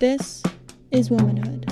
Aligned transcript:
This 0.00 0.42
is 0.90 1.10
womanhood. 1.10 1.70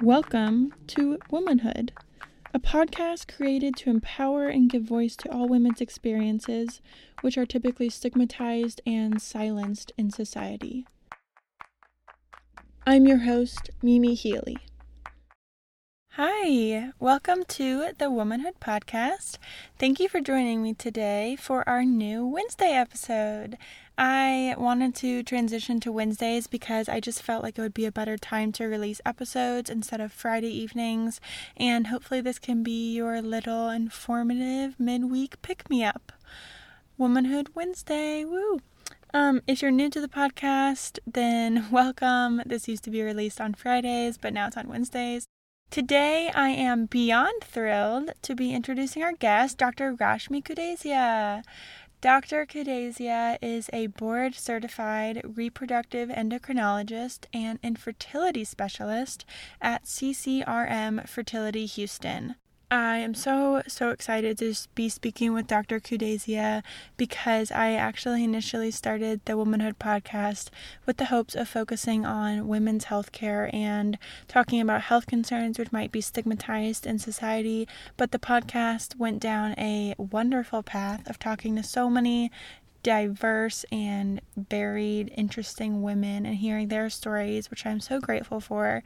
Welcome 0.00 0.72
to 0.86 1.18
Womanhood, 1.32 1.90
a 2.54 2.60
podcast 2.60 3.34
created 3.34 3.74
to 3.78 3.90
empower 3.90 4.46
and 4.46 4.70
give 4.70 4.84
voice 4.84 5.16
to 5.16 5.32
all 5.32 5.48
women's 5.48 5.80
experiences, 5.80 6.80
which 7.22 7.38
are 7.38 7.46
typically 7.46 7.88
stigmatized 7.88 8.80
and 8.84 9.22
silenced 9.22 9.92
in 9.96 10.10
society. 10.10 10.86
I'm 12.86 13.06
your 13.06 13.18
host, 13.18 13.70
Mimi 13.80 14.14
Healy. 14.14 14.58
Hi, 16.16 16.90
welcome 16.98 17.42
to 17.44 17.92
the 17.96 18.10
Womanhood 18.10 18.60
Podcast. 18.60 19.38
Thank 19.78 19.98
you 19.98 20.10
for 20.10 20.20
joining 20.20 20.62
me 20.62 20.74
today 20.74 21.36
for 21.40 21.66
our 21.66 21.84
new 21.84 22.26
Wednesday 22.26 22.72
episode. 22.72 23.56
I 23.96 24.54
wanted 24.58 24.94
to 24.96 25.22
transition 25.22 25.80
to 25.80 25.92
Wednesdays 25.92 26.46
because 26.46 26.88
I 26.88 27.00
just 27.00 27.22
felt 27.22 27.42
like 27.42 27.56
it 27.56 27.62
would 27.62 27.72
be 27.72 27.86
a 27.86 27.92
better 27.92 28.18
time 28.18 28.52
to 28.52 28.66
release 28.66 29.00
episodes 29.06 29.70
instead 29.70 30.02
of 30.02 30.12
Friday 30.12 30.50
evenings, 30.50 31.20
and 31.56 31.86
hopefully, 31.86 32.20
this 32.20 32.38
can 32.38 32.62
be 32.62 32.94
your 32.94 33.22
little 33.22 33.70
informative 33.70 34.78
midweek 34.78 35.40
pick 35.40 35.70
me 35.70 35.82
up. 35.82 36.12
Womanhood 37.02 37.48
Wednesday, 37.56 38.24
woo! 38.24 38.60
Um, 39.12 39.42
if 39.48 39.60
you're 39.60 39.72
new 39.72 39.90
to 39.90 40.00
the 40.00 40.06
podcast, 40.06 41.00
then 41.04 41.66
welcome. 41.72 42.40
This 42.46 42.68
used 42.68 42.84
to 42.84 42.92
be 42.92 43.02
released 43.02 43.40
on 43.40 43.54
Fridays, 43.54 44.18
but 44.18 44.32
now 44.32 44.46
it's 44.46 44.56
on 44.56 44.68
Wednesdays. 44.68 45.26
Today, 45.68 46.30
I 46.32 46.50
am 46.50 46.86
beyond 46.86 47.42
thrilled 47.42 48.12
to 48.22 48.36
be 48.36 48.54
introducing 48.54 49.02
our 49.02 49.14
guest, 49.14 49.58
Dr. 49.58 49.96
Rashmi 49.96 50.44
Kudesia. 50.44 51.42
Dr. 52.00 52.46
Kudesia 52.46 53.36
is 53.42 53.68
a 53.72 53.88
board 53.88 54.36
certified 54.36 55.22
reproductive 55.24 56.08
endocrinologist 56.08 57.24
and 57.34 57.58
infertility 57.64 58.44
specialist 58.44 59.24
at 59.60 59.86
CCRM 59.86 61.08
Fertility 61.08 61.66
Houston. 61.66 62.36
I 62.72 62.96
am 62.96 63.12
so, 63.12 63.60
so 63.68 63.90
excited 63.90 64.38
to 64.38 64.54
be 64.74 64.88
speaking 64.88 65.34
with 65.34 65.46
Dr. 65.46 65.78
Kudesia 65.78 66.62
because 66.96 67.52
I 67.52 67.72
actually 67.72 68.24
initially 68.24 68.70
started 68.70 69.20
the 69.26 69.36
Womanhood 69.36 69.78
podcast 69.78 70.48
with 70.86 70.96
the 70.96 71.04
hopes 71.04 71.34
of 71.34 71.50
focusing 71.50 72.06
on 72.06 72.48
women's 72.48 72.84
health 72.84 73.12
care 73.12 73.50
and 73.54 73.98
talking 74.26 74.58
about 74.58 74.80
health 74.80 75.06
concerns 75.06 75.58
which 75.58 75.70
might 75.70 75.92
be 75.92 76.00
stigmatized 76.00 76.86
in 76.86 76.98
society. 76.98 77.68
But 77.98 78.10
the 78.10 78.18
podcast 78.18 78.96
went 78.96 79.20
down 79.20 79.54
a 79.58 79.94
wonderful 79.98 80.62
path 80.62 81.06
of 81.10 81.18
talking 81.18 81.56
to 81.56 81.62
so 81.62 81.90
many 81.90 82.30
diverse 82.82 83.64
and 83.70 84.20
varied, 84.36 85.12
interesting 85.16 85.82
women 85.82 86.26
and 86.26 86.36
hearing 86.36 86.68
their 86.68 86.90
stories, 86.90 87.50
which 87.50 87.64
I'm 87.64 87.80
so 87.80 88.00
grateful 88.00 88.40
for. 88.40 88.82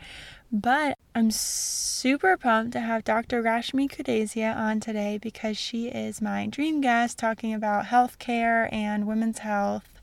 But 0.52 0.98
I'm 1.14 1.30
super 1.30 2.36
pumped 2.36 2.72
to 2.72 2.80
have 2.80 3.04
Dr. 3.04 3.42
Rashmi 3.42 3.90
Kudesia 3.90 4.54
on 4.56 4.80
today 4.80 5.18
because 5.20 5.56
she 5.56 5.88
is 5.88 6.22
my 6.22 6.46
dream 6.46 6.80
guest 6.80 7.18
talking 7.18 7.52
about 7.54 7.86
healthcare 7.86 8.72
and 8.72 9.06
women's 9.06 9.38
health. 9.38 9.95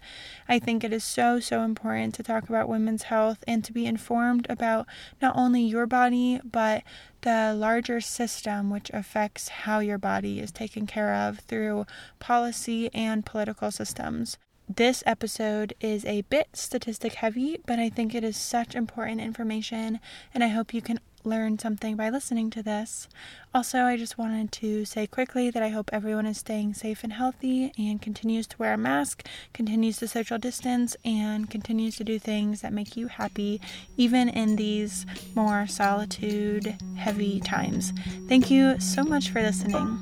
I 0.47 0.59
think 0.59 0.83
it 0.83 0.93
is 0.93 1.03
so, 1.03 1.39
so 1.39 1.61
important 1.61 2.13
to 2.15 2.23
talk 2.23 2.49
about 2.49 2.69
women's 2.69 3.03
health 3.03 3.43
and 3.47 3.63
to 3.63 3.73
be 3.73 3.85
informed 3.85 4.47
about 4.49 4.87
not 5.21 5.35
only 5.35 5.61
your 5.61 5.85
body, 5.85 6.39
but 6.43 6.83
the 7.21 7.53
larger 7.55 8.01
system 8.01 8.69
which 8.69 8.91
affects 8.93 9.47
how 9.47 9.79
your 9.79 9.97
body 9.97 10.39
is 10.39 10.51
taken 10.51 10.85
care 10.85 11.13
of 11.13 11.39
through 11.39 11.85
policy 12.19 12.89
and 12.93 13.25
political 13.25 13.71
systems. 13.71 14.37
This 14.69 15.03
episode 15.05 15.73
is 15.81 16.05
a 16.05 16.21
bit 16.23 16.47
statistic 16.53 17.15
heavy, 17.15 17.59
but 17.65 17.79
I 17.79 17.89
think 17.89 18.15
it 18.15 18.23
is 18.23 18.37
such 18.37 18.75
important 18.75 19.19
information, 19.19 19.99
and 20.33 20.43
I 20.43 20.47
hope 20.47 20.73
you 20.73 20.81
can 20.81 20.99
learn 21.25 21.59
something 21.59 21.95
by 21.95 22.09
listening 22.09 22.49
to 22.51 22.63
this. 22.63 23.07
Also, 23.53 23.79
I 23.81 23.97
just 23.97 24.17
wanted 24.17 24.51
to 24.53 24.85
say 24.85 25.07
quickly 25.07 25.49
that 25.49 25.63
I 25.63 25.69
hope 25.69 25.89
everyone 25.93 26.25
is 26.25 26.37
staying 26.37 26.73
safe 26.73 27.03
and 27.03 27.13
healthy 27.13 27.71
and 27.77 28.01
continues 28.01 28.47
to 28.47 28.57
wear 28.57 28.73
a 28.73 28.77
mask, 28.77 29.25
continues 29.53 29.97
to 29.97 30.07
social 30.07 30.37
distance, 30.37 30.95
and 31.05 31.49
continues 31.49 31.95
to 31.97 32.03
do 32.03 32.19
things 32.19 32.61
that 32.61 32.73
make 32.73 32.97
you 32.97 33.07
happy, 33.07 33.61
even 33.97 34.29
in 34.29 34.55
these 34.55 35.05
more 35.35 35.67
solitude 35.67 36.75
heavy 36.95 37.39
times. 37.39 37.93
Thank 38.27 38.49
you 38.49 38.79
so 38.79 39.03
much 39.03 39.29
for 39.29 39.41
listening. 39.41 40.01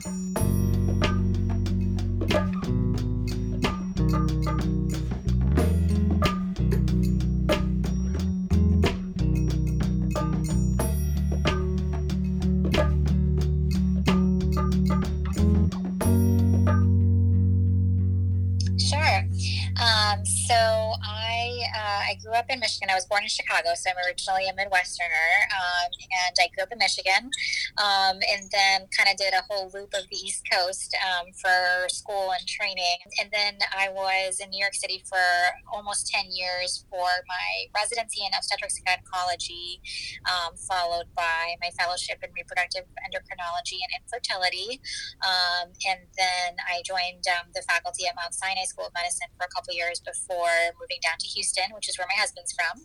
Up 22.41 22.49
in 22.49 22.59
Michigan. 22.59 22.89
I 22.89 22.97
was 22.97 23.05
born 23.05 23.21
in 23.21 23.29
Chicago, 23.29 23.77
so 23.77 23.93
I'm 23.93 24.01
originally 24.01 24.49
a 24.49 24.53
Midwesterner, 24.57 25.29
um, 25.53 25.89
and 26.25 26.33
I 26.41 26.49
grew 26.49 26.65
up 26.65 26.73
in 26.73 26.81
Michigan, 26.81 27.29
um, 27.77 28.17
and 28.17 28.49
then 28.49 28.89
kind 28.89 29.05
of 29.05 29.15
did 29.21 29.37
a 29.37 29.45
whole 29.45 29.69
loop 29.69 29.93
of 29.93 30.09
the 30.09 30.17
East 30.17 30.41
Coast 30.49 30.97
um, 31.05 31.29
for 31.37 31.85
school 31.93 32.33
and 32.33 32.41
training. 32.49 32.97
And 33.21 33.29
then 33.29 33.61
I 33.77 33.93
was 33.93 34.41
in 34.41 34.49
New 34.49 34.57
York 34.57 34.73
City 34.73 35.05
for 35.05 35.21
almost 35.69 36.09
10 36.09 36.33
years 36.33 36.83
for 36.89 37.05
my 37.29 37.69
residency 37.77 38.25
in 38.25 38.33
obstetrics 38.33 38.81
and 38.81 38.89
gynecology, 38.89 39.77
um, 40.25 40.57
followed 40.57 41.13
by 41.13 41.53
my 41.61 41.69
fellowship 41.77 42.25
in 42.25 42.33
reproductive 42.33 42.89
endocrinology 43.05 43.85
and 43.85 44.01
infertility. 44.01 44.81
Um, 45.21 45.77
and 45.85 46.09
then 46.17 46.57
I 46.65 46.81
joined 46.81 47.21
um, 47.29 47.53
the 47.53 47.61
faculty 47.69 48.09
at 48.09 48.17
Mount 48.17 48.33
Sinai 48.33 48.65
School 48.65 48.89
of 48.89 48.97
Medicine 48.97 49.29
for 49.37 49.45
a 49.45 49.51
couple 49.53 49.77
years 49.77 50.01
before 50.01 50.73
moving 50.81 50.97
down 51.05 51.21
to 51.21 51.27
Houston, 51.37 51.69
which 51.77 51.85
is 51.85 52.01
where 52.01 52.09
my 52.09 52.17
husband's 52.31 52.53
from, 52.53 52.79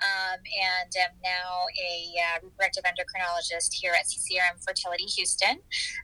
um, 0.00 0.38
and 0.40 0.90
am 0.96 1.16
now 1.22 1.66
a 1.76 2.14
uh, 2.16 2.38
reproductive 2.42 2.84
endocrinologist 2.84 3.74
here 3.74 3.92
at 3.92 4.06
CCRM 4.06 4.64
Fertility 4.66 5.04
Houston. 5.04 5.60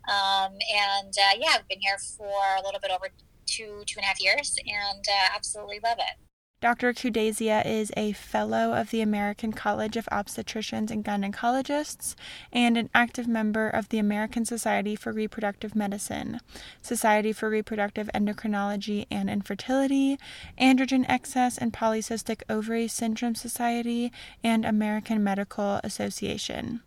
Um, 0.09 0.53
and 0.75 1.13
uh, 1.17 1.37
yeah, 1.39 1.57
I've 1.57 1.69
been 1.69 1.81
here 1.81 1.99
for 2.17 2.37
a 2.59 2.63
little 2.65 2.81
bit 2.81 2.91
over 2.91 3.09
two 3.47 3.83
two 3.87 3.99
and 3.99 4.05
a 4.05 4.07
half 4.07 4.21
years, 4.21 4.57
and 4.67 5.05
uh, 5.09 5.35
absolutely 5.35 5.81
love 5.83 5.99
it. 5.99 6.32
Dr. 6.63 6.93
Kudesia 6.93 7.67
is 7.67 7.91
a 7.97 8.13
fellow 8.13 8.73
of 8.73 8.91
the 8.91 9.01
American 9.01 9.53
College 9.53 9.97
of 9.97 10.09
Obstetricians 10.13 10.93
and 10.93 11.05
Gynecologists 11.05 12.15
and 12.53 12.79
an 12.79 12.89
active 12.95 13.27
member 13.27 13.69
of 13.69 13.89
the 13.89 13.99
American 13.99 14.45
Society 14.45 14.95
for 14.95 15.11
Reproductive 15.11 15.75
Medicine, 15.75 16.39
Society 16.81 17.33
for 17.33 17.51
Reproductive 17.51 18.09
Endocrinology 18.15 19.07
and 19.11 19.29
Infertility, 19.29 20.21
Androgen 20.57 21.05
Excess 21.09 21.59
and 21.59 21.73
Polycystic 21.73 22.43
Ovary 22.49 22.87
Syndrome 22.87 23.35
Society, 23.35 24.13
and 24.45 24.65
American 24.65 25.25
Medical 25.25 25.81
Association. 25.83 26.81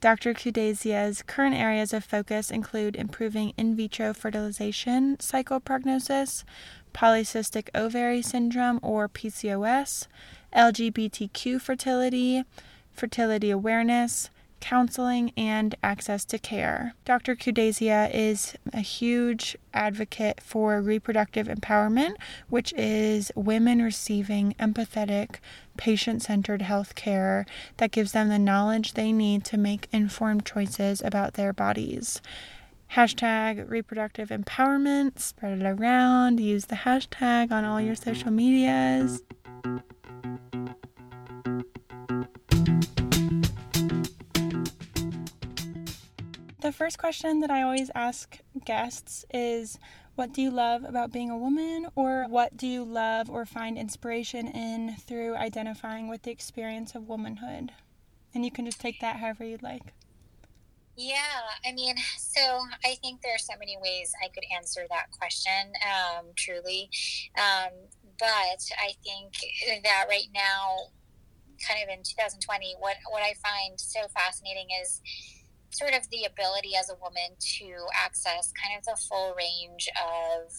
Dr. 0.00 0.32
Kudesia's 0.32 1.20
current 1.20 1.54
areas 1.54 1.92
of 1.92 2.02
focus 2.02 2.50
include 2.50 2.96
improving 2.96 3.52
in 3.58 3.76
vitro 3.76 4.14
fertilization 4.14 5.20
cycle 5.20 5.60
prognosis, 5.60 6.42
polycystic 6.92 7.68
ovary 7.74 8.22
syndrome 8.22 8.80
or 8.82 9.08
PCOS, 9.08 10.06
LGBTQ 10.54 11.60
fertility, 11.60 12.44
fertility 12.92 13.50
awareness, 13.50 14.30
counseling, 14.60 15.32
and 15.36 15.74
access 15.82 16.24
to 16.26 16.38
care. 16.38 16.94
Dr. 17.04 17.34
Kudesia 17.34 18.10
is 18.12 18.54
a 18.72 18.80
huge 18.80 19.56
advocate 19.72 20.40
for 20.40 20.80
reproductive 20.80 21.48
empowerment, 21.48 22.14
which 22.48 22.72
is 22.74 23.32
women 23.34 23.82
receiving 23.82 24.54
empathetic, 24.60 25.36
patient 25.76 26.22
centered 26.22 26.62
health 26.62 26.94
care 26.94 27.46
that 27.78 27.90
gives 27.90 28.12
them 28.12 28.28
the 28.28 28.38
knowledge 28.38 28.92
they 28.92 29.12
need 29.12 29.44
to 29.44 29.56
make 29.56 29.88
informed 29.92 30.44
choices 30.44 31.00
about 31.00 31.34
their 31.34 31.52
bodies. 31.52 32.20
Hashtag 32.94 33.70
reproductive 33.70 34.30
empowerment, 34.30 35.20
spread 35.20 35.60
it 35.60 35.64
around, 35.64 36.40
use 36.40 36.64
the 36.64 36.74
hashtag 36.74 37.52
on 37.52 37.64
all 37.64 37.80
your 37.80 37.94
social 37.94 38.32
medias. 38.32 39.22
The 46.58 46.72
first 46.72 46.98
question 46.98 47.38
that 47.40 47.50
I 47.50 47.62
always 47.62 47.92
ask 47.94 48.40
guests 48.64 49.24
is 49.32 49.78
What 50.16 50.32
do 50.32 50.42
you 50.42 50.50
love 50.50 50.82
about 50.82 51.12
being 51.12 51.30
a 51.30 51.38
woman, 51.38 51.86
or 51.94 52.26
what 52.28 52.56
do 52.56 52.66
you 52.66 52.82
love 52.82 53.30
or 53.30 53.46
find 53.46 53.78
inspiration 53.78 54.48
in 54.48 54.96
through 54.96 55.36
identifying 55.36 56.08
with 56.08 56.22
the 56.22 56.32
experience 56.32 56.96
of 56.96 57.08
womanhood? 57.08 57.70
And 58.34 58.44
you 58.44 58.50
can 58.50 58.64
just 58.64 58.80
take 58.80 59.00
that 59.00 59.16
however 59.16 59.44
you'd 59.44 59.62
like. 59.62 59.94
Yeah, 61.00 61.48
I 61.64 61.72
mean, 61.72 61.96
so 62.18 62.60
I 62.84 62.94
think 63.00 63.22
there 63.22 63.34
are 63.34 63.38
so 63.38 63.54
many 63.58 63.78
ways 63.80 64.12
I 64.22 64.28
could 64.28 64.44
answer 64.54 64.84
that 64.90 65.06
question, 65.18 65.72
um, 65.80 66.26
truly. 66.36 66.90
Um, 67.38 67.72
but 68.18 68.60
I 68.76 68.92
think 69.02 69.32
that 69.82 70.04
right 70.10 70.28
now, 70.34 70.92
kind 71.66 71.80
of 71.82 71.88
in 71.88 72.04
2020, 72.04 72.76
what, 72.80 72.96
what 73.08 73.22
I 73.22 73.32
find 73.40 73.80
so 73.80 74.00
fascinating 74.12 74.68
is 74.82 75.00
sort 75.70 75.94
of 75.94 76.02
the 76.10 76.24
ability 76.24 76.76
as 76.78 76.90
a 76.90 77.00
woman 77.00 77.32
to 77.38 77.72
access 77.96 78.52
kind 78.52 78.76
of 78.76 78.84
the 78.84 79.00
full 79.08 79.32
range 79.32 79.88
of 79.96 80.52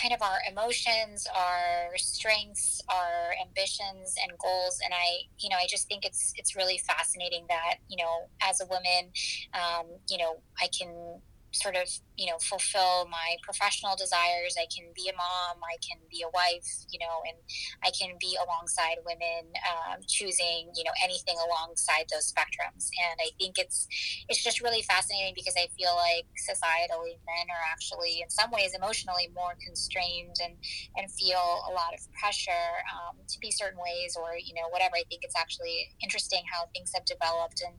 kind 0.00 0.14
of 0.14 0.22
our 0.22 0.38
emotions, 0.50 1.26
our 1.34 1.96
strengths, 1.96 2.82
our 2.88 3.34
ambitions 3.46 4.14
and 4.22 4.36
goals. 4.38 4.80
And 4.84 4.92
I, 4.92 5.28
you 5.38 5.48
know, 5.48 5.56
I 5.56 5.66
just 5.68 5.88
think 5.88 6.04
it's 6.04 6.32
it's 6.36 6.56
really 6.56 6.78
fascinating 6.78 7.46
that 7.48 7.76
you 7.88 7.96
know, 7.96 8.28
as 8.42 8.60
a 8.60 8.66
woman, 8.66 9.12
um, 9.54 9.86
you 10.08 10.18
know, 10.18 10.36
I 10.60 10.68
can 10.76 11.20
sort 11.52 11.76
of 11.76 11.88
you 12.16 12.26
know 12.26 12.38
fulfill 12.38 13.06
my 13.10 13.36
professional 13.42 13.96
desires. 13.96 14.56
I 14.58 14.66
can 14.70 14.90
be 14.94 15.08
a 15.08 15.16
mom 15.16 15.60
i 15.64 15.76
can 15.82 15.98
be 16.10 16.22
a 16.22 16.30
wife 16.30 16.66
you 16.88 16.98
know 16.98 17.22
and 17.26 17.36
i 17.82 17.90
can 17.90 18.16
be 18.20 18.36
alongside 18.38 18.96
women 19.04 19.52
um, 19.66 20.00
choosing 20.06 20.70
you 20.74 20.84
know 20.84 20.94
anything 21.02 21.36
alongside 21.40 22.06
those 22.10 22.30
spectrums. 22.30 22.90
And 22.94 23.18
i 23.20 23.30
think 23.38 23.58
it's 23.58 23.86
it's 24.28 24.42
just 24.42 24.60
really 24.60 24.82
fascinating 24.82 25.34
because 25.34 25.54
i 25.58 25.66
feel 25.76 25.94
like 25.96 26.26
societally 26.38 27.18
men 27.26 27.46
are 27.50 27.64
actually 27.70 28.20
in 28.22 28.30
some 28.30 28.50
ways 28.50 28.74
emotionally 28.74 29.30
more 29.34 29.54
constrained 29.60 30.36
and 30.42 30.54
and 30.96 31.10
feel 31.10 31.64
a 31.68 31.72
lot 31.72 31.92
of 31.94 32.00
pressure 32.12 32.70
um, 32.92 33.16
to 33.28 33.38
be 33.40 33.50
certain 33.50 33.78
ways 33.78 34.16
or 34.16 34.36
you 34.36 34.54
know 34.54 34.68
whatever. 34.70 34.96
I 34.96 35.04
think 35.08 35.22
it's 35.24 35.36
actually 35.36 35.90
interesting 36.02 36.42
how 36.50 36.66
things 36.74 36.92
have 36.94 37.04
developed. 37.04 37.62
And 37.64 37.74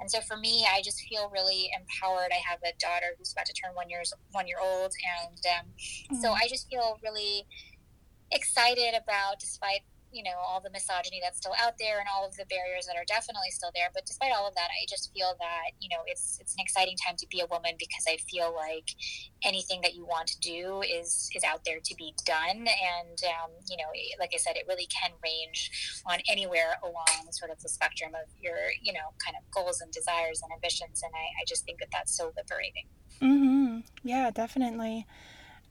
and 0.00 0.10
so 0.10 0.20
for 0.20 0.36
me 0.36 0.66
i 0.70 0.80
just 0.82 1.00
feel 1.08 1.30
really 1.32 1.70
empowered. 1.74 2.30
I 2.32 2.40
have 2.48 2.60
a 2.62 2.72
daughter 2.78 3.14
who's 3.18 3.32
about 3.32 3.46
to 3.46 3.54
turn 3.54 3.74
one 3.80 3.88
years 3.88 4.12
one 4.32 4.46
year 4.46 4.60
old, 4.60 4.92
and 5.00 5.40
um, 5.56 5.66
mm-hmm. 5.72 6.20
so 6.20 6.32
I 6.32 6.46
just 6.48 6.68
feel 6.68 6.98
really 7.02 7.46
excited 8.30 8.92
about, 8.94 9.40
despite 9.40 9.80
you 10.12 10.22
know 10.22 10.36
all 10.42 10.60
the 10.60 10.70
misogyny 10.70 11.20
that's 11.22 11.38
still 11.38 11.54
out 11.62 11.74
there 11.78 11.98
and 12.00 12.08
all 12.12 12.26
of 12.26 12.36
the 12.36 12.44
barriers 12.46 12.86
that 12.86 12.96
are 12.96 13.06
definitely 13.06 13.50
still 13.50 13.70
there 13.74 13.88
but 13.94 14.04
despite 14.06 14.32
all 14.34 14.46
of 14.46 14.54
that 14.54 14.68
i 14.70 14.84
just 14.88 15.12
feel 15.14 15.34
that 15.38 15.70
you 15.78 15.88
know 15.88 16.02
it's 16.06 16.38
it's 16.40 16.54
an 16.54 16.60
exciting 16.60 16.96
time 16.96 17.16
to 17.16 17.26
be 17.30 17.40
a 17.40 17.46
woman 17.46 17.72
because 17.78 18.04
i 18.08 18.16
feel 18.28 18.52
like 18.54 18.90
anything 19.44 19.80
that 19.82 19.94
you 19.94 20.04
want 20.04 20.26
to 20.26 20.38
do 20.40 20.82
is 20.82 21.30
is 21.34 21.44
out 21.44 21.64
there 21.64 21.78
to 21.82 21.94
be 21.94 22.12
done 22.26 22.66
and 22.66 23.18
um, 23.30 23.50
you 23.68 23.76
know 23.76 23.90
like 24.18 24.30
i 24.34 24.38
said 24.38 24.56
it 24.56 24.64
really 24.68 24.86
can 24.86 25.10
range 25.22 25.70
on 26.06 26.18
anywhere 26.28 26.74
along 26.82 27.30
sort 27.30 27.50
of 27.50 27.60
the 27.62 27.68
spectrum 27.68 28.12
of 28.14 28.26
your 28.40 28.74
you 28.82 28.92
know 28.92 29.14
kind 29.24 29.36
of 29.38 29.42
goals 29.54 29.80
and 29.80 29.92
desires 29.92 30.42
and 30.42 30.50
ambitions 30.52 31.02
and 31.02 31.12
i, 31.14 31.26
I 31.40 31.44
just 31.46 31.64
think 31.64 31.78
that 31.78 31.88
that's 31.92 32.16
so 32.16 32.32
liberating 32.36 32.86
Mm-hmm. 33.20 33.59
Yeah, 34.02 34.30
definitely. 34.30 35.06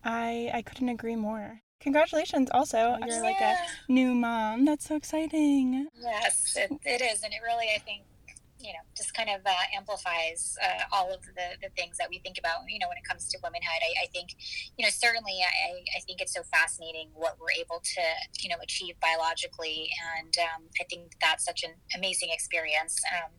I 0.04 0.52
I 0.54 0.62
couldn't 0.62 0.90
agree 0.90 1.16
more. 1.16 1.62
Congratulations 1.80 2.50
also. 2.54 2.98
You're 3.06 3.18
yeah. 3.18 3.22
like 3.22 3.42
a 3.42 3.56
new 3.88 4.14
mom. 4.14 4.66
That's 4.66 4.88
so 4.88 4.96
exciting. 4.96 5.88
Yes, 5.98 6.58
it, 6.60 6.72
it 6.86 7.02
is. 7.02 7.24
And 7.24 7.34
it 7.34 7.40
really, 7.42 7.68
I 7.74 7.80
think, 7.80 8.02
you 8.60 8.74
know, 8.74 8.84
just 8.96 9.14
kind 9.14 9.30
of 9.30 9.40
uh, 9.46 9.66
amplifies 9.76 10.56
uh, 10.60 10.84
all 10.92 11.14
of 11.14 11.24
the, 11.24 11.56
the 11.64 11.70
things 11.78 11.98
that 11.98 12.10
we 12.10 12.20
think 12.20 12.38
about, 12.38 12.68
you 12.68 12.78
know, 12.78 12.88
when 12.88 12.98
it 12.98 13.08
comes 13.08 13.28
to 13.32 13.40
womanhood. 13.42 13.82
I, 13.82 14.04
I 14.04 14.08
think, 14.12 14.36
you 14.76 14.84
know, 14.84 14.92
certainly 14.92 15.40
I, 15.40 15.80
I 15.96 16.00
think 16.04 16.20
it's 16.20 16.34
so 16.34 16.44
fascinating 16.52 17.10
what 17.14 17.40
we're 17.40 17.56
able 17.56 17.80
to, 17.80 18.04
you 18.44 18.50
know, 18.50 18.60
achieve 18.62 18.96
biologically. 19.00 19.90
And 20.20 20.36
um, 20.44 20.68
I 20.80 20.84
think 20.90 21.16
that's 21.22 21.46
such 21.46 21.64
an 21.64 21.72
amazing 21.96 22.30
experience. 22.32 23.00
Um, 23.16 23.32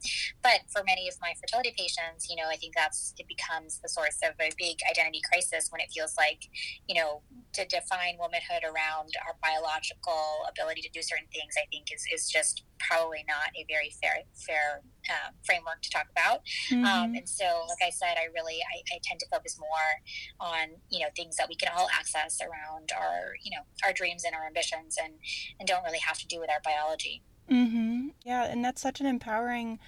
but 0.42 0.64
for 0.72 0.82
many 0.88 1.06
of 1.08 1.14
my 1.20 1.34
fertility 1.36 1.74
patients, 1.76 2.28
you 2.28 2.36
know, 2.36 2.48
I 2.48 2.56
think 2.56 2.72
that's, 2.74 3.12
it 3.18 3.28
becomes 3.28 3.78
the 3.84 3.88
source 3.88 4.18
of 4.24 4.32
a 4.40 4.50
big 4.56 4.80
identity 4.88 5.20
crisis 5.28 5.68
when 5.68 5.80
it 5.80 5.92
feels 5.92 6.16
like, 6.16 6.48
you 6.88 6.96
know, 6.96 7.20
to 7.52 7.66
define 7.66 8.16
womanhood 8.16 8.64
around 8.64 9.12
our 9.28 9.36
biological 9.44 10.48
ability 10.48 10.80
to 10.80 10.90
do 10.90 11.02
certain 11.02 11.28
things, 11.28 11.52
I 11.60 11.68
think 11.68 11.92
is, 11.92 12.04
is 12.08 12.30
just 12.30 12.64
probably 12.78 13.24
not 13.28 13.52
a 13.52 13.66
very 13.68 13.92
fair, 14.00 14.24
fair 14.32 14.80
um, 15.08 15.34
framework 15.44 15.82
to 15.82 15.90
talk 15.90 16.06
about. 16.10 16.40
Um, 16.72 16.78
mm-hmm. 16.78 16.84
Um, 16.84 17.14
and 17.14 17.28
so, 17.28 17.44
like 17.68 17.86
I 17.86 17.90
said, 17.90 18.16
I 18.18 18.26
really 18.34 18.58
I, 18.60 18.94
I, 18.94 18.98
tend 19.02 19.20
to 19.20 19.26
focus 19.28 19.58
more 19.58 20.48
on 20.48 20.68
you 20.90 21.00
know 21.00 21.08
things 21.16 21.36
that 21.36 21.48
we 21.48 21.54
can 21.54 21.70
all 21.76 21.88
access 21.92 22.40
around 22.40 22.90
our 22.96 23.34
you 23.42 23.50
know 23.50 23.62
our 23.84 23.92
dreams 23.92 24.24
and 24.24 24.34
our 24.34 24.46
ambitions, 24.46 24.96
and 25.02 25.14
and 25.58 25.68
don't 25.68 25.84
really 25.84 25.98
have 25.98 26.18
to 26.18 26.26
do 26.26 26.40
with 26.40 26.50
our 26.50 26.60
biology. 26.64 27.22
Mm-hmm. 27.50 28.08
Yeah, 28.24 28.44
and 28.44 28.64
that's 28.64 28.80
such 28.80 29.00
an 29.00 29.06
empowering 29.06 29.78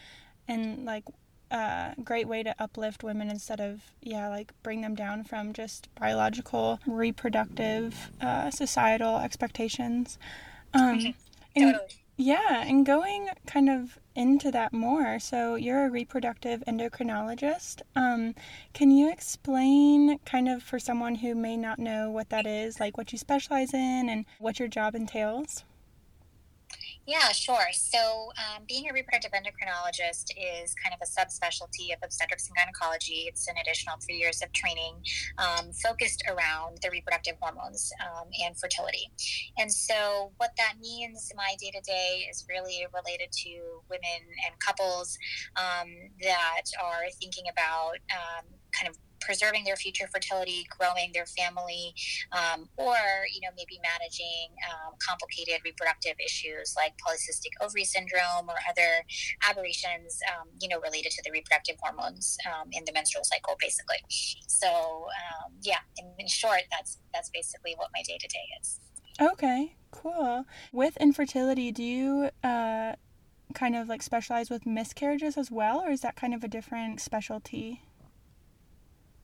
and 0.49 0.85
like 0.85 1.05
uh, 1.51 1.93
great 2.03 2.27
way 2.27 2.43
to 2.43 2.55
uplift 2.59 3.05
women 3.05 3.29
instead 3.29 3.61
of 3.61 3.83
yeah 4.01 4.29
like 4.29 4.53
bring 4.63 4.81
them 4.81 4.95
down 4.95 5.23
from 5.23 5.53
just 5.53 5.89
biological 5.95 6.81
reproductive 6.87 8.11
uh, 8.21 8.51
societal 8.51 9.19
expectations 9.19 10.19
um, 10.73 10.99
mm-hmm. 10.99 11.63
totally. 11.63 12.02
Yeah, 12.25 12.63
and 12.63 12.87
going 12.87 13.31
kind 13.49 13.69
of 13.69 13.99
into 14.15 14.53
that 14.53 14.73
more. 14.73 15.19
So, 15.19 15.57
you're 15.57 15.87
a 15.87 15.91
reproductive 15.91 16.63
endocrinologist. 16.69 17.83
Um, 17.97 18.37
can 18.73 18.93
you 18.93 19.11
explain, 19.11 20.21
kind 20.25 20.49
of, 20.49 20.63
for 20.63 20.79
someone 20.79 21.17
who 21.17 21.35
may 21.35 21.57
not 21.57 21.81
know 21.81 22.11
what 22.11 22.29
that 22.29 22.47
is, 22.47 22.79
like 22.79 22.97
what 22.97 23.11
you 23.11 23.19
specialize 23.19 23.75
in 23.75 24.09
and 24.09 24.25
what 24.39 24.61
your 24.61 24.69
job 24.69 24.95
entails? 24.95 25.65
Yeah, 27.05 27.33
sure. 27.33 27.67
So, 27.73 28.31
um, 28.39 28.63
being 28.69 28.89
a 28.89 28.93
reproductive 28.93 29.33
endocrinologist 29.33 30.31
is 30.37 30.73
kind 30.75 30.95
of 30.95 31.01
a 31.03 31.11
subspecialty 31.11 31.93
of 31.93 31.99
obstetrics 32.03 32.47
and 32.47 32.57
gynecology. 32.57 33.25
It's 33.27 33.49
an 33.49 33.57
additional 33.61 33.97
three 34.07 34.19
years 34.19 34.41
of 34.41 34.53
training 34.53 35.03
um, 35.37 35.73
focused 35.73 36.23
around 36.29 36.79
the 36.81 36.91
reproductive 36.91 37.35
hormones 37.41 37.93
um, 38.01 38.29
and 38.45 38.57
fertility. 38.57 39.11
And 39.59 39.73
so, 39.73 40.31
what 40.37 40.53
that 40.59 40.75
means, 40.81 41.33
my 41.37 41.57
day 41.61 41.73
to 41.73 41.81
day 41.81 42.29
is 42.31 42.47
really 42.49 42.87
related 42.95 43.33
to 43.33 43.83
women 43.91 44.23
and 44.47 44.59
couples 44.61 45.19
um, 45.57 45.89
that 46.23 46.63
are 46.81 47.11
thinking 47.21 47.45
about 47.51 47.99
um, 48.15 48.45
kind 48.73 48.89
of 48.89 48.97
preserving 49.25 49.65
their 49.65 49.77
future 49.77 50.09
fertility, 50.13 50.67
growing 50.79 51.11
their 51.15 51.27
family, 51.27 51.95
um, 52.33 52.69
or 52.77 52.97
you 53.33 53.41
know 53.41 53.53
maybe 53.57 53.81
managing 53.83 54.55
um, 54.71 54.95
complicated 54.99 55.61
reproductive 55.65 56.15
issues 56.25 56.75
like 56.77 56.93
polycystic 56.99 57.53
ovary 57.65 57.85
syndrome 57.85 58.49
or 58.49 58.57
other 58.69 59.05
aberrations, 59.49 60.19
um, 60.31 60.49
you 60.61 60.69
know, 60.69 60.81
related 60.81 61.13
to 61.13 61.23
the 61.25 61.31
reproductive 61.31 61.77
hormones 61.81 62.37
um, 62.47 62.69
in 62.73 62.85
the 62.85 62.93
menstrual 62.93 63.25
cycle, 63.25 63.57
basically. 63.61 63.99
So 64.47 64.69
um, 64.69 65.53
yeah, 65.63 65.81
in, 65.99 66.13
in 66.19 66.29
short, 66.29 66.63
that's 66.71 66.99
that's 67.13 67.31
basically 67.31 67.75
what 67.77 67.89
my 67.95 68.03
day 68.03 68.19
to 68.19 68.29
day 68.29 68.47
is. 68.61 68.81
Okay, 69.21 69.77
cool. 69.91 70.45
With 70.73 70.97
infertility, 70.97 71.71
do 71.71 71.83
you 71.83 72.31
uh, 72.43 72.95
kind 73.55 73.77
of 73.77 73.89
like 73.89 74.03
specialize 74.03 74.51
with 74.51 74.67
miscarriages 74.67 75.37
as 75.37 75.51
well, 75.51 75.81
or 75.81 75.91
is 75.91 76.01
that 76.01 76.17
kind 76.17 76.35
of 76.35 76.43
a 76.43 76.49
different 76.49 77.01
specialty? 77.01 77.83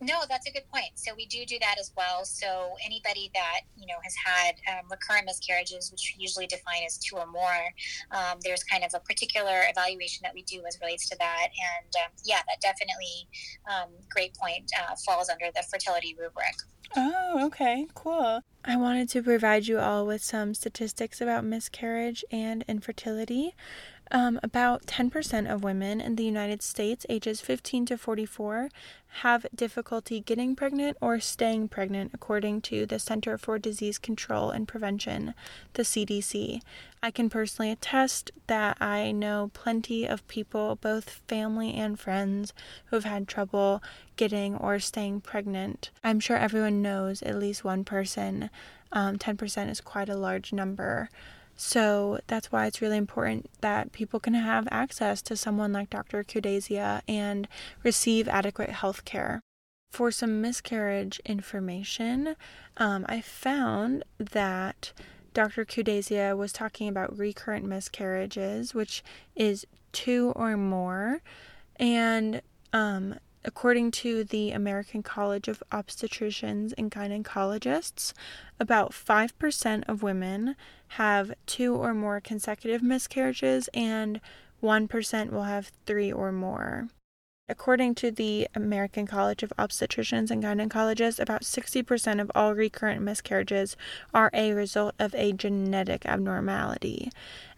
No, 0.01 0.21
that's 0.29 0.47
a 0.49 0.53
good 0.53 0.63
point. 0.73 0.91
So 0.95 1.13
we 1.17 1.27
do 1.27 1.45
do 1.45 1.59
that 1.61 1.77
as 1.79 1.91
well. 1.97 2.25
So 2.25 2.75
anybody 2.85 3.31
that 3.35 3.61
you 3.77 3.87
know 3.87 3.97
has 4.03 4.15
had 4.25 4.53
um, 4.71 4.87
recurrent 4.91 5.27
miscarriages, 5.27 5.91
which 5.91 6.15
we 6.17 6.23
usually 6.23 6.47
define 6.47 6.83
as 6.87 6.99
two 6.99 7.17
or 7.17 7.27
more, 7.27 7.73
um, 8.13 8.39
there's 8.45 8.63
kind 8.63 8.85
of 8.85 8.93
a 8.95 9.01
particular 9.01 9.63
evaluation 9.69 10.21
that 10.23 10.35
we 10.35 10.43
do 10.43 10.63
as 10.67 10.79
relates 10.81 11.09
to 11.09 11.17
that. 11.19 11.49
And 11.49 11.93
um, 12.05 12.13
yeah, 12.25 12.41
that 12.47 12.61
definitely, 12.61 13.29
um, 13.69 13.91
great 14.11 14.35
point, 14.35 14.71
uh, 14.79 14.95
falls 15.05 15.29
under 15.29 15.47
the 15.55 15.63
fertility 15.71 16.17
rubric. 16.19 16.55
Oh, 16.97 17.47
okay, 17.47 17.87
cool. 17.95 18.41
I 18.65 18.77
wanted 18.77 19.09
to 19.11 19.23
provide 19.23 19.67
you 19.67 19.79
all 19.79 20.07
with 20.07 20.23
some 20.23 20.55
statistics 20.55 21.21
about 21.21 21.45
miscarriage 21.45 22.25
and 22.31 22.65
infertility. 22.67 23.55
Um, 24.11 24.41
about 24.43 24.87
10% 24.87 25.53
of 25.53 25.63
women 25.63 26.01
in 26.01 26.17
the 26.17 26.25
United 26.25 26.63
States, 26.63 27.05
ages 27.11 27.43
15 27.43 27.87
to 27.87 27.99
44, 27.99 28.71
have 29.23 29.47
difficulty 29.55 30.21
getting 30.21 30.57
pregnant 30.57 30.97
or 31.01 31.21
staying 31.21 31.69
pregnant, 31.69 32.13
according 32.15 32.63
to 32.63 32.87
the 32.87 32.99
Center 32.99 33.37
for 33.37 33.59
Disease 33.59 33.99
Control 33.99 34.51
and 34.51 34.67
Prevention, 34.67 35.35
the 35.75 35.83
CDC. 35.83 36.63
I 37.03 37.11
can 37.11 37.29
personally 37.29 37.71
attest 37.71 38.31
that 38.47 38.81
I 38.81 39.13
know 39.13 39.51
plenty 39.53 40.07
of 40.07 40.27
people, 40.27 40.77
both 40.77 41.21
family 41.29 41.75
and 41.75 41.99
friends, 41.99 42.55
who 42.87 42.97
have 42.97 43.05
had 43.05 43.29
trouble 43.29 43.83
getting 44.17 44.57
or 44.57 44.79
staying 44.79 45.21
pregnant. 45.21 45.91
I'm 46.03 46.21
sure 46.21 46.37
everyone 46.37 46.81
knows 46.81 47.23
at 47.23 47.39
least 47.39 47.63
one 47.65 47.85
person. 47.85 48.51
Um, 48.91 49.17
10% 49.19 49.71
is 49.71 49.81
quite 49.81 50.09
a 50.09 50.17
large 50.17 50.53
number. 50.53 51.11
So 51.61 52.21
that's 52.29 52.53
why 52.53 52.67
it's 52.67 52.81
really 52.81 52.97
important 52.97 53.51
that 53.63 53.91
people 53.91 54.21
can 54.21 54.35
have 54.35 54.69
access 54.71 55.21
to 55.23 55.37
someone 55.37 55.73
like 55.73 55.91
Dr. 55.91 56.23
Kudesia 56.23 57.03
and 57.09 57.49
receive 57.83 58.29
adequate 58.29 58.71
health 58.71 59.05
care. 59.05 59.41
For 59.91 60.13
some 60.13 60.41
miscarriage 60.41 61.21
information, 61.27 62.37
um, 62.77 63.05
I 63.09 63.21
found 63.21 64.05
that 64.19 64.93
Dr. 65.35 65.65
Kudesia 65.65 66.37
was 66.37 66.53
talking 66.53 66.89
about 66.89 67.19
recurrent 67.19 67.65
miscarriages, 67.65 68.73
which 68.73 69.03
is 69.35 69.67
two 69.91 70.33
or 70.37 70.57
more. 70.57 71.23
And 71.75 72.41
um, 72.73 73.17
according 73.45 73.91
to 73.91 74.25
the 74.25 74.51
American 74.51 75.03
College 75.03 75.49
of 75.49 75.63
Obstetricians 75.71 76.73
and 76.77 76.91
Gynecologists, 76.91 78.13
about 78.61 78.93
5% 78.93 79.85
of 79.89 80.03
women 80.03 80.57
have 80.89 81.33
two 81.47 81.75
or 81.75 81.95
more 81.95 82.21
consecutive 82.21 82.83
miscarriages, 82.83 83.69
and 83.73 84.21
1% 84.63 85.31
will 85.31 85.45
have 85.45 85.71
three 85.87 86.13
or 86.13 86.33
more. 86.33 86.89
According 87.51 87.95
to 87.97 88.11
the 88.11 88.47
American 88.55 89.07
College 89.07 89.43
of 89.43 89.55
Obstetricians 89.59 90.31
and 90.31 90.43
Gynecologists, 90.43 91.19
about 91.19 91.43
60% 91.43 92.21
of 92.21 92.31
all 92.35 92.55
recurrent 92.55 93.01
miscarriages 93.01 93.75
are 94.13 94.31
a 94.35 94.53
result 94.53 94.95
of 94.99 95.15
a 95.15 95.33
genetic 95.33 96.05
abnormality. 96.05 97.11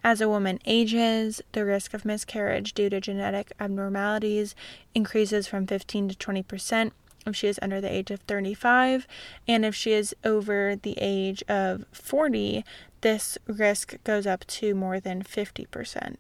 As 0.05 0.21
a 0.21 0.29
woman 0.29 0.61
ages, 0.65 1.43
the 1.53 1.65
risk 1.65 1.93
of 1.93 2.05
miscarriage 2.05 2.73
due 2.73 2.89
to 2.89 3.01
genetic 3.01 3.53
abnormalities 3.59 4.55
increases 4.95 5.49
from 5.49 5.67
15 5.67 6.11
to 6.11 6.15
20% 6.15 6.93
if 7.27 7.37
she 7.37 7.49
is 7.49 7.59
under 7.61 7.81
the 7.81 7.93
age 7.93 8.11
of 8.11 8.21
35, 8.21 9.07
and 9.47 9.65
if 9.65 9.75
she 9.75 9.93
is 9.93 10.15
over 10.25 10.77
the 10.77 10.95
age 10.99 11.43
of 11.49 11.85
40, 11.93 12.65
this 13.03 13.37
risk 13.47 14.03
goes 14.05 14.27
up 14.27 14.47
to 14.47 14.75
more 14.75 15.01
than 15.01 15.23
50%. 15.23 16.17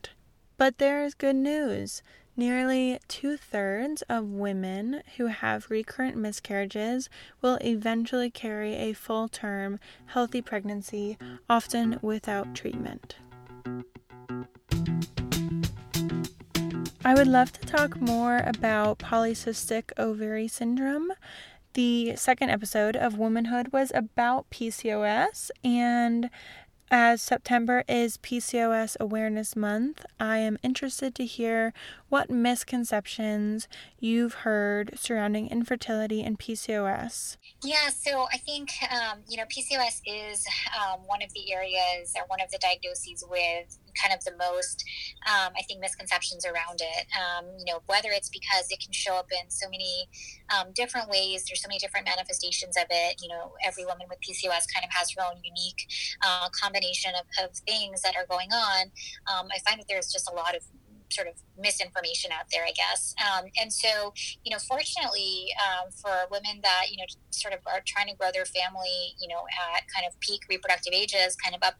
But 0.59 0.79
there 0.79 1.03
is 1.03 1.15
good 1.15 1.37
news. 1.37 2.03
Nearly 2.41 2.99
two 3.07 3.37
thirds 3.37 4.01
of 4.09 4.25
women 4.25 5.03
who 5.19 5.27
have 5.27 5.71
recurrent 5.71 6.17
miscarriages 6.17 7.11
will 7.43 7.59
eventually 7.61 8.31
carry 8.31 8.77
a 8.77 8.95
full 8.95 9.29
term, 9.29 9.79
healthy 10.07 10.41
pregnancy, 10.41 11.19
often 11.51 11.99
without 12.01 12.55
treatment. 12.55 13.17
I 17.05 17.13
would 17.13 17.27
love 17.27 17.53
to 17.53 17.61
talk 17.67 18.01
more 18.01 18.39
about 18.39 19.01
polycystic 19.01 19.91
ovary 19.99 20.49
syndrome. 20.49 21.13
The 21.75 22.17
second 22.17 22.49
episode 22.49 22.97
of 22.97 23.19
Womanhood 23.19 23.71
was 23.71 23.93
about 23.95 24.49
PCOS, 24.51 25.51
and 25.63 26.31
as 26.91 27.23
September 27.23 27.85
is 27.89 28.17
PCOS 28.17 28.97
Awareness 28.99 29.55
Month, 29.55 30.05
I 30.19 30.39
am 30.39 30.59
interested 30.63 31.15
to 31.15 31.25
hear 31.25 31.73
what 32.09 32.31
misconceptions 32.31 33.69
you've 34.01 34.35
heard 34.35 34.99
surrounding 34.99 35.49
infertility 35.49 36.23
and 36.23 36.39
PCOS. 36.39 37.37
Yeah, 37.63 37.91
so 37.91 38.27
I 38.33 38.39
think, 38.39 38.71
um, 38.91 39.21
you 39.29 39.37
know, 39.37 39.45
PCOS 39.45 40.01
is 40.05 40.45
um, 40.77 41.01
one 41.07 41.23
of 41.23 41.33
the 41.33 41.53
areas 41.53 42.15
or 42.17 42.25
one 42.27 42.41
of 42.41 42.51
the 42.51 42.59
diagnoses 42.59 43.25
with 43.31 43.79
kind 44.01 44.15
of 44.15 44.25
the 44.25 44.33
most, 44.37 44.85
um, 45.27 45.53
I 45.57 45.63
think, 45.67 45.81
misconceptions 45.81 46.45
around 46.45 46.81
it. 46.81 47.07
Um, 47.15 47.47
you 47.59 47.65
know, 47.73 47.83
whether 47.87 48.11
it's 48.11 48.29
because 48.29 48.67
it 48.71 48.81
can 48.81 48.93
show 48.93 49.15
up 49.15 49.29
in 49.31 49.51
so 49.51 49.69
many 49.69 50.09
um, 50.55 50.73
different 50.75 51.09
ways, 51.09 51.45
there's 51.47 51.63
so 51.63 51.69
many 51.69 51.79
different 51.79 52.07
manifestations 52.07 52.77
of 52.77 52.85
it. 52.91 53.21
You 53.23 53.29
know, 53.29 53.53
every 53.65 53.85
woman 53.85 54.07
with 54.09 54.19
PCOS 54.21 54.67
kind 54.73 54.85
of 54.85 54.91
has 54.91 55.13
her 55.17 55.23
own 55.23 55.41
unique 55.43 55.87
uh, 56.25 56.49
combination 56.51 57.13
of, 57.15 57.27
of 57.45 57.57
things 57.57 58.03
that 58.03 58.17
are 58.17 58.27
going 58.27 58.53
on. 58.53 58.93
Um, 59.31 59.49
I 59.55 59.59
find 59.67 59.81
that 59.81 59.87
there's 59.89 60.13
just 60.13 60.31
a 60.31 60.35
lot 60.35 60.55
of 60.57 60.63
sort 61.13 61.29
of 61.29 61.35
misinformation 61.59 62.31
out 62.33 62.47
there, 62.53 62.65
I 62.65 62.73
guess. 62.73 63.15
Um, 63.19 63.47
and 63.61 63.73
so, 63.73 64.15
you 64.45 64.51
know, 64.51 64.59
fortunately 64.59 65.49
um, 65.59 65.91
for 65.91 66.27
women 66.31 66.61
that, 66.63 66.87
you 66.91 66.97
know, 66.97 67.05
sort 67.31 67.53
of 67.53 67.61
are 67.67 67.83
trying 67.87 68.09
to 68.09 68.15
grow 68.15 68.31
their 68.33 68.45
family, 68.47 69.15
you 69.21 69.29
know, 69.29 69.43
at 69.75 69.83
kind 69.93 70.07
of 70.07 70.19
peak 70.21 70.43
reproductive 70.49 70.93
ages, 70.95 71.37
kind 71.37 71.55
of 71.55 71.63
up 71.63 71.75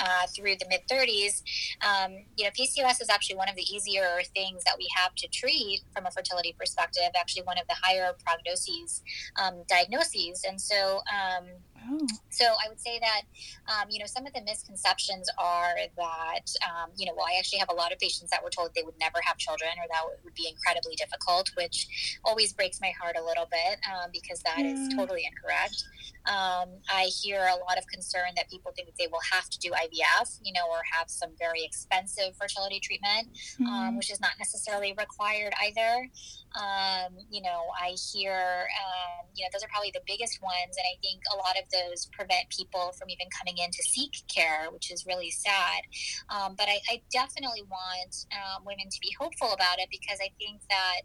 uh, 0.00 0.26
through 0.34 0.56
the 0.56 0.66
mid 0.68 0.80
30s, 0.90 1.42
um, 1.82 2.12
you 2.36 2.44
know, 2.44 2.50
PCOS 2.50 3.00
is 3.00 3.08
actually 3.10 3.36
one 3.36 3.48
of 3.48 3.56
the 3.56 3.62
easier 3.62 4.20
things 4.34 4.64
that 4.64 4.74
we 4.78 4.88
have 4.96 5.14
to 5.16 5.28
treat 5.28 5.82
from 5.94 6.06
a 6.06 6.10
fertility 6.10 6.54
perspective, 6.58 7.10
actually, 7.18 7.42
one 7.42 7.58
of 7.58 7.66
the 7.68 7.74
higher 7.82 8.12
prognoses 8.26 9.02
um, 9.42 9.62
diagnoses. 9.68 10.44
And 10.46 10.60
so, 10.60 11.00
um, 11.12 11.46
oh. 11.90 12.06
so 12.30 12.44
I 12.44 12.68
would 12.68 12.80
say 12.80 12.98
that, 13.00 13.22
um, 13.68 13.88
you 13.90 13.98
know, 13.98 14.06
some 14.06 14.26
of 14.26 14.32
the 14.32 14.42
misconceptions 14.42 15.28
are 15.38 15.76
that, 15.96 16.46
um, 16.64 16.90
you 16.96 17.06
know, 17.06 17.12
well, 17.16 17.26
I 17.26 17.38
actually 17.38 17.58
have 17.58 17.70
a 17.70 17.74
lot 17.74 17.92
of 17.92 17.98
patients 17.98 18.30
that 18.30 18.42
were 18.42 18.50
told 18.50 18.70
they 18.74 18.82
would 18.82 18.98
never 18.98 19.18
have 19.22 19.36
children 19.38 19.70
or 19.78 19.86
that 19.90 20.02
would 20.24 20.34
be 20.34 20.48
incredibly 20.48 20.94
difficult, 20.96 21.50
which 21.56 22.18
always 22.24 22.52
breaks 22.52 22.80
my 22.80 22.92
heart 23.00 23.16
a 23.18 23.24
little 23.24 23.46
bit 23.50 23.78
um, 23.92 24.10
because 24.12 24.40
that 24.42 24.58
yeah. 24.58 24.72
is 24.72 24.94
totally 24.94 25.26
incorrect. 25.26 25.84
I 26.26 27.10
hear 27.22 27.40
a 27.40 27.56
lot 27.64 27.78
of 27.78 27.86
concern 27.86 28.34
that 28.36 28.50
people 28.50 28.72
think 28.74 28.88
that 28.88 28.96
they 28.98 29.06
will 29.06 29.22
have 29.32 29.48
to 29.50 29.58
do 29.58 29.70
IVF, 29.70 30.38
you 30.42 30.52
know, 30.52 30.66
or 30.70 30.80
have 30.98 31.08
some 31.08 31.30
very 31.38 31.64
expensive 31.64 32.36
fertility 32.38 32.80
treatment, 32.80 33.28
um, 33.60 33.66
mm-hmm. 33.66 33.66
um, 33.66 33.96
which 33.96 34.10
is 34.10 34.20
not 34.20 34.32
necessarily 34.38 34.94
required 34.98 35.52
either. 35.62 36.08
Um, 36.56 37.18
you 37.30 37.42
know, 37.42 37.68
I 37.76 37.94
hear, 38.12 38.32
um, 38.32 39.26
you 39.34 39.44
know, 39.44 39.50
those 39.52 39.62
are 39.62 39.68
probably 39.68 39.92
the 39.92 40.00
biggest 40.06 40.40
ones. 40.42 40.72
And 40.78 40.86
I 40.88 40.96
think 41.02 41.20
a 41.32 41.36
lot 41.36 41.56
of 41.58 41.68
those 41.68 42.06
prevent 42.06 42.48
people 42.48 42.92
from 42.98 43.10
even 43.10 43.26
coming 43.36 43.58
in 43.58 43.70
to 43.70 43.82
seek 43.82 44.12
care, 44.32 44.70
which 44.72 44.90
is 44.90 45.04
really 45.06 45.30
sad. 45.30 45.84
Um, 46.30 46.54
but 46.56 46.68
I, 46.68 46.80
I, 46.90 47.02
definitely 47.12 47.62
want 47.70 48.26
um, 48.32 48.64
women 48.64 48.88
to 48.90 48.98
be 49.00 49.14
hopeful 49.18 49.52
about 49.52 49.78
it 49.78 49.88
because 49.90 50.18
I 50.20 50.30
think 50.38 50.60
that 50.68 51.02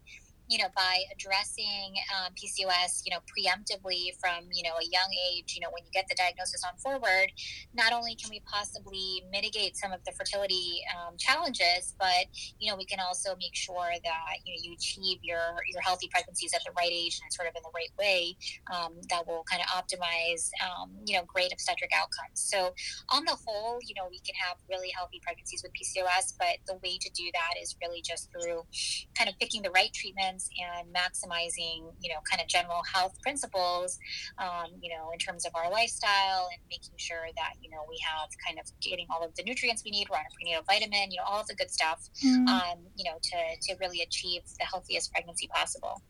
you 0.51 0.57
know, 0.57 0.67
by 0.75 0.99
addressing 1.15 1.95
um, 2.11 2.33
PCOS, 2.35 3.03
you 3.05 3.11
know, 3.15 3.23
preemptively 3.23 4.11
from, 4.19 4.51
you 4.51 4.63
know, 4.63 4.75
a 4.75 4.83
young 4.83 5.07
age, 5.31 5.55
you 5.55 5.61
know, 5.61 5.69
when 5.71 5.81
you 5.85 5.91
get 5.93 6.03
the 6.09 6.15
diagnosis 6.15 6.61
on 6.67 6.75
forward, 6.75 7.31
not 7.73 7.93
only 7.93 8.15
can 8.15 8.29
we 8.29 8.41
possibly 8.43 9.23
mitigate 9.31 9.77
some 9.77 9.93
of 9.93 10.03
the 10.03 10.11
fertility 10.11 10.83
um, 10.91 11.15
challenges, 11.17 11.95
but, 11.97 12.27
you 12.59 12.69
know, 12.69 12.75
we 12.75 12.83
can 12.83 12.99
also 12.99 13.33
make 13.39 13.55
sure 13.55 13.95
that, 14.03 14.33
you 14.43 14.51
know, 14.51 14.59
you 14.61 14.73
achieve 14.73 15.19
your, 15.23 15.55
your 15.71 15.81
healthy 15.81 16.09
pregnancies 16.11 16.51
at 16.53 16.59
the 16.65 16.71
right 16.75 16.91
age 16.91 17.21
and 17.23 17.31
sort 17.31 17.47
of 17.47 17.55
in 17.55 17.63
the 17.63 17.71
right 17.73 17.95
way 17.97 18.35
um, 18.75 18.99
that 19.09 19.25
will 19.25 19.45
kind 19.47 19.63
of 19.63 19.71
optimize, 19.71 20.51
um, 20.59 20.91
you 21.07 21.15
know, 21.15 21.23
great 21.31 21.53
obstetric 21.53 21.91
outcomes. 21.95 22.43
So 22.43 22.75
on 23.07 23.23
the 23.23 23.37
whole, 23.47 23.79
you 23.87 23.95
know, 23.95 24.11
we 24.11 24.19
can 24.19 24.35
have 24.35 24.57
really 24.69 24.91
healthy 24.91 25.21
pregnancies 25.23 25.63
with 25.63 25.71
PCOS, 25.79 26.35
but 26.37 26.59
the 26.67 26.75
way 26.83 26.97
to 26.99 27.09
do 27.15 27.23
that 27.31 27.55
is 27.55 27.77
really 27.81 28.01
just 28.01 28.27
through 28.35 28.67
kind 29.15 29.29
of 29.29 29.39
picking 29.39 29.61
the 29.61 29.71
right 29.71 29.93
treatments 29.93 30.40
and 30.59 30.87
maximizing, 30.93 31.93
you 32.01 32.09
know, 32.09 32.19
kind 32.29 32.41
of 32.41 32.47
general 32.47 32.81
health 32.93 33.19
principles, 33.21 33.99
um, 34.37 34.71
you 34.81 34.89
know, 34.89 35.11
in 35.11 35.19
terms 35.19 35.45
of 35.45 35.51
our 35.55 35.69
lifestyle 35.69 36.49
and 36.51 36.61
making 36.69 36.93
sure 36.97 37.27
that, 37.35 37.53
you 37.61 37.69
know, 37.69 37.83
we 37.89 37.97
have 38.05 38.29
kind 38.45 38.59
of 38.59 38.65
getting 38.81 39.07
all 39.09 39.23
of 39.23 39.33
the 39.35 39.43
nutrients 39.43 39.83
we 39.83 39.91
need. 39.91 40.07
We're 40.09 40.17
on 40.17 40.25
a 40.25 40.35
prenatal 40.35 40.63
vitamin, 40.67 41.11
you 41.11 41.17
know, 41.17 41.25
all 41.25 41.41
of 41.41 41.47
the 41.47 41.55
good 41.55 41.71
stuff, 41.71 42.09
mm. 42.23 42.47
um, 42.47 42.79
you 42.95 43.09
know, 43.09 43.17
to, 43.21 43.37
to 43.61 43.75
really 43.79 44.01
achieve 44.01 44.41
the 44.59 44.65
healthiest 44.65 45.11
pregnancy 45.11 45.47
possible. 45.47 46.01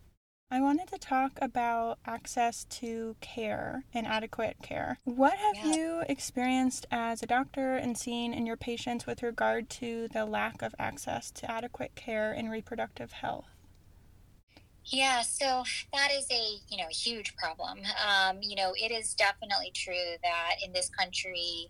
I 0.53 0.59
wanted 0.59 0.89
to 0.89 0.97
talk 0.97 1.39
about 1.41 2.00
access 2.05 2.65
to 2.65 3.15
care 3.21 3.85
and 3.93 4.05
adequate 4.05 4.57
care. 4.61 5.00
What 5.05 5.38
have 5.38 5.55
yeah. 5.55 5.73
you 5.73 6.03
experienced 6.09 6.85
as 6.91 7.23
a 7.23 7.25
doctor 7.25 7.77
and 7.77 7.97
seen 7.97 8.33
in 8.33 8.45
your 8.45 8.57
patients 8.57 9.05
with 9.05 9.23
regard 9.23 9.69
to 9.69 10.09
the 10.09 10.25
lack 10.25 10.61
of 10.61 10.75
access 10.77 11.31
to 11.31 11.50
adequate 11.50 11.95
care 11.95 12.33
in 12.33 12.50
reproductive 12.50 13.13
health? 13.13 13.50
Yeah, 14.85 15.21
so 15.21 15.63
that 15.93 16.09
is 16.11 16.25
a 16.31 16.57
you 16.69 16.77
know 16.77 16.88
huge 16.89 17.35
problem. 17.35 17.79
Um, 18.05 18.39
you 18.41 18.55
know, 18.55 18.73
it 18.75 18.91
is 18.91 19.13
definitely 19.13 19.71
true 19.75 20.17
that 20.23 20.55
in 20.63 20.73
this 20.73 20.89
country, 20.89 21.69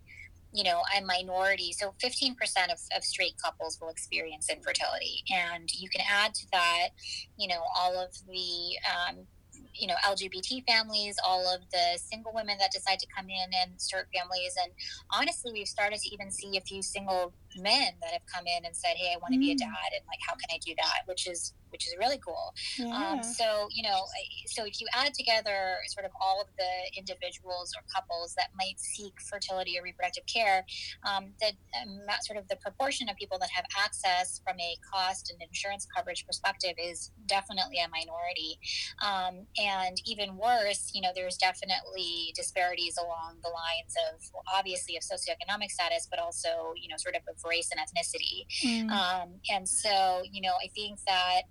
you 0.54 0.64
know, 0.64 0.82
a 0.98 1.04
minority, 1.04 1.74
so 1.74 1.94
15% 2.04 2.34
of, 2.72 2.80
of 2.96 3.04
straight 3.04 3.36
couples 3.44 3.78
will 3.82 3.90
experience 3.90 4.50
infertility, 4.50 5.24
and 5.32 5.70
you 5.74 5.90
can 5.90 6.02
add 6.10 6.34
to 6.36 6.46
that, 6.52 6.90
you 7.38 7.48
know, 7.48 7.62
all 7.76 8.00
of 8.00 8.12
the 8.28 8.78
um, 8.90 9.28
you 9.74 9.88
know 9.88 9.96
lgbt 10.06 10.64
families 10.68 11.16
all 11.26 11.48
of 11.54 11.62
the 11.72 11.98
single 11.98 12.32
women 12.34 12.58
that 12.60 12.72
decide 12.72 13.00
to 13.00 13.08
come 13.16 13.30
in 13.30 13.50
and 13.62 13.80
start 13.80 14.08
families 14.14 14.56
and 14.62 14.72
honestly 15.12 15.52
we've 15.54 15.68
started 15.68 16.00
to 16.00 16.10
even 16.14 16.30
see 16.32 16.58
a 16.58 16.62
few 16.62 16.82
single 16.82 17.34
men 17.58 17.94
that 18.02 18.12
have 18.12 18.26
come 18.26 18.46
in 18.46 18.66
and 18.66 18.76
said 18.76 18.96
hey 18.96 19.14
i 19.14 19.18
want 19.18 19.34
to 19.34 19.38
mm. 19.38 19.48
be 19.48 19.52
a 19.52 19.56
mm. 19.56 19.60
dad 19.60 19.90
and 19.96 20.04
like 20.08 20.20
how 20.28 20.34
can 20.34 20.50
i 20.54 20.60
do 20.66 20.74
that 20.78 21.02
which 21.06 21.28
is 21.28 21.54
which 21.72 21.88
is 21.88 21.96
really 21.98 22.20
cool. 22.20 22.54
Um, 22.80 22.88
yeah. 22.88 23.12
Um, 23.12 23.24
so, 23.24 23.68
you 23.72 23.84
know, 23.84 24.06
so 24.46 24.66
if 24.66 24.80
you 24.80 24.88
add 24.94 25.14
together 25.14 25.78
sort 25.88 26.06
of 26.06 26.12
all 26.22 26.42
of 26.42 26.48
the 26.58 26.98
individuals 26.98 27.74
or 27.76 27.82
couples 27.94 28.36
that 28.36 28.50
might 28.58 28.80
seek 28.80 29.14
fertility 29.22 29.80
or 29.80 29.84
reproductive 29.84 30.26
care, 30.28 30.66
um, 31.04 31.32
the 31.40 31.54
um, 31.82 32.00
sort 32.22 32.38
of 32.38 32.48
the 32.48 32.58
proportion 32.58 33.10
of 33.10 33.16
people 33.16 33.40
that 33.40 33.50
have 33.50 33.66
access 33.80 34.42
from 34.44 34.60
a 34.60 34.76
cost 34.92 35.32
and 35.32 35.42
insurance 35.42 35.88
coverage 35.96 36.26
perspective 36.26 36.76
is 36.78 37.12
definitely 37.26 37.80
a 37.80 37.90
minority. 37.90 38.60
Um, 39.02 39.48
and 39.58 39.98
even 40.06 40.38
worse, 40.38 40.92
you 40.94 41.02
know, 41.02 41.10
there's 41.16 41.38
definitely 41.38 42.34
disparities 42.36 42.98
along 42.98 43.38
the 43.44 43.50
lines 43.50 43.96
of 44.12 44.22
obviously 44.54 44.98
of 44.98 45.04
socioeconomic 45.04 45.72
status, 45.72 46.08
but 46.10 46.20
also, 46.20 46.74
you 46.76 46.90
know, 46.90 46.98
sort 46.98 47.16
of 47.16 47.22
of 47.22 47.41
race 47.48 47.70
and 47.72 47.80
ethnicity. 47.80 48.46
Mm. 48.64 48.90
Um, 48.92 49.30
and 49.50 49.68
so, 49.68 50.22
you 50.32 50.42
know, 50.42 50.54
I 50.64 50.68
think 50.76 51.00
that 51.08 51.42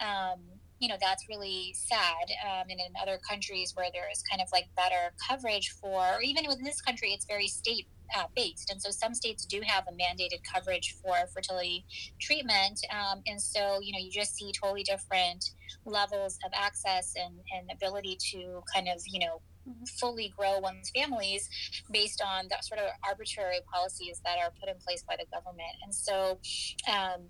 um, 0.00 0.40
you 0.80 0.88
know 0.88 0.96
that's 1.00 1.28
really 1.28 1.74
sad 1.74 2.24
um, 2.44 2.64
and 2.70 2.80
in 2.80 2.92
other 3.00 3.20
countries 3.28 3.72
where 3.76 3.88
there 3.92 4.10
is 4.10 4.22
kind 4.28 4.42
of 4.42 4.48
like 4.52 4.64
better 4.74 5.14
coverage 5.28 5.74
for 5.80 6.14
or 6.14 6.22
even 6.22 6.44
within 6.48 6.64
this 6.64 6.80
country 6.80 7.12
it's 7.12 7.26
very 7.26 7.46
state 7.46 7.86
uh, 8.16 8.24
based 8.34 8.70
and 8.70 8.80
so 8.82 8.90
some 8.90 9.14
states 9.14 9.44
do 9.44 9.60
have 9.64 9.84
a 9.88 9.92
mandated 9.92 10.40
coverage 10.52 10.96
for 11.02 11.14
fertility 11.32 11.84
treatment 12.20 12.80
um, 12.90 13.20
and 13.26 13.40
so 13.40 13.78
you 13.82 13.92
know 13.92 13.98
you 13.98 14.10
just 14.10 14.34
see 14.34 14.50
totally 14.60 14.82
different 14.82 15.44
levels 15.84 16.38
of 16.44 16.50
access 16.54 17.12
and, 17.14 17.34
and 17.54 17.70
ability 17.70 18.16
to 18.18 18.62
kind 18.74 18.88
of 18.88 19.00
you 19.06 19.20
know 19.20 19.40
fully 19.98 20.32
grow 20.36 20.58
one's 20.58 20.90
families 20.90 21.48
based 21.90 22.22
on 22.24 22.46
that 22.48 22.64
sort 22.64 22.80
of 22.80 22.88
arbitrary 23.06 23.60
policies 23.72 24.20
that 24.24 24.38
are 24.38 24.52
put 24.58 24.68
in 24.68 24.76
place 24.86 25.02
by 25.02 25.16
the 25.16 25.26
government. 25.32 25.74
And 25.82 25.94
so 25.94 26.38
um, 26.88 27.28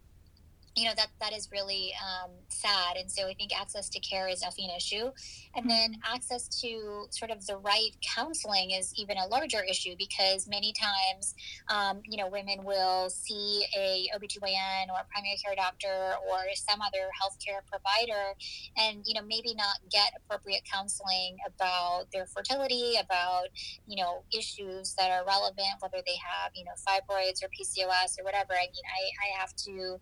you 0.76 0.84
know 0.84 0.94
that 0.96 1.08
that 1.20 1.32
is 1.32 1.48
really 1.52 1.92
um, 2.00 2.30
sad. 2.48 2.96
And 2.96 3.10
so 3.10 3.26
i 3.26 3.34
think 3.34 3.58
access 3.58 3.88
to 3.90 4.00
care 4.00 4.28
is 4.28 4.40
definitely 4.40 4.70
an 4.72 4.76
issue. 4.76 5.10
And 5.56 5.68
then 5.68 5.92
mm-hmm. 5.92 6.14
access 6.14 6.48
to 6.60 7.06
sort 7.10 7.30
of 7.30 7.44
the 7.46 7.56
right 7.56 7.90
counseling 8.14 8.70
is 8.70 8.94
even 8.96 9.16
a 9.18 9.26
larger 9.26 9.62
issue 9.68 9.94
because 9.98 10.48
many 10.48 10.72
times 10.72 11.34
um, 11.68 12.00
you 12.04 12.16
know 12.16 12.28
women 12.28 12.64
will 12.64 13.10
see 13.10 13.64
a 13.76 14.08
obgyn 14.16 14.86
or 14.88 15.00
a 15.00 15.06
primary 15.10 15.36
care 15.44 15.56
doctor 15.56 16.14
or 16.30 16.38
some 16.54 16.80
other 16.80 17.10
healthcare 17.18 17.60
provider 17.66 18.34
and 18.76 19.02
you 19.06 19.14
know 19.14 19.26
maybe 19.26 19.54
not 19.54 19.78
get 19.90 20.12
appropriate 20.16 20.62
counseling 20.70 21.36
about 21.46 22.04
their 22.12 22.26
fertility 22.26 22.94
about 23.02 23.48
you 23.86 23.96
know 23.96 24.22
issues 24.36 24.94
that 24.94 25.10
are 25.10 25.26
relevant 25.26 25.74
whether 25.80 25.98
they 26.06 26.16
have 26.16 26.52
you 26.54 26.64
know 26.64 26.76
fibroids 26.86 27.42
or 27.42 27.48
pcos 27.48 28.18
or 28.18 28.24
whatever. 28.24 28.52
I 28.52 28.66
mean 28.70 28.86
i, 28.86 29.02
I 29.26 29.40
have 29.40 29.54
to 29.66 29.98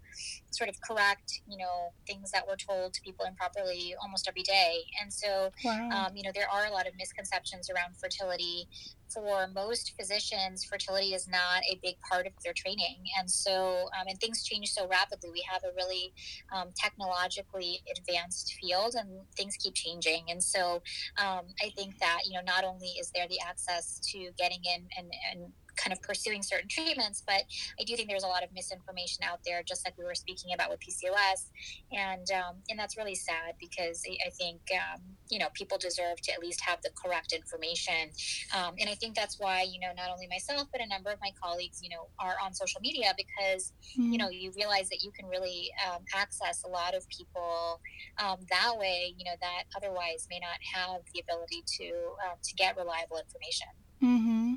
sort 0.59 0.69
of 0.69 0.77
correct, 0.81 1.41
you 1.47 1.57
know, 1.57 1.93
things 2.07 2.33
that 2.33 2.45
were 2.47 2.57
told 2.57 2.93
to 2.95 3.00
people 3.03 3.25
improperly 3.25 3.95
almost 4.03 4.27
every 4.29 4.43
day. 4.43 4.83
And 5.00 5.12
so, 5.12 5.50
wow. 5.65 5.88
um, 5.95 6.17
you 6.17 6.25
know, 6.25 6.33
there 6.35 6.50
are 6.50 6.67
a 6.67 6.73
lot 6.73 6.87
of 6.88 6.93
misconceptions 6.99 7.71
around 7.71 7.97
fertility. 7.97 8.69
For 9.15 9.47
most 9.55 9.95
physicians, 9.99 10.65
fertility 10.65 11.15
is 11.15 11.27
not 11.29 11.62
a 11.73 11.79
big 11.83 11.97
part 12.11 12.27
of 12.27 12.33
their 12.45 12.53
training. 12.53 12.99
And 13.19 13.31
so, 13.31 13.55
um, 13.97 14.07
and 14.09 14.19
things 14.21 14.45
change 14.45 14.69
so 14.71 14.87
rapidly. 14.87 15.31
We 15.33 15.45
have 15.50 15.62
a 15.65 15.73
really 15.75 16.12
um, 16.55 16.69
technologically 16.77 17.81
advanced 17.97 18.55
field 18.61 18.97
and 18.99 19.09
things 19.37 19.57
keep 19.57 19.75
changing. 19.75 20.25
And 20.29 20.43
so, 20.43 20.83
um, 21.25 21.45
I 21.65 21.71
think 21.77 21.99
that, 22.00 22.21
you 22.27 22.35
know, 22.35 22.45
not 22.45 22.65
only 22.65 22.88
is 23.00 23.11
there 23.15 23.29
the 23.29 23.38
access 23.49 24.00
to 24.11 24.19
getting 24.37 24.62
in 24.65 24.88
and, 24.99 25.09
and 25.31 25.53
kind 25.78 25.92
of 25.92 26.02
pursuing 26.02 26.42
certain 26.42 26.68
treatments. 26.68 27.23
But 27.26 27.44
I 27.80 27.85
do 27.87 27.97
think 27.97 28.08
there's 28.08 28.25
a 28.25 28.28
lot 28.28 28.42
of 28.42 28.50
misinformation 28.52 29.25
out 29.25 29.40
there, 29.47 29.62
just 29.62 29.87
like 29.87 29.97
we 29.97 30.04
were 30.04 30.14
speaking 30.14 30.52
about 30.52 30.70
with 30.70 30.80
PCOS, 30.80 31.50
and 31.92 32.26
um, 32.32 32.56
and 32.68 32.78
that's 32.78 32.97
really 32.97 33.14
sad 33.14 33.54
because 33.58 34.02
I 34.26 34.30
think 34.30 34.61
um, 34.73 35.00
you 35.30 35.38
know 35.38 35.49
people 35.54 35.78
deserve 35.78 36.20
to 36.23 36.32
at 36.32 36.40
least 36.40 36.61
have 36.62 36.82
the 36.82 36.90
correct 37.02 37.32
information, 37.32 38.11
um, 38.56 38.75
and 38.78 38.90
I 38.90 38.94
think 38.94 39.14
that's 39.14 39.38
why 39.38 39.62
you 39.62 39.80
know 39.80 39.92
not 39.97 40.11
only 40.11 40.26
myself 40.28 40.68
but 40.73 40.80
a 40.80 40.87
number 40.87 41.11
of 41.11 41.18
my 41.20 41.30
colleagues 41.42 41.80
you 41.82 41.88
know 41.90 42.08
are 42.18 42.37
on 42.42 42.52
social 42.52 42.80
media 42.80 43.14
because 43.16 43.73
mm-hmm. 43.92 44.12
you 44.12 44.18
know 44.18 44.28
you 44.28 44.52
realize 44.56 44.88
that 44.88 45.02
you 45.02 45.11
can 45.12 45.28
really 45.28 45.70
um, 45.87 46.02
access 46.14 46.64
a 46.64 46.68
lot 46.68 46.94
of 46.94 47.08
people 47.08 47.80
um, 48.18 48.38
that 48.50 48.76
way, 48.76 49.14
you 49.16 49.25
know 49.25 49.37
that 49.40 49.64
otherwise 49.76 50.26
may 50.30 50.40
not 50.40 50.58
have 50.75 51.02
the 51.14 51.20
ability 51.20 51.62
to 51.78 51.88
um, 52.26 52.37
to 52.42 52.54
get 52.54 52.76
reliable 52.76 53.18
information. 53.18 53.68
Mm-hmm. 54.02 54.54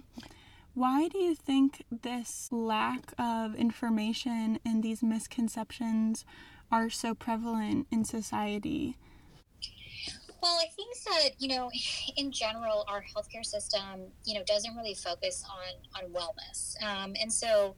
Why 0.74 1.10
do 1.10 1.18
you 1.18 1.36
think 1.36 1.84
this 1.90 2.48
lack 2.50 3.14
of 3.20 3.56
information 3.56 4.60
and 4.66 4.82
these 4.82 5.04
misconceptions 5.04 6.24
are 6.72 6.90
so 6.90 7.14
prevalent 7.14 7.88
in 7.92 8.06
society? 8.06 8.96
Well, 10.42 10.58
I 10.60 10.68
think 10.76 10.96
that 11.06 11.30
you 11.40 11.50
know, 11.50 11.70
in 12.18 12.32
general, 12.32 12.86
our 12.88 13.04
healthcare 13.04 13.46
system, 13.46 14.08
you 14.26 14.34
know, 14.34 14.44
doesn't 14.46 14.76
really 14.76 14.96
focus 14.96 15.44
on 15.50 16.04
on 16.04 16.12
wellness, 16.12 16.82
um, 16.84 17.16
and 17.22 17.32
so 17.32 17.76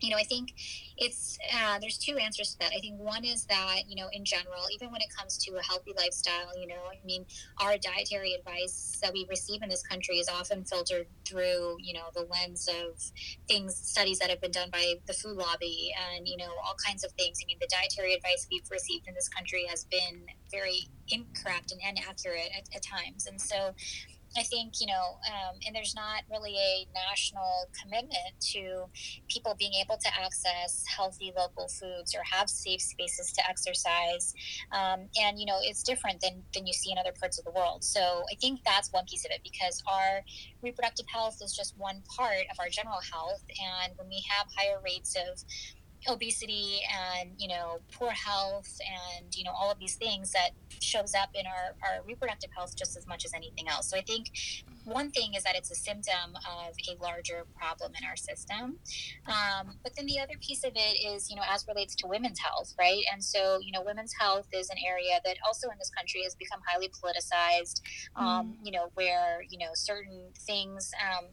you 0.00 0.10
know, 0.10 0.16
I 0.16 0.24
think 0.24 0.54
it's 0.96 1.38
uh, 1.54 1.78
there's 1.80 1.98
two 1.98 2.16
answers 2.16 2.52
to 2.52 2.58
that. 2.60 2.72
I 2.76 2.80
think 2.80 2.98
one 2.98 3.24
is 3.24 3.44
that 3.46 3.82
you 3.88 3.96
know, 3.96 4.08
in 4.12 4.24
general, 4.24 4.64
even 4.72 4.90
when 4.90 5.00
it 5.00 5.08
comes 5.16 5.38
to 5.44 5.56
a 5.56 5.62
healthy 5.62 5.92
lifestyle, 5.96 6.58
you 6.58 6.66
know, 6.66 6.82
I 6.90 7.04
mean, 7.04 7.24
our 7.58 7.76
dietary 7.76 8.34
advice 8.34 8.98
that 9.02 9.12
we 9.12 9.26
receive 9.28 9.62
in 9.62 9.68
this 9.68 9.82
country 9.82 10.16
is 10.16 10.28
often 10.28 10.64
filtered 10.64 11.06
through 11.26 11.76
you 11.80 11.94
know 11.94 12.06
the 12.14 12.22
lens 12.22 12.68
of 12.68 13.00
things, 13.48 13.76
studies 13.76 14.18
that 14.18 14.30
have 14.30 14.40
been 14.40 14.50
done 14.50 14.70
by 14.70 14.94
the 15.06 15.12
food 15.12 15.36
lobby, 15.36 15.92
and 16.14 16.26
you 16.26 16.36
know, 16.36 16.50
all 16.64 16.76
kinds 16.84 17.04
of 17.04 17.12
things. 17.12 17.38
I 17.42 17.46
mean, 17.46 17.58
the 17.60 17.68
dietary 17.70 18.14
advice 18.14 18.46
we've 18.50 18.68
received 18.70 19.08
in 19.08 19.14
this 19.14 19.28
country 19.28 19.66
has 19.68 19.84
been 19.84 20.26
very 20.50 20.88
incorrect 21.08 21.72
and 21.72 21.80
inaccurate 21.80 22.50
at, 22.56 22.68
at 22.74 22.82
times, 22.82 23.26
and 23.26 23.40
so 23.40 23.74
I 24.38 24.42
think, 24.44 24.74
you 24.80 24.86
know, 24.86 25.18
um, 25.26 25.56
and 25.66 25.74
there's 25.74 25.94
not 25.94 26.22
really 26.30 26.54
a 26.56 26.86
national 26.94 27.68
commitment 27.80 28.38
to 28.52 28.84
people 29.28 29.56
being 29.58 29.72
able 29.74 29.96
to 29.96 30.08
access 30.22 30.84
healthy 30.86 31.32
local 31.36 31.66
foods 31.68 32.14
or 32.14 32.20
have 32.30 32.48
safe 32.48 32.80
spaces 32.80 33.32
to 33.32 33.48
exercise. 33.48 34.32
Um, 34.72 35.08
and, 35.20 35.38
you 35.38 35.46
know, 35.46 35.58
it's 35.62 35.82
different 35.82 36.20
than, 36.20 36.42
than 36.54 36.66
you 36.66 36.72
see 36.72 36.92
in 36.92 36.98
other 36.98 37.12
parts 37.18 37.38
of 37.38 37.44
the 37.44 37.50
world. 37.50 37.82
So 37.82 38.22
I 38.30 38.36
think 38.40 38.60
that's 38.64 38.92
one 38.92 39.04
piece 39.06 39.24
of 39.24 39.32
it 39.32 39.40
because 39.42 39.82
our 39.90 40.22
reproductive 40.62 41.06
health 41.12 41.38
is 41.42 41.52
just 41.52 41.76
one 41.76 42.02
part 42.16 42.46
of 42.52 42.56
our 42.60 42.68
general 42.68 43.00
health. 43.12 43.42
And 43.82 43.92
when 43.96 44.08
we 44.08 44.22
have 44.30 44.46
higher 44.56 44.78
rates 44.84 45.16
of 45.16 45.42
obesity 46.08 46.80
and 47.20 47.30
you 47.38 47.48
know 47.48 47.78
poor 47.92 48.10
health 48.10 48.78
and 49.18 49.34
you 49.36 49.44
know 49.44 49.52
all 49.52 49.70
of 49.70 49.78
these 49.78 49.96
things 49.96 50.32
that 50.32 50.50
shows 50.80 51.14
up 51.14 51.28
in 51.34 51.44
our, 51.46 51.74
our 51.82 52.02
reproductive 52.06 52.50
health 52.56 52.74
just 52.76 52.96
as 52.96 53.06
much 53.06 53.24
as 53.24 53.34
anything 53.34 53.68
else. 53.68 53.90
So 53.90 53.96
i 53.96 54.00
think 54.00 54.30
one 54.84 55.10
thing 55.10 55.34
is 55.34 55.42
that 55.44 55.54
it's 55.56 55.70
a 55.70 55.74
symptom 55.74 56.34
of 56.36 56.74
a 56.88 57.02
larger 57.02 57.44
problem 57.54 57.92
in 58.00 58.06
our 58.08 58.16
system. 58.16 58.78
Um, 59.26 59.76
but 59.82 59.94
then 59.94 60.06
the 60.06 60.18
other 60.20 60.34
piece 60.40 60.64
of 60.64 60.72
it 60.74 60.96
is 61.06 61.30
you 61.30 61.36
know 61.36 61.42
as 61.48 61.66
relates 61.68 61.94
to 61.96 62.06
women's 62.06 62.38
health 62.38 62.74
right? 62.78 63.02
And 63.12 63.22
so 63.22 63.58
you 63.62 63.72
know 63.72 63.82
women's 63.82 64.14
health 64.18 64.46
is 64.52 64.70
an 64.70 64.76
area 64.86 65.20
that 65.24 65.36
also 65.46 65.68
in 65.68 65.78
this 65.78 65.90
country 65.90 66.22
has 66.24 66.34
become 66.34 66.60
highly 66.66 66.88
politicized 66.88 67.82
um, 68.16 68.26
mm. 68.26 68.54
you 68.64 68.72
know 68.72 68.90
where 68.94 69.42
you 69.50 69.58
know 69.58 69.70
certain 69.74 70.28
things 70.46 70.90
um, 71.04 71.26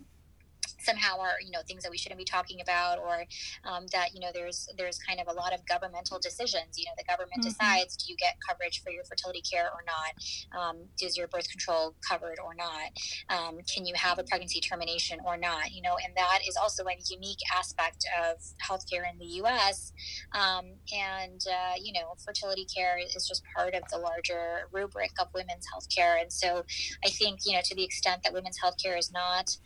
somehow 0.80 1.20
are 1.20 1.38
you 1.44 1.52
know 1.52 1.60
things 1.68 1.84
that 1.84 1.92
we 1.92 1.98
shouldn't 1.98 2.20
be 2.20 2.26
talking 2.26 2.62
about 2.62 3.00
or 3.00 3.26
um, 3.66 3.86
that 3.92 4.13
you 4.13 4.20
know 4.20 4.30
there's 4.34 4.68
there's 4.78 4.98
kind 5.00 5.20
of 5.20 5.28
a 5.28 5.34
lot 5.34 5.54
of 5.54 5.66
governmental 5.66 6.20
decisions 6.20 6.78
you 6.78 6.86
know 6.86 6.92
the 6.98 7.04
government 7.04 7.42
mm-hmm. 7.42 7.50
decides 7.50 7.96
do 7.98 8.12
you 8.12 8.18
get 8.18 8.36
coverage 8.48 8.82
for 8.84 8.92
your 8.92 9.04
fertility 9.04 9.42
care 9.42 9.70
or 9.72 9.84
not? 9.86 10.60
Um, 10.60 10.78
is 11.02 11.18
your 11.18 11.28
birth 11.28 11.50
control 11.50 11.96
covered 12.08 12.38
or 12.44 12.54
not? 12.56 12.92
Um, 13.30 13.60
can 13.74 13.86
you 13.86 13.94
have 13.96 14.20
a 14.20 14.24
pregnancy 14.24 14.60
termination 14.60 15.20
or 15.26 15.38
not? 15.38 15.72
You 15.72 15.82
know 15.82 15.98
and 16.04 16.16
that 16.16 16.40
is 16.48 16.58
also 16.58 16.86
a 16.86 16.96
unique 17.10 17.40
aspect 17.56 18.06
of 18.24 18.38
healthcare 18.66 19.04
in 19.12 19.18
the 19.20 19.26
us 19.26 19.92
um, 20.34 20.66
and 20.94 21.42
uh, 21.48 21.76
you 21.82 21.94
know 21.94 22.13
fertility 22.26 22.66
care 22.66 22.98
is 22.98 23.28
just 23.28 23.44
part 23.56 23.74
of 23.74 23.84
the 23.92 23.98
larger 23.98 24.68
rubric 24.72 25.12
of 25.20 25.28
women's 25.34 25.66
healthcare. 25.74 26.22
And 26.22 26.32
so 26.32 26.63
i 27.06 27.10
think 27.10 27.40
you 27.46 27.54
know 27.54 27.62
to 27.63 27.76
the 27.76 27.84
extent 27.84 28.24
that 28.24 28.34
women's 28.34 28.60
healthcare 28.60 28.98
is 28.98 29.12
not 29.12 29.58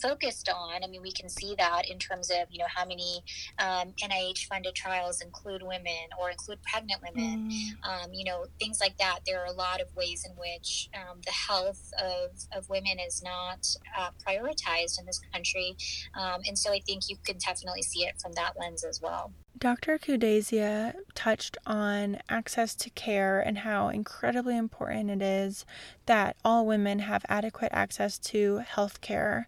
focused 0.00 0.48
on. 0.48 0.82
I 0.82 0.86
mean, 0.86 1.02
we 1.02 1.12
can 1.12 1.28
see 1.28 1.54
that 1.58 1.88
in 1.88 1.98
terms 1.98 2.30
of 2.30 2.46
you 2.50 2.58
know 2.58 2.66
how 2.74 2.84
many 2.84 3.22
um, 3.58 3.92
NIH 4.02 4.46
funded 4.46 4.74
trials 4.74 5.20
include 5.20 5.62
women 5.62 6.08
or 6.20 6.30
include 6.30 6.62
pregnant 6.62 7.00
women. 7.02 7.50
Mm. 7.50 8.04
Um, 8.04 8.12
you 8.12 8.24
know 8.24 8.46
things 8.58 8.80
like 8.80 8.96
that. 8.98 9.20
There 9.26 9.40
are 9.40 9.46
a 9.46 9.52
lot 9.52 9.80
of 9.80 9.94
ways 9.96 10.26
in 10.28 10.32
which 10.36 10.88
um, 10.94 11.20
the 11.24 11.32
health 11.32 11.92
of, 12.02 12.30
of 12.56 12.68
women 12.68 12.98
is 12.98 13.22
not 13.22 13.66
uh, 13.96 14.10
prioritized 14.26 14.98
in 14.98 15.06
this 15.06 15.20
country, 15.32 15.76
um, 16.14 16.40
and 16.46 16.58
so 16.58 16.72
I 16.72 16.80
think 16.80 17.08
you 17.08 17.16
can 17.24 17.38
definitely 17.38 17.82
see 17.82 18.04
it 18.04 18.20
from 18.20 18.32
that 18.32 18.54
lens 18.58 18.84
as 18.84 19.00
well. 19.00 19.32
Dr. 19.56 19.98
Kudesia 19.98 20.94
touched 21.14 21.56
on 21.64 22.18
access 22.28 22.74
to 22.74 22.90
care 22.90 23.40
and 23.40 23.58
how 23.58 23.88
incredibly 23.88 24.56
important 24.56 25.10
it 25.10 25.22
is 25.22 25.64
that 26.06 26.36
all 26.44 26.66
women 26.66 26.98
have 26.98 27.24
adequate 27.28 27.70
access 27.72 28.18
to 28.18 28.58
health 28.58 29.00
care, 29.00 29.46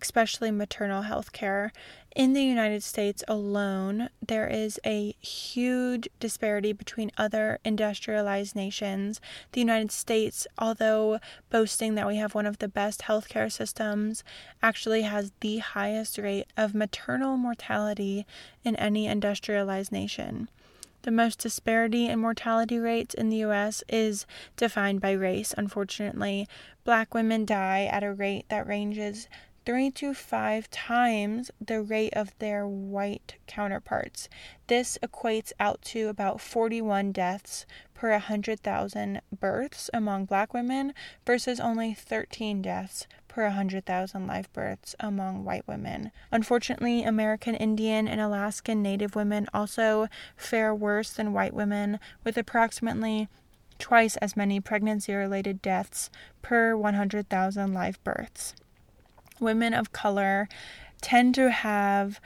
especially 0.00 0.52
maternal 0.52 1.02
health 1.02 1.32
care. 1.32 1.72
In 2.16 2.32
the 2.32 2.42
United 2.42 2.82
States 2.82 3.22
alone, 3.28 4.08
there 4.26 4.48
is 4.48 4.80
a 4.84 5.12
huge 5.20 6.08
disparity 6.18 6.72
between 6.72 7.12
other 7.18 7.60
industrialized 7.64 8.56
nations. 8.56 9.20
The 9.52 9.60
United 9.60 9.92
States, 9.92 10.46
although 10.56 11.20
boasting 11.50 11.94
that 11.94 12.06
we 12.06 12.16
have 12.16 12.34
one 12.34 12.46
of 12.46 12.58
the 12.58 12.68
best 12.68 13.02
healthcare 13.02 13.52
systems, 13.52 14.24
actually 14.62 15.02
has 15.02 15.32
the 15.40 15.58
highest 15.58 16.18
rate 16.18 16.46
of 16.56 16.74
maternal 16.74 17.36
mortality 17.36 18.26
in 18.64 18.74
any 18.76 19.06
industrialized 19.06 19.92
nation. 19.92 20.48
The 21.02 21.12
most 21.12 21.38
disparity 21.38 22.06
in 22.06 22.18
mortality 22.18 22.78
rates 22.78 23.14
in 23.14 23.28
the 23.28 23.44
US 23.44 23.84
is 23.88 24.26
defined 24.56 25.00
by 25.00 25.12
race, 25.12 25.54
unfortunately. 25.56 26.48
Black 26.84 27.14
women 27.14 27.44
die 27.44 27.84
at 27.84 28.02
a 28.02 28.12
rate 28.12 28.46
that 28.48 28.66
ranges 28.66 29.28
three 29.68 29.90
to 29.90 30.14
five 30.14 30.70
times 30.70 31.50
the 31.60 31.82
rate 31.82 32.14
of 32.14 32.32
their 32.38 32.66
white 32.66 33.34
counterparts. 33.46 34.26
This 34.66 34.96
equates 35.02 35.52
out 35.60 35.82
to 35.82 36.08
about 36.08 36.40
41 36.40 37.12
deaths 37.12 37.66
per 37.92 38.10
100,000 38.12 39.20
births 39.38 39.90
among 39.92 40.24
black 40.24 40.54
women 40.54 40.94
versus 41.26 41.60
only 41.60 41.92
13 41.92 42.62
deaths 42.62 43.06
per 43.28 43.42
100,000 43.42 44.26
live 44.26 44.50
births 44.54 44.96
among 45.00 45.44
white 45.44 45.68
women. 45.68 46.12
Unfortunately, 46.32 47.04
American 47.04 47.54
Indian 47.54 48.08
and 48.08 48.22
Alaskan 48.22 48.80
Native 48.80 49.14
women 49.14 49.48
also 49.52 50.08
fare 50.34 50.74
worse 50.74 51.12
than 51.12 51.34
white 51.34 51.52
women, 51.52 52.00
with 52.24 52.38
approximately 52.38 53.28
twice 53.78 54.16
as 54.16 54.34
many 54.34 54.60
pregnancy 54.60 55.12
related 55.12 55.60
deaths 55.60 56.08
per 56.40 56.74
100,000 56.74 57.74
live 57.74 58.02
births. 58.02 58.54
Women 59.40 59.74
of 59.74 59.92
color 59.92 60.48
tend 61.00 61.34
to 61.36 61.50
have 61.50 62.20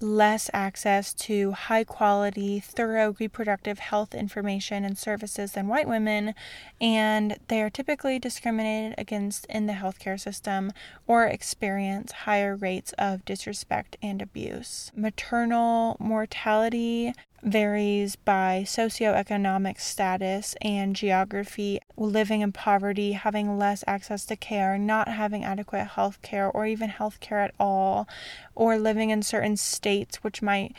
less 0.00 0.48
access 0.52 1.12
to 1.12 1.52
high 1.52 1.84
quality, 1.84 2.60
thorough 2.60 3.16
reproductive 3.18 3.78
health 3.80 4.14
information 4.14 4.84
and 4.84 4.96
services 4.96 5.52
than 5.52 5.66
white 5.66 5.88
women, 5.88 6.34
and 6.80 7.36
they 7.48 7.62
are 7.62 7.70
typically 7.70 8.18
discriminated 8.18 8.94
against 8.96 9.44
in 9.46 9.66
the 9.66 9.72
healthcare 9.72 10.18
system 10.18 10.72
or 11.06 11.26
experience 11.26 12.12
higher 12.12 12.54
rates 12.54 12.92
of 12.98 13.24
disrespect 13.24 13.96
and 14.00 14.22
abuse. 14.22 14.92
Maternal 14.94 15.96
mortality 15.98 17.12
varies 17.42 18.16
by 18.16 18.64
socioeconomic 18.66 19.80
status 19.80 20.54
and 20.60 20.96
geography, 20.96 21.80
living 21.96 22.40
in 22.40 22.52
poverty, 22.52 23.12
having 23.12 23.58
less 23.58 23.84
access 23.86 24.24
to 24.26 24.36
care, 24.36 24.78
not 24.78 25.08
having 25.08 25.44
adequate 25.44 25.84
health 25.84 26.20
care 26.22 26.50
or 26.50 26.66
even 26.66 26.88
health 26.88 27.20
care 27.20 27.40
at 27.40 27.54
all, 27.58 28.08
or 28.54 28.78
living 28.78 29.10
in 29.10 29.22
certain 29.22 29.56
states 29.56 30.22
which 30.24 30.42
might 30.42 30.74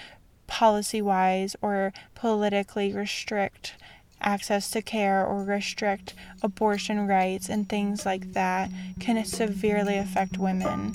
policy 0.47 1.01
wise 1.01 1.55
or 1.61 1.93
politically 2.15 2.91
restrict 2.91 3.75
access 4.21 4.69
to 4.71 4.81
care 4.81 5.25
or 5.25 5.43
restrict 5.43 6.13
abortion 6.41 7.07
rights 7.07 7.47
and 7.47 7.69
things 7.69 8.05
like 8.05 8.33
that 8.33 8.69
can 8.99 9.23
severely 9.23 9.97
affect 9.97 10.37
women. 10.37 10.93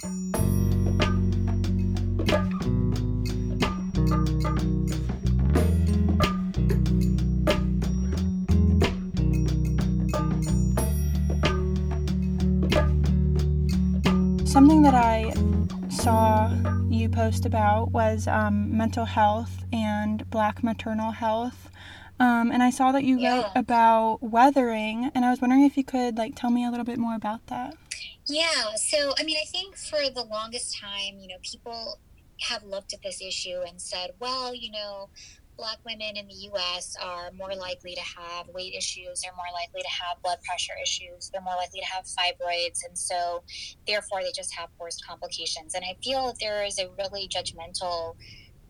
Something 14.55 14.83
that 14.83 14.95
I 14.95 15.33
saw 15.90 16.49
you 16.88 17.09
post 17.09 17.45
about 17.45 17.90
was 17.90 18.29
um, 18.29 18.77
mental 18.77 19.05
health 19.05 19.64
and 19.73 20.31
black 20.31 20.62
maternal 20.62 21.11
health. 21.11 21.69
Um, 22.21 22.53
and 22.53 22.62
I 22.62 22.71
saw 22.71 22.93
that 22.93 23.03
you 23.03 23.19
yeah. 23.19 23.35
wrote 23.38 23.51
about 23.57 24.23
weathering, 24.23 25.11
and 25.12 25.25
I 25.25 25.31
was 25.31 25.40
wondering 25.40 25.64
if 25.64 25.77
you 25.77 25.83
could 25.83 26.17
like 26.17 26.37
tell 26.37 26.51
me 26.51 26.64
a 26.64 26.71
little 26.71 26.85
bit 26.85 26.99
more 26.99 27.17
about 27.17 27.45
that. 27.49 27.75
Yeah, 28.27 28.77
so 28.77 29.14
I 29.19 29.25
mean, 29.25 29.38
I 29.43 29.47
think 29.47 29.77
for 29.77 30.09
the 30.09 30.23
longest 30.23 30.79
time, 30.81 31.19
you 31.19 31.27
know, 31.27 31.38
people 31.43 31.99
have 32.43 32.62
looked 32.62 32.93
at 32.93 33.03
this 33.03 33.21
issue 33.21 33.62
and 33.67 33.83
said, 33.83 34.12
well, 34.21 34.55
you 34.55 34.71
know, 34.71 35.09
Black 35.57 35.79
women 35.85 36.17
in 36.17 36.27
the 36.27 36.51
US 36.53 36.97
are 37.01 37.31
more 37.33 37.55
likely 37.55 37.95
to 37.95 38.01
have 38.01 38.49
weight 38.49 38.75
issues, 38.75 39.21
they're 39.23 39.37
more 39.37 39.53
likely 39.53 39.83
to 39.83 39.88
have 39.88 40.21
blood 40.23 40.38
pressure 40.47 40.75
issues, 40.83 41.31
they're 41.31 41.43
more 41.43 41.57
likely 41.57 41.81
to 41.81 41.87
have 41.87 42.05
fibroids, 42.05 42.81
and 42.87 42.99
so 42.99 43.43
therefore 43.87 44.23
they 44.23 44.33
just 44.33 44.55
have 44.55 44.69
worse 44.79 45.01
complications. 45.07 45.75
And 45.75 45.85
I 45.85 45.97
feel 46.03 46.27
that 46.27 46.38
there 46.40 46.64
is 46.64 46.79
a 46.79 46.90
really 46.99 47.29
judgmental 47.29 48.17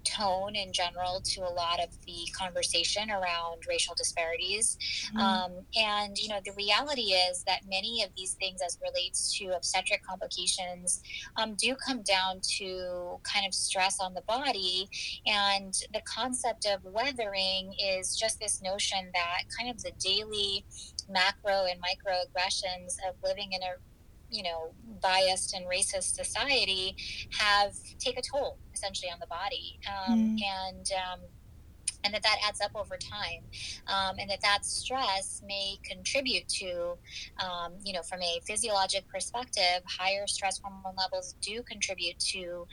tone 0.04 0.54
in 0.54 0.72
general 0.72 1.20
to 1.24 1.40
a 1.40 1.52
lot 1.52 1.82
of 1.82 1.90
the 2.06 2.28
conversation 2.36 3.10
around 3.10 3.62
racial 3.68 3.94
disparities. 3.94 4.76
Mm-hmm. 5.08 5.18
Um, 5.18 5.52
and, 5.76 6.16
you 6.18 6.28
know, 6.28 6.40
the 6.44 6.52
reality 6.56 7.12
is 7.12 7.42
that 7.44 7.60
many 7.68 8.02
of 8.02 8.10
these 8.16 8.34
things, 8.34 8.60
as 8.64 8.78
relates 8.82 9.36
to 9.38 9.56
obstetric 9.56 10.02
complications, 10.06 11.02
um, 11.36 11.54
do 11.54 11.74
come 11.74 12.02
down 12.02 12.40
to 12.58 13.18
kind 13.22 13.46
of 13.46 13.54
stress 13.54 14.00
on 14.00 14.14
the 14.14 14.22
body. 14.22 14.88
And 15.26 15.74
the 15.92 16.02
concept 16.04 16.66
of 16.66 16.84
weathering 16.84 17.74
is 17.78 18.16
just 18.16 18.38
this 18.38 18.62
notion 18.62 19.10
that 19.14 19.42
kind 19.56 19.70
of 19.70 19.82
the 19.82 19.92
daily 19.98 20.64
macro 21.08 21.66
and 21.70 21.80
microaggressions 21.80 22.96
of 23.08 23.14
living 23.22 23.52
in 23.52 23.62
a 23.62 23.74
you 24.30 24.42
know 24.42 24.72
biased 25.02 25.54
and 25.54 25.66
racist 25.66 26.14
society 26.14 26.96
have 27.38 27.72
take 27.98 28.18
a 28.18 28.22
toll 28.22 28.58
essentially 28.72 29.10
on 29.10 29.18
the 29.20 29.26
body 29.26 29.78
um, 29.88 30.36
mm. 30.36 30.38
and 30.42 30.90
um, 30.92 31.20
and 32.04 32.12
that 32.14 32.22
that 32.22 32.36
adds 32.46 32.60
up 32.60 32.70
over 32.74 32.96
time, 32.96 33.42
um, 33.86 34.16
and 34.18 34.30
that 34.30 34.40
that 34.42 34.64
stress 34.64 35.42
may 35.46 35.78
contribute 35.84 36.46
to, 36.48 36.96
um, 37.42 37.72
you 37.84 37.92
know, 37.92 38.02
from 38.02 38.22
a 38.22 38.40
physiologic 38.46 39.08
perspective, 39.08 39.82
higher 39.86 40.26
stress 40.26 40.60
hormone 40.62 40.94
levels 40.96 41.34
do 41.40 41.62
contribute 41.62 42.18
to 42.18 42.66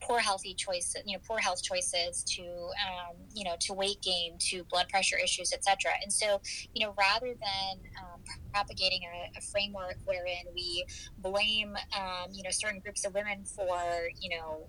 poor 0.00 0.18
healthy 0.18 0.54
choices, 0.54 1.02
you 1.06 1.16
know, 1.16 1.22
poor 1.26 1.38
health 1.38 1.62
choices, 1.62 2.24
to 2.24 2.42
um, 2.42 3.16
you 3.34 3.44
know, 3.44 3.56
to 3.60 3.74
weight 3.74 4.00
gain, 4.02 4.36
to 4.38 4.64
blood 4.64 4.88
pressure 4.88 5.16
issues, 5.22 5.52
etc. 5.52 5.92
And 6.02 6.12
so, 6.12 6.40
you 6.74 6.86
know, 6.86 6.94
rather 6.98 7.26
than 7.34 7.78
um, 8.00 8.20
propagating 8.52 9.00
a, 9.04 9.38
a, 9.38 9.40
framework 9.40 9.96
wherein 10.04 10.44
we 10.54 10.84
blame, 11.18 11.76
um, 11.96 12.30
you 12.32 12.42
know, 12.42 12.50
certain 12.50 12.80
groups 12.80 13.04
of 13.04 13.14
women 13.14 13.44
for, 13.44 14.08
you 14.20 14.36
know, 14.36 14.66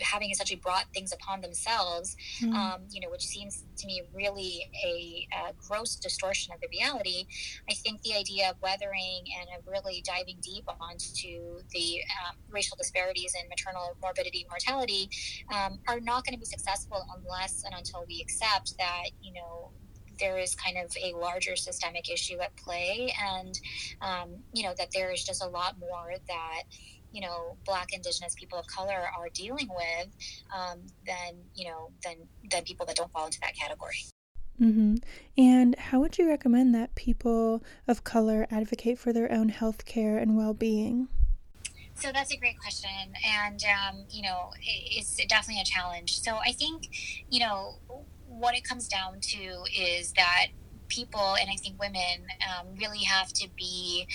having 0.00 0.30
essentially 0.30 0.60
brought 0.62 0.84
things 0.92 1.12
upon 1.12 1.40
themselves, 1.40 2.16
mm. 2.40 2.52
um, 2.54 2.82
you 2.90 3.00
know, 3.00 3.10
which 3.10 3.26
seems 3.26 3.64
to 3.76 3.86
me 3.86 4.02
really 4.12 4.70
a, 4.84 5.28
a, 5.48 5.52
gross 5.68 5.96
distortion 5.96 6.52
of 6.52 6.60
the 6.60 6.68
reality. 6.70 7.26
I 7.68 7.74
think 7.74 8.02
the 8.02 8.14
idea 8.14 8.50
of 8.50 8.56
weathering 8.60 9.24
and 9.40 9.48
of 9.58 9.66
really 9.66 10.02
diving 10.04 10.36
deep 10.42 10.64
onto 10.80 11.60
the 11.70 12.00
um, 12.26 12.36
racial 12.50 12.76
disparities 12.76 13.34
in 13.40 13.48
maternal 13.48 13.96
morbidity 14.02 14.46
mortality 14.48 15.08
um, 15.52 15.78
are 15.88 16.00
not 16.00 16.24
going 16.24 16.34
to 16.34 16.38
be 16.38 16.44
successful 16.44 17.04
unless 17.16 17.64
and 17.64 17.74
until 17.74 18.04
we 18.06 18.20
accept 18.20 18.76
that, 18.78 19.10
you 19.22 19.32
know, 19.32 19.70
there 20.18 20.38
is 20.38 20.54
kind 20.54 20.76
of 20.78 20.94
a 21.02 21.12
larger 21.16 21.56
systemic 21.56 22.10
issue 22.10 22.38
at 22.40 22.54
play 22.56 23.12
and 23.20 23.58
um, 24.00 24.36
you 24.52 24.62
know 24.62 24.74
that 24.76 24.88
there 24.92 25.10
is 25.10 25.24
just 25.24 25.42
a 25.42 25.46
lot 25.46 25.78
more 25.78 26.12
that 26.28 26.62
you 27.14 27.20
know 27.20 27.56
black 27.64 27.92
indigenous 27.92 28.34
people 28.34 28.58
of 28.58 28.66
color 28.66 29.08
are 29.16 29.28
dealing 29.32 29.68
with 29.68 30.08
um, 30.54 30.80
than 31.06 31.36
you 31.54 31.66
know 31.70 31.90
than 32.02 32.16
than 32.50 32.64
people 32.64 32.84
that 32.84 32.96
don't 32.96 33.10
fall 33.12 33.26
into 33.26 33.40
that 33.40 33.56
category. 33.56 33.96
Mm-hmm. 34.60 34.96
and 35.36 35.76
how 35.76 35.98
would 35.98 36.16
you 36.16 36.28
recommend 36.28 36.76
that 36.76 36.94
people 36.94 37.64
of 37.88 38.04
color 38.04 38.46
advocate 38.52 39.00
for 39.00 39.12
their 39.12 39.30
own 39.32 39.48
health 39.48 39.84
care 39.84 40.16
and 40.16 40.36
well-being? 40.36 41.08
So 41.96 42.12
that's 42.12 42.32
a 42.32 42.36
great 42.36 42.60
question 42.60 43.14
and 43.26 43.60
um, 43.64 44.04
you 44.10 44.22
know 44.22 44.50
it's 44.62 45.16
definitely 45.26 45.62
a 45.62 45.64
challenge. 45.64 46.20
So 46.20 46.36
i 46.36 46.52
think 46.52 46.88
you 47.30 47.40
know 47.40 47.78
what 48.28 48.54
it 48.54 48.64
comes 48.64 48.88
down 48.88 49.20
to 49.20 49.64
is 49.76 50.12
that 50.12 50.46
people 50.88 51.36
and 51.40 51.48
i 51.50 51.56
think 51.56 51.80
women 51.80 52.26
um, 52.48 52.66
really 52.76 53.02
have 53.02 53.32
to 53.32 53.48
be 53.56 54.06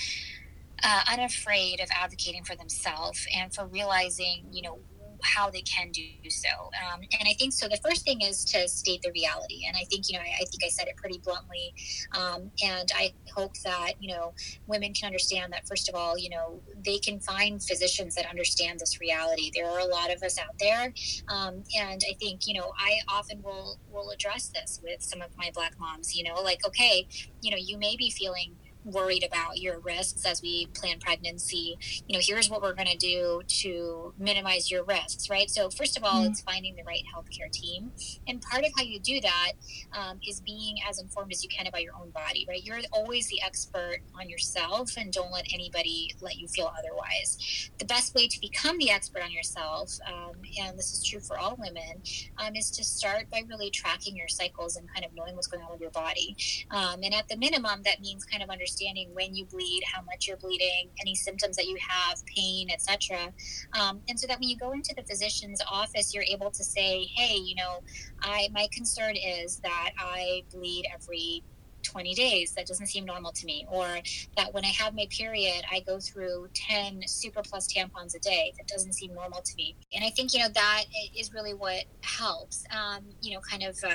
uh, 0.83 1.01
unafraid 1.11 1.79
of 1.79 1.89
advocating 1.91 2.43
for 2.43 2.55
themselves 2.55 3.27
and 3.35 3.53
for 3.53 3.65
realizing, 3.67 4.45
you 4.51 4.61
know, 4.61 4.79
how 5.21 5.49
they 5.49 5.61
can 5.61 5.91
do 5.91 6.03
so. 6.29 6.47
Um, 6.49 7.01
and 7.19 7.27
I 7.27 7.33
think 7.33 7.53
so. 7.53 7.67
The 7.67 7.79
first 7.83 8.05
thing 8.05 8.21
is 8.21 8.43
to 8.45 8.67
state 8.67 9.01
the 9.01 9.11
reality. 9.11 9.65
And 9.67 9.75
I 9.75 9.83
think, 9.85 10.09
you 10.09 10.17
know, 10.17 10.23
I, 10.23 10.31
I 10.41 10.45
think 10.45 10.63
I 10.63 10.69
said 10.69 10.87
it 10.87 10.95
pretty 10.95 11.19
bluntly. 11.19 11.73
Um, 12.17 12.51
and 12.63 12.89
I 12.95 13.13
hope 13.35 13.53
that, 13.63 13.93
you 13.99 14.13
know, 14.15 14.33
women 14.67 14.93
can 14.93 15.07
understand 15.07 15.51
that, 15.53 15.67
first 15.67 15.89
of 15.89 15.95
all, 15.95 16.17
you 16.17 16.29
know, 16.29 16.61
they 16.85 16.99
can 16.99 17.19
find 17.19 17.61
physicians 17.61 18.15
that 18.15 18.27
understand 18.27 18.79
this 18.79 18.99
reality. 18.99 19.51
There 19.53 19.69
are 19.69 19.79
a 19.79 19.85
lot 19.85 20.11
of 20.11 20.23
us 20.23 20.39
out 20.39 20.57
there. 20.59 20.93
Um, 21.27 21.63
and 21.77 22.01
I 22.09 22.15
think, 22.19 22.47
you 22.47 22.53
know, 22.59 22.71
I 22.77 22.99
often 23.09 23.41
will, 23.43 23.77
will 23.91 24.11
address 24.11 24.47
this 24.47 24.79
with 24.83 25.01
some 25.01 25.21
of 25.21 25.35
my 25.37 25.51
black 25.53 25.77
moms, 25.79 26.15
you 26.15 26.23
know, 26.23 26.35
like, 26.35 26.65
okay, 26.65 27.07
you 27.41 27.51
know, 27.51 27.57
you 27.59 27.77
may 27.77 27.95
be 27.97 28.09
feeling 28.09 28.55
worried 28.85 29.23
about 29.23 29.57
your 29.57 29.79
risks 29.79 30.25
as 30.25 30.41
we 30.41 30.67
plan 30.67 30.99
pregnancy. 30.99 31.77
You 32.07 32.17
know 32.17 32.21
here's 32.23 32.49
what 32.49 32.61
we're 32.61 32.73
going 32.73 32.87
to 32.87 32.97
do 32.97 33.41
to 33.47 34.13
minimize 34.17 34.71
your 34.71 34.83
risks 34.83 35.29
right? 35.29 35.49
So 35.49 35.69
first 35.69 35.97
of 35.97 36.03
all 36.03 36.21
mm-hmm. 36.21 36.31
it's 36.31 36.41
finding 36.41 36.75
the 36.75 36.83
right 36.83 37.03
healthcare 37.13 37.51
team. 37.51 37.91
And 38.27 38.41
part 38.41 38.63
of 38.63 38.71
how 38.77 38.83
you 38.83 38.99
do 38.99 39.19
that 39.21 39.51
um, 39.93 40.19
is 40.27 40.39
being 40.41 40.77
as 40.87 40.99
informed 40.99 41.31
as 41.31 41.43
you 41.43 41.49
can 41.49 41.67
about 41.67 41.83
your 41.83 41.93
own 41.95 42.09
body 42.11 42.45
right? 42.47 42.63
You're 42.63 42.79
always 42.91 43.27
the 43.27 43.41
expert 43.41 43.99
on 44.17 44.29
yourself 44.29 44.91
and 44.97 45.11
don't 45.11 45.31
let 45.31 45.45
anybody 45.53 46.15
let 46.21 46.37
you 46.37 46.47
feel 46.47 46.71
otherwise. 46.77 47.69
The 47.77 47.85
best 47.85 48.15
way 48.15 48.27
to 48.27 48.39
become 48.39 48.77
the 48.77 48.91
expert 48.91 49.23
on 49.23 49.31
yourself 49.31 49.99
um, 50.07 50.35
and 50.61 50.77
this 50.77 50.93
is 50.93 51.03
true 51.03 51.19
for 51.19 51.37
all 51.37 51.57
women 51.57 52.01
um, 52.37 52.55
is 52.55 52.71
to 52.71 52.83
start 52.83 53.29
by 53.29 53.43
really 53.49 53.69
tracking 53.69 54.15
your 54.15 54.27
cycles 54.27 54.77
and 54.77 54.87
kind 54.93 55.05
of 55.05 55.13
knowing 55.13 55.35
what's 55.35 55.47
going 55.47 55.63
on 55.63 55.71
with 55.71 55.81
your 55.81 55.91
body. 55.91 56.35
Um, 56.71 57.01
and 57.03 57.13
at 57.13 57.27
the 57.27 57.35
minimum 57.35 57.83
that 57.83 57.99
means 58.01 58.23
kind 58.23 58.41
of 58.41 58.49
understanding 58.49 58.68
understanding 58.69 59.09
when 59.13 59.35
you 59.35 59.45
bleed, 59.45 59.81
how 59.91 60.01
much 60.03 60.27
you're 60.27 60.37
bleeding, 60.37 60.89
any 61.01 61.15
symptoms 61.15 61.55
that 61.57 61.65
you 61.65 61.77
have, 61.87 62.23
pain, 62.25 62.69
etc. 62.71 63.33
Um, 63.79 64.01
and 64.07 64.19
so 64.19 64.27
that 64.27 64.39
when 64.39 64.49
you 64.49 64.57
go 64.57 64.71
into 64.71 64.93
the 64.95 65.03
physician's 65.03 65.61
office, 65.69 66.13
you're 66.13 66.23
able 66.23 66.51
to 66.51 66.63
say, 66.63 67.05
"Hey, 67.15 67.35
you 67.35 67.55
know, 67.55 67.81
I 68.21 68.49
my 68.51 68.67
concern 68.71 69.15
is 69.15 69.57
that 69.59 69.91
I 69.97 70.43
bleed 70.51 70.85
every 70.93 71.43
20 71.89 72.13
days. 72.13 72.53
That 72.53 72.65
doesn't 72.65 72.87
seem 72.87 73.05
normal 73.05 73.31
to 73.31 73.45
me. 73.45 73.65
Or 73.69 73.99
that 74.37 74.53
when 74.53 74.63
I 74.65 74.69
have 74.69 74.93
my 74.93 75.07
period, 75.09 75.63
I 75.71 75.81
go 75.81 75.99
through 75.99 76.47
10 76.53 77.01
super 77.07 77.41
plus 77.41 77.67
tampons 77.67 78.15
a 78.15 78.19
day. 78.19 78.53
That 78.57 78.67
doesn't 78.67 78.93
seem 78.93 79.13
normal 79.13 79.41
to 79.41 79.55
me. 79.55 79.75
And 79.93 80.03
I 80.03 80.09
think, 80.09 80.33
you 80.33 80.39
know, 80.39 80.49
that 80.49 80.83
is 81.17 81.33
really 81.33 81.53
what 81.53 81.85
helps, 82.01 82.63
um, 82.71 83.03
you 83.21 83.33
know, 83.33 83.39
kind 83.41 83.63
of 83.63 83.77
uh, 83.83 83.89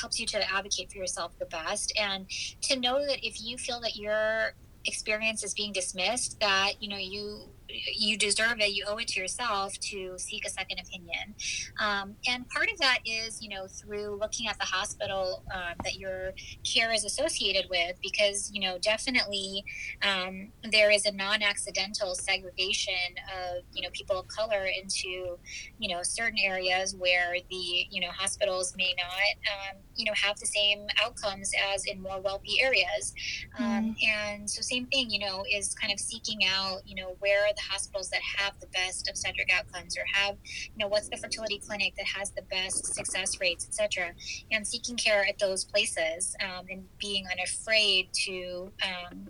helps 0.00 0.18
you 0.20 0.26
to 0.26 0.52
advocate 0.52 0.90
for 0.90 0.98
yourself 0.98 1.32
the 1.38 1.46
best. 1.46 1.92
And 1.98 2.26
to 2.62 2.78
know 2.78 3.04
that 3.06 3.24
if 3.26 3.42
you 3.42 3.56
feel 3.56 3.80
that 3.80 3.96
your 3.96 4.54
experience 4.84 5.44
is 5.44 5.54
being 5.54 5.72
dismissed, 5.72 6.40
that, 6.40 6.74
you 6.80 6.88
know, 6.88 6.96
you 6.96 7.48
you 7.94 8.16
deserve 8.16 8.60
it. 8.60 8.72
You 8.72 8.84
owe 8.88 8.96
it 8.96 9.08
to 9.08 9.20
yourself 9.20 9.78
to 9.80 10.18
seek 10.18 10.44
a 10.44 10.50
second 10.50 10.78
opinion. 10.80 11.34
Um, 11.78 12.16
and 12.28 12.48
part 12.48 12.70
of 12.70 12.78
that 12.78 13.00
is, 13.04 13.42
you 13.42 13.48
know, 13.48 13.66
through 13.66 14.18
looking 14.20 14.46
at 14.48 14.58
the 14.58 14.64
hospital 14.64 15.42
um, 15.54 15.74
that 15.84 15.96
your 15.96 16.32
care 16.64 16.92
is 16.92 17.04
associated 17.04 17.68
with, 17.70 17.96
because, 18.02 18.50
you 18.52 18.60
know, 18.60 18.78
definitely 18.78 19.64
um, 20.02 20.48
there 20.70 20.90
is 20.90 21.06
a 21.06 21.12
non 21.12 21.42
accidental 21.42 22.14
segregation 22.14 22.94
of, 23.28 23.62
you 23.74 23.82
know, 23.82 23.88
people 23.92 24.18
of 24.18 24.28
color 24.28 24.66
into, 24.66 25.38
you 25.78 25.88
know, 25.88 26.02
certain 26.02 26.38
areas 26.42 26.94
where 26.96 27.34
the, 27.50 27.86
you 27.90 28.00
know, 28.00 28.10
hospitals 28.10 28.74
may 28.76 28.94
not, 28.96 29.72
um, 29.72 29.82
you 29.96 30.04
know, 30.04 30.12
have 30.14 30.38
the 30.38 30.46
same 30.46 30.86
outcomes 31.02 31.52
as 31.74 31.84
in 31.86 32.00
more 32.00 32.20
wealthy 32.20 32.60
areas. 32.62 33.14
Mm. 33.60 33.94
And 34.06 34.50
so, 34.50 34.62
same 34.62 34.86
thing, 34.86 35.10
you 35.10 35.18
know, 35.18 35.44
is 35.52 35.74
kind 35.74 35.92
of 35.92 35.98
seeking 35.98 36.40
out, 36.44 36.80
you 36.86 36.94
know, 36.94 37.16
where 37.18 37.46
the 37.54 37.61
hospitals 37.62 38.10
that 38.10 38.20
have 38.38 38.58
the 38.60 38.66
best 38.68 39.08
obstetric 39.08 39.50
outcomes 39.52 39.96
or 39.96 40.04
have, 40.12 40.36
you 40.44 40.78
know, 40.78 40.88
what's 40.88 41.08
the 41.08 41.16
fertility 41.16 41.58
clinic 41.58 41.94
that 41.96 42.06
has 42.06 42.30
the 42.30 42.42
best 42.42 42.94
success 42.94 43.40
rates, 43.40 43.66
etc. 43.66 44.12
And 44.50 44.66
seeking 44.66 44.96
care 44.96 45.24
at 45.28 45.38
those 45.38 45.64
places 45.64 46.36
um, 46.40 46.66
and 46.70 46.84
being 46.98 47.26
unafraid 47.32 48.08
to 48.24 48.72
um, 48.84 49.28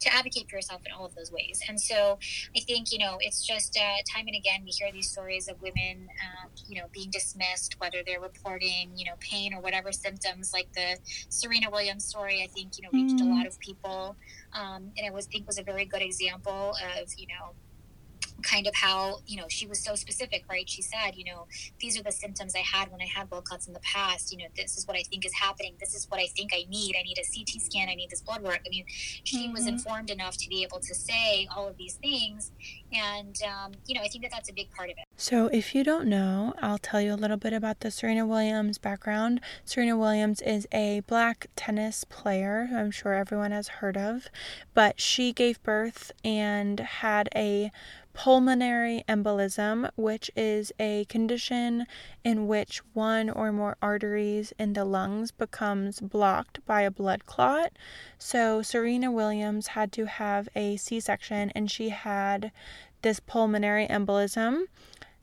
to 0.00 0.14
advocate 0.14 0.48
for 0.48 0.56
yourself 0.56 0.80
in 0.86 0.92
all 0.92 1.04
of 1.04 1.14
those 1.14 1.30
ways. 1.30 1.62
And 1.68 1.80
so 1.80 2.18
I 2.56 2.60
think, 2.60 2.90
you 2.90 2.98
know, 2.98 3.18
it's 3.20 3.46
just 3.46 3.76
uh, 3.76 4.02
time 4.10 4.26
and 4.26 4.36
again, 4.36 4.62
we 4.64 4.70
hear 4.70 4.90
these 4.90 5.10
stories 5.10 5.48
of 5.48 5.60
women, 5.60 6.08
um, 6.08 6.50
you 6.68 6.80
know, 6.80 6.86
being 6.92 7.10
dismissed, 7.10 7.76
whether 7.78 7.98
they're 8.04 8.20
reporting, 8.20 8.90
you 8.96 9.04
know, 9.04 9.14
pain 9.20 9.54
or 9.54 9.60
whatever 9.60 9.92
symptoms, 9.92 10.52
like 10.52 10.72
the 10.72 10.96
Serena 11.28 11.70
Williams 11.70 12.04
story, 12.04 12.42
I 12.42 12.46
think, 12.46 12.78
you 12.78 12.84
know, 12.84 12.88
reached 12.92 13.16
mm-hmm. 13.16 13.30
a 13.30 13.36
lot 13.36 13.46
of 13.46 13.58
people. 13.60 14.16
Um, 14.52 14.90
and 14.96 15.06
it 15.06 15.12
was, 15.12 15.26
I 15.26 15.30
think 15.32 15.46
was 15.46 15.58
a 15.58 15.62
very 15.62 15.84
good 15.84 16.02
example 16.02 16.74
of, 16.98 17.08
you 17.16 17.26
know, 17.26 17.52
kind 18.42 18.66
of 18.66 18.74
how 18.74 19.20
you 19.26 19.36
know 19.36 19.46
she 19.48 19.66
was 19.66 19.82
so 19.82 19.94
specific 19.94 20.44
right? 20.50 20.68
She 20.68 20.82
said 20.82 21.12
you 21.14 21.24
know 21.24 21.46
these 21.80 21.98
are 21.98 22.02
the 22.02 22.12
symptoms 22.12 22.54
i 22.54 22.60
had 22.60 22.90
when 22.90 23.00
i 23.00 23.06
had 23.06 23.28
blood 23.28 23.44
clots 23.44 23.66
in 23.66 23.72
the 23.72 23.80
past. 23.80 24.32
You 24.32 24.38
know 24.38 24.46
this 24.56 24.76
is 24.76 24.86
what 24.86 24.96
i 24.96 25.02
think 25.02 25.24
is 25.24 25.32
happening. 25.34 25.74
This 25.80 25.94
is 25.94 26.08
what 26.10 26.20
i 26.20 26.26
think 26.26 26.52
i 26.54 26.64
need. 26.68 26.96
I 26.98 27.02
need 27.02 27.18
a 27.18 27.22
ct 27.22 27.60
scan. 27.60 27.88
I 27.88 27.94
need 27.94 28.10
this 28.10 28.20
blood 28.20 28.42
work. 28.42 28.60
I 28.66 28.68
mean 28.70 28.84
she 28.88 29.44
mm-hmm. 29.44 29.52
was 29.52 29.66
informed 29.66 30.10
enough 30.10 30.36
to 30.38 30.48
be 30.48 30.62
able 30.62 30.80
to 30.80 30.94
say 30.94 31.48
all 31.54 31.68
of 31.68 31.76
these 31.76 31.94
things. 31.94 32.52
And 32.92 33.36
um, 33.42 33.72
you 33.86 33.94
know 33.94 34.02
i 34.02 34.08
think 34.08 34.22
that 34.24 34.30
that's 34.32 34.50
a 34.50 34.54
big 34.54 34.70
part 34.70 34.90
of 34.90 34.96
it. 34.98 35.04
So 35.16 35.46
if 35.48 35.74
you 35.74 35.84
don't 35.84 36.06
know 36.06 36.54
i'll 36.60 36.78
tell 36.78 37.00
you 37.00 37.12
a 37.14 37.20
little 37.20 37.36
bit 37.36 37.52
about 37.52 37.80
the 37.80 37.90
serena 37.90 38.26
williams 38.26 38.78
background. 38.78 39.40
Serena 39.64 39.96
williams 39.96 40.40
is 40.42 40.66
a 40.72 41.00
black 41.06 41.46
tennis 41.56 42.04
player 42.04 42.68
i'm 42.74 42.90
sure 42.90 43.14
everyone 43.14 43.52
has 43.52 43.68
heard 43.68 43.96
of 43.96 44.28
but 44.74 45.00
she 45.00 45.32
gave 45.32 45.62
birth 45.62 46.12
and 46.24 46.80
had 46.80 47.28
a 47.34 47.70
pulmonary 48.12 49.04
embolism, 49.08 49.90
which 49.96 50.30
is 50.36 50.72
a 50.78 51.04
condition 51.06 51.86
in 52.24 52.48
which 52.48 52.78
one 52.92 53.30
or 53.30 53.52
more 53.52 53.76
arteries 53.80 54.52
in 54.58 54.72
the 54.72 54.84
lungs 54.84 55.30
becomes 55.30 56.00
blocked 56.00 56.64
by 56.66 56.82
a 56.82 56.90
blood 56.90 57.26
clot. 57.26 57.72
So 58.18 58.62
Serena 58.62 59.10
Williams 59.10 59.68
had 59.68 59.92
to 59.92 60.06
have 60.06 60.48
a 60.54 60.76
C-section 60.76 61.50
and 61.54 61.70
she 61.70 61.90
had 61.90 62.52
this 63.02 63.20
pulmonary 63.20 63.86
embolism 63.86 64.64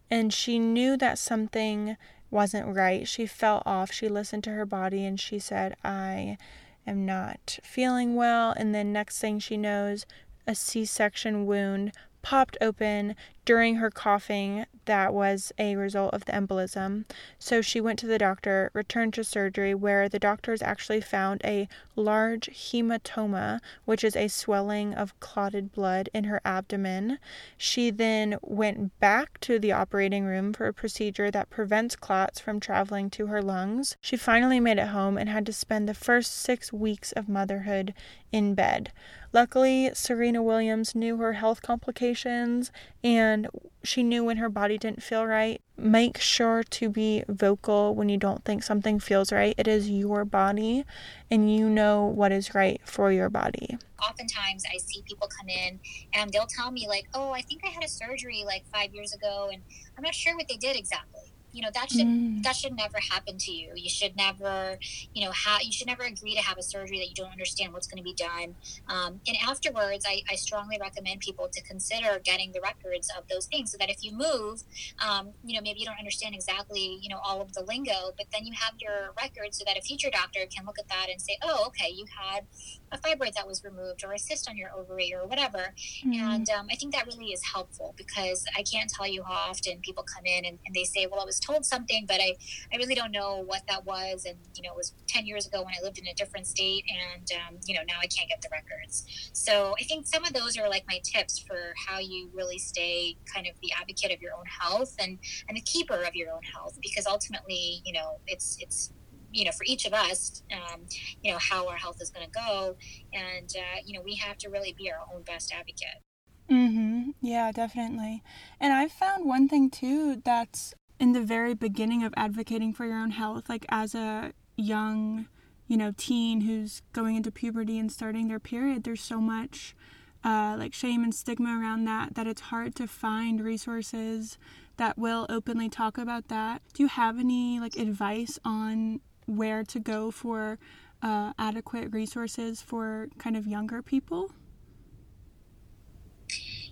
and 0.10 0.34
she 0.34 0.58
knew 0.58 0.98
that 0.98 1.20
something 1.20 1.98
wasn't 2.32 2.76
right. 2.76 3.08
She 3.08 3.26
felt 3.26 3.64
off. 3.66 3.92
She 3.92 4.10
listened 4.10 4.44
to 4.46 4.52
her 4.52 4.66
body 4.66 5.06
and 5.06 5.20
she 5.20 5.40
said, 5.40 5.76
"I 5.84 6.38
am 6.86 7.06
not 7.06 7.60
feeling 7.64 8.16
well." 8.16 8.52
And 8.52 8.74
then 8.74 8.92
next 8.92 9.20
thing 9.20 9.40
she 9.40 9.58
knows, 9.58 10.06
a 10.46 10.56
C-section 10.56 11.46
wound 11.46 11.92
popped 12.28 12.58
open 12.60 13.16
during 13.46 13.76
her 13.76 13.90
coughing 13.90 14.66
that 14.84 15.14
was 15.14 15.54
a 15.58 15.78
result 15.78 16.14
of 16.14 16.26
the 16.26 16.34
embolism. 16.34 17.06
So 17.40 17.62
she 17.62 17.80
went 17.80 17.98
to 18.00 18.08
the 18.08 18.18
doctor, 18.18 18.70
returned 18.74 19.14
to 19.14 19.24
surgery, 19.24 19.74
where 19.74 20.10
the 20.10 20.20
doctors 20.20 20.62
actually 20.62 21.00
found 21.00 21.42
a 21.46 21.70
large 21.96 22.50
hematoma, 22.50 23.62
which 23.86 24.04
is 24.04 24.18
a 24.18 24.28
swelling 24.28 24.94
of 24.94 25.18
clotted 25.22 25.72
blood 25.72 26.10
in 26.14 26.26
her 26.26 26.42
abdomen. 26.44 27.20
She 27.58 27.92
then 27.92 28.38
went 28.42 29.00
back 29.00 29.40
to 29.42 29.58
the 29.58 29.72
operating 29.72 30.26
room 30.26 30.52
for 30.52 30.68
a 30.68 30.74
procedure 30.74 31.32
that 31.32 31.50
prevents 31.50 31.96
clots 31.96 32.42
from 32.42 32.60
traveling 32.60 33.10
to 33.12 33.28
her 33.28 33.42
lungs. 33.42 33.96
She 34.02 34.18
finally 34.18 34.60
made 34.60 34.80
it 34.80 34.90
home 34.90 35.18
and 35.18 35.30
had 35.30 35.46
to 35.46 35.54
spend 35.54 35.88
the 35.88 35.94
first 35.94 36.34
six 36.34 36.74
weeks 36.74 37.14
of 37.14 37.30
motherhood 37.30 37.94
in 38.34 38.54
bed. 38.56 38.92
Luckily, 39.38 39.92
Serena 39.94 40.42
Williams 40.42 40.96
knew 40.96 41.18
her 41.18 41.34
health 41.34 41.62
complications 41.62 42.72
and 43.04 43.48
she 43.84 44.02
knew 44.02 44.24
when 44.24 44.38
her 44.38 44.50
body 44.50 44.80
didn't 44.80 45.04
feel 45.04 45.28
right. 45.28 45.62
Make 45.78 46.18
sure 46.18 46.64
to 46.64 46.90
be 46.90 47.24
vocal 47.30 47.94
when 47.94 48.10
you 48.10 48.18
don't 48.18 48.44
think 48.44 48.64
something 48.64 49.00
feels 49.00 49.32
right. 49.32 49.54
It 49.56 49.68
is 49.68 49.92
your 49.92 50.26
body 50.26 50.86
and 51.30 51.56
you 51.56 51.70
know 51.70 52.04
what 52.04 52.32
is 52.32 52.56
right 52.56 52.82
for 52.84 53.12
your 53.12 53.30
body. 53.30 53.78
Oftentimes, 54.02 54.64
I 54.74 54.80
see 54.80 55.04
people 55.08 55.28
come 55.28 55.50
in 55.50 55.82
and 56.16 56.32
they'll 56.32 56.48
tell 56.48 56.72
me, 56.72 56.88
like, 56.88 57.08
oh, 57.14 57.30
I 57.30 57.44
think 57.44 57.62
I 57.64 57.70
had 57.70 57.84
a 57.84 57.88
surgery 57.88 58.42
like 58.44 58.66
five 58.74 58.92
years 58.96 59.14
ago 59.14 59.52
and 59.54 59.62
I'm 59.96 60.04
not 60.04 60.16
sure 60.16 60.36
what 60.36 60.48
they 60.48 60.58
did 60.58 60.76
exactly 60.76 61.32
you 61.58 61.64
know 61.64 61.70
that 61.74 61.92
should 61.92 62.06
mm. 62.06 62.44
that 62.44 62.56
should 62.56 62.76
never 62.76 63.00
happen 63.00 63.36
to 63.36 63.52
you 63.52 63.72
you 63.76 63.90
should 63.90 64.16
never 64.16 64.78
you 65.16 65.26
know 65.26 65.32
have 65.32 65.64
you 65.64 65.72
should 65.72 65.88
never 65.88 66.04
agree 66.04 66.36
to 66.36 66.42
have 66.42 66.56
a 66.60 66.62
surgery 66.62 67.00
that 67.00 67.10
you 67.10 67.16
don't 67.16 67.32
understand 67.32 67.74
what's 67.74 67.88
going 67.88 67.98
to 67.98 68.04
be 68.04 68.14
done 68.14 68.54
um, 68.90 69.20
and 69.28 69.36
afterwards 69.44 70.06
I, 70.08 70.22
I, 70.30 70.36
strongly 70.36 70.78
recommend 70.80 71.20
people 71.22 71.50
to 71.52 71.62
consider 71.64 72.20
getting 72.24 72.52
the 72.52 72.62
records 72.62 73.10
of 73.18 73.28
those 73.28 73.48
things 73.48 73.72
so 73.72 73.78
that 73.80 73.90
if 73.90 74.04
you 74.04 74.12
move 74.12 74.62
um, 75.04 75.30
you 75.44 75.56
know 75.56 75.62
maybe 75.64 75.80
you 75.80 75.86
don't 75.88 75.98
understand 75.98 76.36
exactly 76.36 77.00
you 77.02 77.10
know 77.10 77.20
all 77.24 77.42
of 77.42 77.54
the 77.54 77.64
lingo 77.64 78.14
but 78.16 78.28
then 78.32 78.46
you 78.46 78.54
have 78.54 78.74
your 78.80 79.14
records 79.20 79.58
so 79.58 79.64
that 79.66 79.78
a 79.78 79.82
future 79.82 80.12
doctor 80.12 80.42
can 80.56 80.64
look 80.64 80.78
at 80.78 80.88
that 80.90 81.08
and 81.10 81.20
say 81.20 81.38
oh 81.42 81.66
okay 81.66 81.90
you 81.90 82.06
had 82.06 82.46
a 82.92 82.98
fibroid 82.98 83.34
that 83.34 83.48
was 83.48 83.64
removed 83.64 84.04
or 84.04 84.14
a 84.14 84.20
cyst 84.20 84.50
on 84.50 84.58
your 84.58 84.72
ovary 84.74 85.14
or 85.14 85.26
whatever 85.28 85.74
mm. 86.06 86.16
and 86.16 86.50
um, 86.50 86.68
i 86.72 86.76
think 86.76 86.94
that 86.94 87.06
really 87.08 87.28
is 87.28 87.44
helpful 87.44 87.94
because 87.98 88.46
i 88.58 88.64
can't 88.64 88.90
tell 88.90 89.08
you 89.08 89.24
how 89.24 89.50
often 89.50 89.80
people 89.82 90.04
come 90.04 90.26
in 90.26 90.46
and, 90.46 90.60
and 90.66 90.76
they 90.76 90.84
say 90.84 91.08
well 91.10 91.22
i 91.22 91.26
was 91.26 91.40
told 91.40 91.66
something, 91.66 92.06
but 92.08 92.20
I, 92.20 92.36
I 92.74 92.78
really 92.78 92.96
don't 92.96 93.12
know 93.12 93.44
what 93.46 93.62
that 93.68 93.86
was. 93.86 94.26
And, 94.26 94.38
you 94.56 94.64
know, 94.64 94.72
it 94.72 94.78
was 94.78 94.94
10 95.08 95.26
years 95.26 95.48
ago 95.48 95.64
when 95.64 95.74
I 95.80 95.84
lived 95.84 95.98
in 95.98 96.08
a 96.08 96.14
different 96.14 96.48
state. 96.48 96.84
And, 96.90 97.30
um, 97.34 97.60
you 97.66 97.76
know, 97.76 97.82
now 97.88 97.96
I 98.00 98.08
can't 98.08 98.30
get 98.30 98.42
the 98.42 98.50
records. 98.52 99.30
So 99.34 99.76
I 99.80 99.84
think 99.84 100.08
some 100.08 100.24
of 100.24 100.34
those 100.34 100.58
are 100.58 100.70
like 100.70 100.86
my 100.88 101.00
tips 101.04 101.40
for 101.40 101.74
how 101.88 102.00
you 102.00 102.30
really 102.34 102.58
stay 102.58 103.16
kind 103.34 103.48
of 103.48 103.54
the 103.62 103.72
advocate 103.80 104.12
of 104.12 104.22
your 104.22 104.34
own 104.34 104.46
health 104.46 104.96
and, 105.00 105.18
and 105.48 105.56
the 105.56 105.62
keeper 105.62 106.04
of 106.04 106.16
your 106.16 106.32
own 106.32 106.44
health, 106.44 106.78
because 106.82 107.06
ultimately, 107.06 107.82
you 107.86 107.94
know, 107.94 108.20
it's, 108.28 108.58
it's, 108.60 108.92
you 109.34 109.46
know, 109.46 109.52
for 109.52 109.64
each 109.66 109.86
of 109.86 109.94
us, 109.94 110.44
um, 110.52 110.82
you 111.24 111.32
know, 111.32 111.38
how 111.40 111.68
our 111.68 111.78
health 111.78 112.02
is 112.02 112.10
going 112.10 112.26
to 112.26 112.32
go. 112.32 112.76
And, 113.14 113.54
uh, 113.58 113.82
you 113.86 113.94
know, 113.94 114.02
we 114.02 114.16
have 114.16 114.38
to 114.40 114.50
really 114.50 114.74
be 114.78 114.92
our 114.92 115.00
own 115.14 115.24
best 115.24 115.54
advocate. 115.54 116.02
Mhm. 116.50 117.14
Yeah, 117.22 117.52
definitely. 117.52 118.24
And 118.60 118.74
I've 118.74 118.92
found 118.92 119.26
one 119.26 119.50
thing 119.50 119.70
too 119.70 120.22
that's 120.24 120.74
in 121.00 121.12
the 121.12 121.22
very 121.22 121.54
beginning 121.54 122.04
of 122.04 122.14
advocating 122.18 122.74
for 122.74 122.86
your 122.86 122.98
own 122.98 123.12
health, 123.12 123.50
like 123.50 123.66
as 123.70 123.94
a 123.94 124.32
young, 124.56 125.28
you 125.68 125.78
know, 125.78 125.94
teen 125.98 126.42
who's 126.42 126.82
going 126.94 127.16
into 127.16 127.32
puberty 127.32 127.78
and 127.78 127.92
starting 127.92 128.28
their 128.28 128.40
period, 128.40 128.84
there's 128.84 129.02
so 129.02 129.20
much 129.20 129.76
uh, 130.24 130.56
like 130.58 130.74
shame 130.74 131.04
and 131.04 131.14
stigma 131.14 131.60
around 131.60 131.86
that 131.86 132.16
that 132.16 132.28
it's 132.28 132.42
hard 132.42 132.76
to 132.76 132.88
find 132.88 133.42
resources 133.44 134.38
that 134.78 134.98
will 134.98 135.26
openly 135.30 135.70
talk 135.70 135.98
about 135.98 136.28
that. 136.30 136.62
Do 136.74 136.84
you 136.84 136.90
have 136.90 137.20
any 137.20 137.60
like 137.60 137.76
advice 137.78 138.40
on 138.46 139.02
where 139.28 139.64
to 139.64 139.80
go 139.80 140.10
for 140.10 140.58
uh, 141.04 141.34
adequate 141.38 141.94
resources 141.94 142.62
for 142.62 143.10
kind 143.20 143.38
of 143.38 143.46
younger 143.46 143.82
people? 143.82 144.32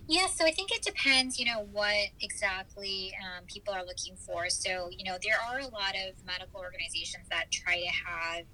Yeah, 0.08 0.26
so 0.26 0.44
I 0.44 0.52
think 0.52 0.70
it 0.70 0.82
depends, 0.82 1.38
you 1.38 1.46
know, 1.46 1.66
what 1.72 2.10
exactly 2.20 3.12
um, 3.20 3.44
people 3.46 3.74
are 3.74 3.84
looking 3.84 4.14
for. 4.16 4.48
So, 4.48 4.88
you 4.96 5.04
know, 5.04 5.16
there 5.22 5.34
are 5.50 5.58
a 5.58 5.68
lot 5.68 5.94
of 5.96 6.14
medical 6.24 6.60
organizations 6.60 7.26
that 7.30 7.50
try 7.50 7.80
to 7.80 7.88
have, 8.06 8.44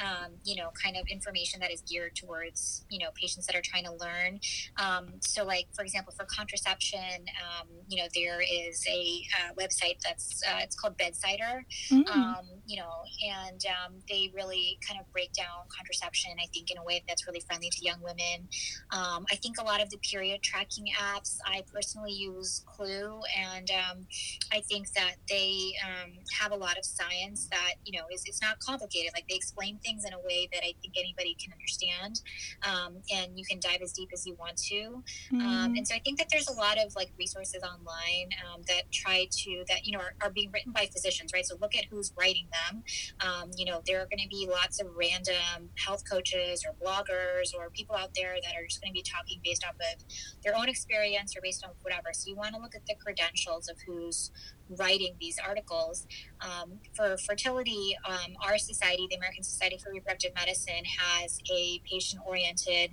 um, 0.00 0.32
you 0.44 0.54
know, 0.54 0.70
kind 0.80 0.96
of 0.96 1.06
information 1.08 1.58
that 1.60 1.72
is 1.72 1.80
geared 1.82 2.14
towards, 2.14 2.84
you 2.90 3.00
know, 3.00 3.10
patients 3.14 3.46
that 3.46 3.56
are 3.56 3.62
trying 3.62 3.84
to 3.86 3.92
learn. 3.92 4.38
Um, 4.76 5.14
so, 5.20 5.44
like, 5.44 5.66
for 5.74 5.82
example, 5.82 6.12
for 6.16 6.26
contraception, 6.26 7.26
um, 7.42 7.66
you 7.88 8.00
know, 8.00 8.08
there 8.14 8.40
is 8.40 8.84
a 8.88 9.22
uh, 9.38 9.54
website 9.54 9.98
that's, 10.04 10.42
uh, 10.48 10.60
it's 10.60 10.76
called 10.76 10.96
Bedsider, 10.96 11.64
mm. 11.90 12.44
you 12.66 12.76
know, 12.76 13.02
and 13.26 13.60
um, 13.66 13.94
they 14.08 14.30
really 14.32 14.78
kind 14.86 15.00
of 15.00 15.10
break 15.12 15.32
down 15.32 15.66
contraception, 15.76 16.30
I 16.40 16.46
think, 16.54 16.70
in 16.70 16.78
a 16.78 16.84
way 16.84 17.02
that's 17.08 17.26
really 17.26 17.40
friendly 17.40 17.68
to 17.68 17.84
young 17.84 18.00
women. 18.00 18.48
Um, 18.92 19.26
I 19.30 19.36
think 19.36 19.58
a 19.58 19.64
lot 19.64 19.82
of 19.82 19.90
the 19.90 19.98
period 19.98 20.42
tracking 20.42 20.86
apps. 21.00 21.38
I 21.44 21.62
personally 21.72 22.12
use 22.12 22.62
Clue, 22.66 23.20
and 23.38 23.70
um, 23.70 24.06
I 24.52 24.60
think 24.60 24.92
that 24.92 25.14
they 25.28 25.72
um, 25.84 26.12
have 26.38 26.52
a 26.52 26.56
lot 26.56 26.76
of 26.76 26.84
science 26.84 27.48
that 27.50 27.74
you 27.84 27.98
know 27.98 28.06
is 28.12 28.24
it's 28.26 28.42
not 28.42 28.58
complicated. 28.60 29.12
Like 29.14 29.24
they 29.28 29.36
explain 29.36 29.78
things 29.78 30.04
in 30.04 30.12
a 30.12 30.18
way 30.18 30.48
that 30.52 30.62
I 30.62 30.74
think 30.82 30.94
anybody 30.98 31.36
can 31.42 31.52
understand, 31.52 32.20
um, 32.62 32.96
and 33.12 33.38
you 33.38 33.44
can 33.44 33.60
dive 33.60 33.80
as 33.82 33.92
deep 33.92 34.10
as 34.12 34.26
you 34.26 34.34
want 34.34 34.56
to. 34.68 35.02
Mm. 35.32 35.78
and 35.78 35.86
so 35.86 35.94
I 35.94 35.98
think 36.00 36.18
that 36.18 36.28
there's 36.30 36.48
a 36.48 36.52
lot 36.52 36.78
of 36.78 36.94
like 36.94 37.10
resources 37.18 37.62
online 37.62 38.30
um, 38.44 38.62
that 38.68 38.90
try 38.92 39.26
to 39.30 39.64
that 39.68 39.86
you 39.86 39.92
know 39.92 39.98
are, 39.98 40.14
are, 40.22 40.30
being 40.30 40.50
written 40.52 40.72
by 40.72 40.86
physicians, 40.92 41.32
right? 41.32 41.44
So 41.44 41.56
look 41.60 41.74
at 41.76 41.84
who's 41.90 42.12
writing 42.18 42.46
them. 42.52 42.82
Um, 43.20 43.50
you 43.56 43.64
know, 43.64 43.82
there 43.86 44.00
are 44.00 44.06
going 44.06 44.22
to 44.22 44.28
be 44.28 44.48
lots 44.50 44.80
of 44.80 44.88
random 44.94 45.70
health 45.76 46.04
coaches 46.08 46.64
or 46.64 46.74
bloggers 46.74 47.54
or 47.56 47.70
people 47.70 47.96
out 47.96 48.10
there 48.14 48.36
that 48.42 48.54
are 48.56 48.66
just 48.66 48.80
going 48.80 48.92
to 48.92 48.94
be 48.94 49.02
talking 49.02 49.40
based 49.42 49.64
off 49.64 49.74
of 49.74 50.04
their 50.44 50.56
own 50.56 50.68
experience 50.68 50.89
experience 50.90 51.36
or 51.36 51.40
based 51.40 51.64
on 51.64 51.70
whatever. 51.82 52.08
So 52.12 52.28
you 52.28 52.36
want 52.36 52.54
to 52.54 52.60
look 52.60 52.74
at 52.74 52.84
the 52.86 52.94
credentials 52.94 53.68
of 53.68 53.76
who's 53.86 54.30
writing 54.68 55.14
these 55.20 55.38
articles. 55.38 56.06
Um, 56.40 56.78
for 56.94 57.16
fertility, 57.18 57.96
um, 58.08 58.34
our 58.44 58.58
society, 58.58 59.06
the 59.10 59.16
American 59.16 59.44
Society 59.44 59.78
for 59.82 59.90
Reproductive 59.90 60.32
Medicine, 60.34 60.84
has 60.98 61.38
a 61.52 61.80
patient 61.90 62.22
oriented 62.26 62.92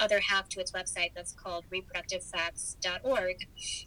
other 0.00 0.18
half 0.18 0.48
to 0.48 0.60
its 0.60 0.72
website 0.72 1.12
that's 1.14 1.32
called 1.32 1.64
reproductivefacts.org. 1.72 3.36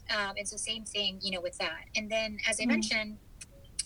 Um, 0.09 0.33
and 0.37 0.47
so, 0.47 0.55
same 0.55 0.85
thing, 0.85 1.19
you 1.21 1.31
know, 1.31 1.41
with 1.41 1.57
that. 1.57 1.85
And 1.95 2.09
then, 2.09 2.37
as 2.47 2.59
I 2.59 2.63
mm-hmm. 2.63 2.71
mentioned, 2.71 3.17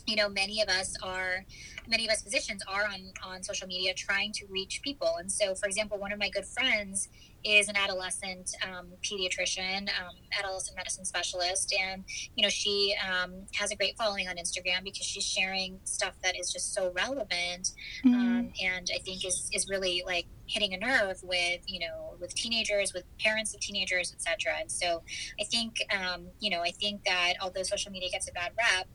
you 0.08 0.16
know 0.16 0.28
many 0.28 0.62
of 0.62 0.68
us 0.68 0.96
are 1.04 1.46
many 1.88 2.06
of 2.06 2.12
us 2.12 2.24
physicians 2.24 2.64
are 2.68 2.86
on 2.86 3.12
on 3.24 3.44
social 3.44 3.68
media 3.68 3.94
trying 3.94 4.32
to 4.32 4.46
reach 4.50 4.82
people 4.82 5.18
and 5.20 5.32
so 5.32 5.54
for 5.54 5.68
example 5.68 5.98
one 6.00 6.12
of 6.12 6.18
my 6.18 6.28
good 6.30 6.46
friends 6.46 7.08
is 7.44 7.68
an 7.68 7.76
adolescent 7.76 8.52
um, 8.68 8.88
pediatrician, 9.02 9.90
um, 10.00 10.16
adolescent 10.38 10.76
medicine 10.78 11.06
specialist, 11.06 11.74
and 11.80 12.04
you 12.36 12.44
know 12.44 12.50
she 12.50 12.96
um, 13.08 13.34
has 13.54 13.72
a 13.72 13.76
great 13.76 13.98
following 13.98 14.28
on 14.28 14.36
Instagram 14.36 14.84
because 14.84 15.06
she's 15.06 15.26
sharing 15.26 15.80
stuff 15.84 16.14
that 16.24 16.40
is 16.40 16.52
just 16.52 16.74
so 16.74 16.92
relevant, 16.96 17.72
mm. 18.06 18.52
and 18.64 18.90
I 18.94 19.00
think 19.00 19.26
is 19.26 19.50
is 19.54 19.68
really 19.70 20.04
like 20.06 20.26
hitting 20.48 20.74
a 20.74 20.78
nerve 20.78 21.18
with 21.24 21.62
you 21.68 21.80
know 21.80 22.16
with 22.20 22.34
teenagers, 22.36 22.94
with 22.94 23.04
parents 23.20 23.54
of 23.54 23.62
teenagers, 23.62 24.14
etc. 24.14 24.54
And 24.60 24.72
so 24.72 25.02
I 25.40 25.44
think 25.46 25.76
um, 25.92 26.28
you 26.40 26.50
know 26.50 26.62
I 26.62 26.72
think 26.72 27.04
that 27.06 27.34
although 27.42 27.64
social 27.64 27.92
media 27.92 28.10
gets 28.12 28.30
a 28.30 28.34
bad 28.34 28.52
rap, 28.58 28.88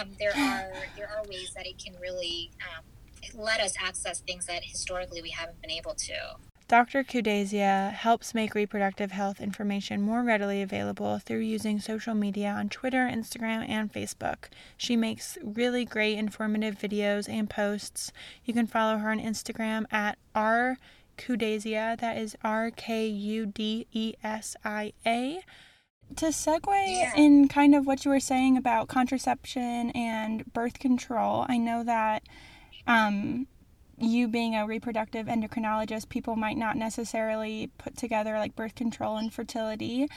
um, 0.00 0.10
there 0.18 0.30
are 0.36 0.72
there 0.96 1.08
are 1.08 1.22
ways 1.28 1.52
that 1.56 1.66
it 1.66 1.82
can 1.82 1.94
really 2.00 2.50
let 3.34 3.60
us 3.60 3.74
access 3.80 4.20
things 4.20 4.46
that 4.46 4.64
historically 4.64 5.22
we 5.22 5.30
haven't 5.30 5.60
been 5.60 5.70
able 5.70 5.94
to. 5.94 6.14
Dr. 6.70 7.02
Kudesia 7.02 7.92
helps 7.92 8.32
make 8.32 8.54
reproductive 8.54 9.10
health 9.10 9.40
information 9.40 10.00
more 10.00 10.22
readily 10.22 10.62
available 10.62 11.18
through 11.18 11.40
using 11.40 11.80
social 11.80 12.14
media 12.14 12.50
on 12.50 12.68
Twitter, 12.68 13.10
Instagram, 13.12 13.68
and 13.68 13.92
Facebook. 13.92 14.44
She 14.76 14.94
makes 14.94 15.36
really 15.42 15.84
great 15.84 16.16
informative 16.16 16.78
videos 16.78 17.28
and 17.28 17.50
posts. 17.50 18.12
You 18.44 18.54
can 18.54 18.68
follow 18.68 18.98
her 18.98 19.10
on 19.10 19.18
Instagram 19.18 19.84
at 19.90 20.16
r 20.32 20.78
that 21.16 22.16
is 22.16 22.36
R 22.44 22.70
K 22.70 23.08
U 23.08 23.46
D 23.46 23.88
E 23.90 24.14
S 24.22 24.54
I 24.64 24.92
A. 25.04 25.40
To 26.14 26.26
segue 26.26 26.66
yeah. 26.68 27.12
in 27.16 27.48
kind 27.48 27.74
of 27.74 27.84
what 27.84 28.04
you 28.04 28.12
were 28.12 28.20
saying 28.20 28.56
about 28.56 28.86
contraception 28.86 29.90
and 29.90 30.44
birth 30.52 30.78
control, 30.78 31.46
I 31.48 31.58
know 31.58 31.82
that 31.82 32.22
um, 32.86 33.48
you 34.02 34.28
being 34.28 34.54
a 34.56 34.66
reproductive 34.66 35.26
endocrinologist, 35.26 36.08
people 36.08 36.36
might 36.36 36.56
not 36.56 36.76
necessarily 36.76 37.70
put 37.78 37.96
together 37.96 38.38
like 38.38 38.56
birth 38.56 38.74
control 38.74 39.16
and 39.16 39.32
fertility 39.32 40.08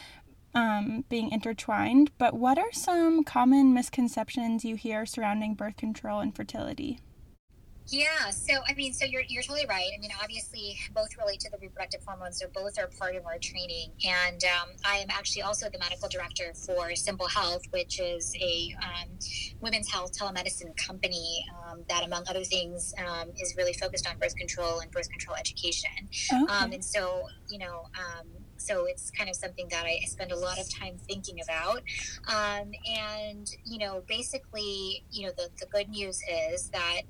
um, 0.55 1.03
being 1.09 1.31
intertwined. 1.31 2.11
But 2.17 2.33
what 2.33 2.57
are 2.57 2.71
some 2.71 3.23
common 3.23 3.73
misconceptions 3.73 4.63
you 4.63 4.75
hear 4.75 5.05
surrounding 5.05 5.55
birth 5.55 5.77
control 5.77 6.19
and 6.19 6.35
fertility? 6.35 6.99
Yeah, 7.87 8.29
so 8.29 8.53
I 8.67 8.73
mean, 8.75 8.93
so 8.93 9.05
you're, 9.05 9.23
you're 9.27 9.43
totally 9.43 9.65
right. 9.67 9.89
I 9.95 9.99
mean, 9.99 10.11
obviously, 10.21 10.77
both 10.95 11.09
relate 11.17 11.39
to 11.41 11.51
the 11.51 11.57
reproductive 11.57 12.01
hormones, 12.05 12.39
so 12.39 12.47
both 12.53 12.79
are 12.79 12.87
part 12.99 13.15
of 13.15 13.25
our 13.25 13.37
training. 13.37 13.91
And 14.05 14.41
um, 14.45 14.69
I 14.85 14.97
am 14.97 15.07
actually 15.09 15.41
also 15.41 15.69
the 15.69 15.79
medical 15.79 16.07
director 16.07 16.53
for 16.53 16.95
Simple 16.95 17.27
Health, 17.27 17.63
which 17.71 17.99
is 17.99 18.35
a 18.39 18.75
um, 18.81 19.09
women's 19.59 19.91
health 19.91 20.17
telemedicine 20.17 20.75
company 20.77 21.45
um, 21.69 21.83
that, 21.89 22.03
among 22.03 22.23
other 22.29 22.43
things, 22.43 22.93
um, 23.05 23.29
is 23.41 23.55
really 23.57 23.73
focused 23.73 24.07
on 24.07 24.17
birth 24.17 24.35
control 24.35 24.79
and 24.79 24.89
birth 24.91 25.09
control 25.09 25.35
education. 25.35 25.91
Okay. 26.31 26.53
Um, 26.53 26.71
and 26.71 26.83
so, 26.83 27.23
you 27.49 27.59
know, 27.59 27.89
um, 27.99 28.27
so 28.55 28.85
it's 28.85 29.11
kind 29.11 29.29
of 29.29 29.35
something 29.35 29.67
that 29.69 29.83
I 29.85 29.99
spend 30.05 30.31
a 30.31 30.37
lot 30.37 30.57
of 30.57 30.73
time 30.73 30.97
thinking 31.05 31.39
about. 31.41 31.81
and, 32.87 33.49
you 33.65 33.77
know, 33.77 34.03
basically, 34.07 35.03
you 35.11 35.27
know, 35.27 35.33
the, 35.35 35.49
the 35.59 35.65
good 35.65 35.89
news 35.89 36.21
is 36.53 36.69
that 36.69 37.01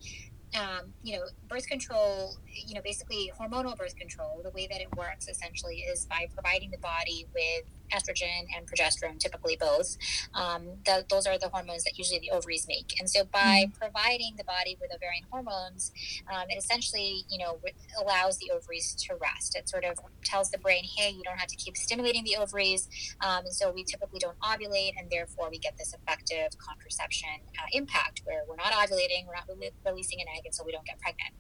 um, 0.56 0.94
you 1.02 1.18
know, 1.18 1.24
birth 1.48 1.68
control, 1.68 2.38
you 2.48 2.76
know, 2.76 2.82
basically 2.84 3.32
hormonal 3.40 3.76
birth 3.78 3.96
control, 3.96 4.42
the 4.44 4.52
way 4.52 4.68
that 4.68 4.82
it 4.82 4.96
works 4.96 5.28
essentially 5.28 5.78
is 5.78 6.06
by 6.06 6.28
providing 6.34 6.72
the 6.72 6.78
body 6.78 7.26
with 7.34 7.66
estrogen 7.94 8.48
and 8.56 8.68
progesterone, 8.68 9.20
typically 9.20 9.58
both. 9.60 9.98
Um, 10.34 10.64
the, 10.86 11.06
those 11.10 11.26
are 11.28 11.38
the 11.38 11.50
hormones 11.50 11.84
that 11.84 11.98
usually 11.98 12.20
the 12.20 12.32
ovaries 12.32 12.68
make. 12.68 12.96
And 13.00 13.10
so 13.10 13.24
by 13.26 13.66
mm-hmm. 13.66 13.78
providing 13.80 14.34
the 14.38 14.44
body 14.44 14.78
with 14.82 14.94
ovarian 14.94 15.24
hormones, 15.30 15.92
um, 16.32 16.46
it 16.50 16.58
essentially, 16.58 17.26
you 17.30 17.38
know, 17.38 17.60
allows 18.02 18.38
the 18.38 18.52
ovaries 18.52 18.96
to 18.96 19.16
rest. 19.16 19.56
It 19.56 19.70
sort 19.70 19.84
of 19.86 20.00
tells 20.24 20.52
the 20.52 20.58
brain, 20.58 20.84
hey, 20.84 21.10
you 21.12 21.24
don't 21.24 21.38
have 21.38 21.50
to 21.50 21.56
keep 21.56 21.78
stimulating 21.78 22.24
the 22.24 22.38
ovaries. 22.38 22.90
Um, 23.22 23.46
and 23.46 23.54
so 23.54 23.72
we 23.72 23.84
typically 23.84 24.20
don't 24.20 24.40
ovulate, 24.40 24.94
and 24.98 25.10
therefore 25.10 25.50
we 25.50 25.58
get 25.58 25.78
this 25.78 25.94
effective 25.94 26.58
contraception 26.58 27.30
uh, 27.60 27.66
impact 27.72 28.22
where 28.26 28.44
we're 28.48 28.56
not 28.56 28.74
ovulating, 28.74 29.28
we're 29.28 29.36
not 29.36 29.48
re- 29.60 29.72
releasing 29.86 30.22
an 30.22 30.28
egg, 30.36 30.44
and 30.46 30.54
so 30.54 30.64
we 30.66 30.72
don't 30.72 30.86
get 30.86 31.00
pregnant. 31.00 31.34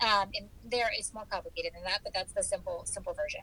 Um, 0.00 0.30
and 0.34 0.48
there 0.64 0.90
is 0.98 1.12
more 1.12 1.24
complicated 1.30 1.72
than 1.74 1.84
that, 1.84 2.00
but 2.02 2.14
that's 2.14 2.32
the 2.32 2.42
simple, 2.42 2.82
simple 2.84 3.14
version. 3.14 3.40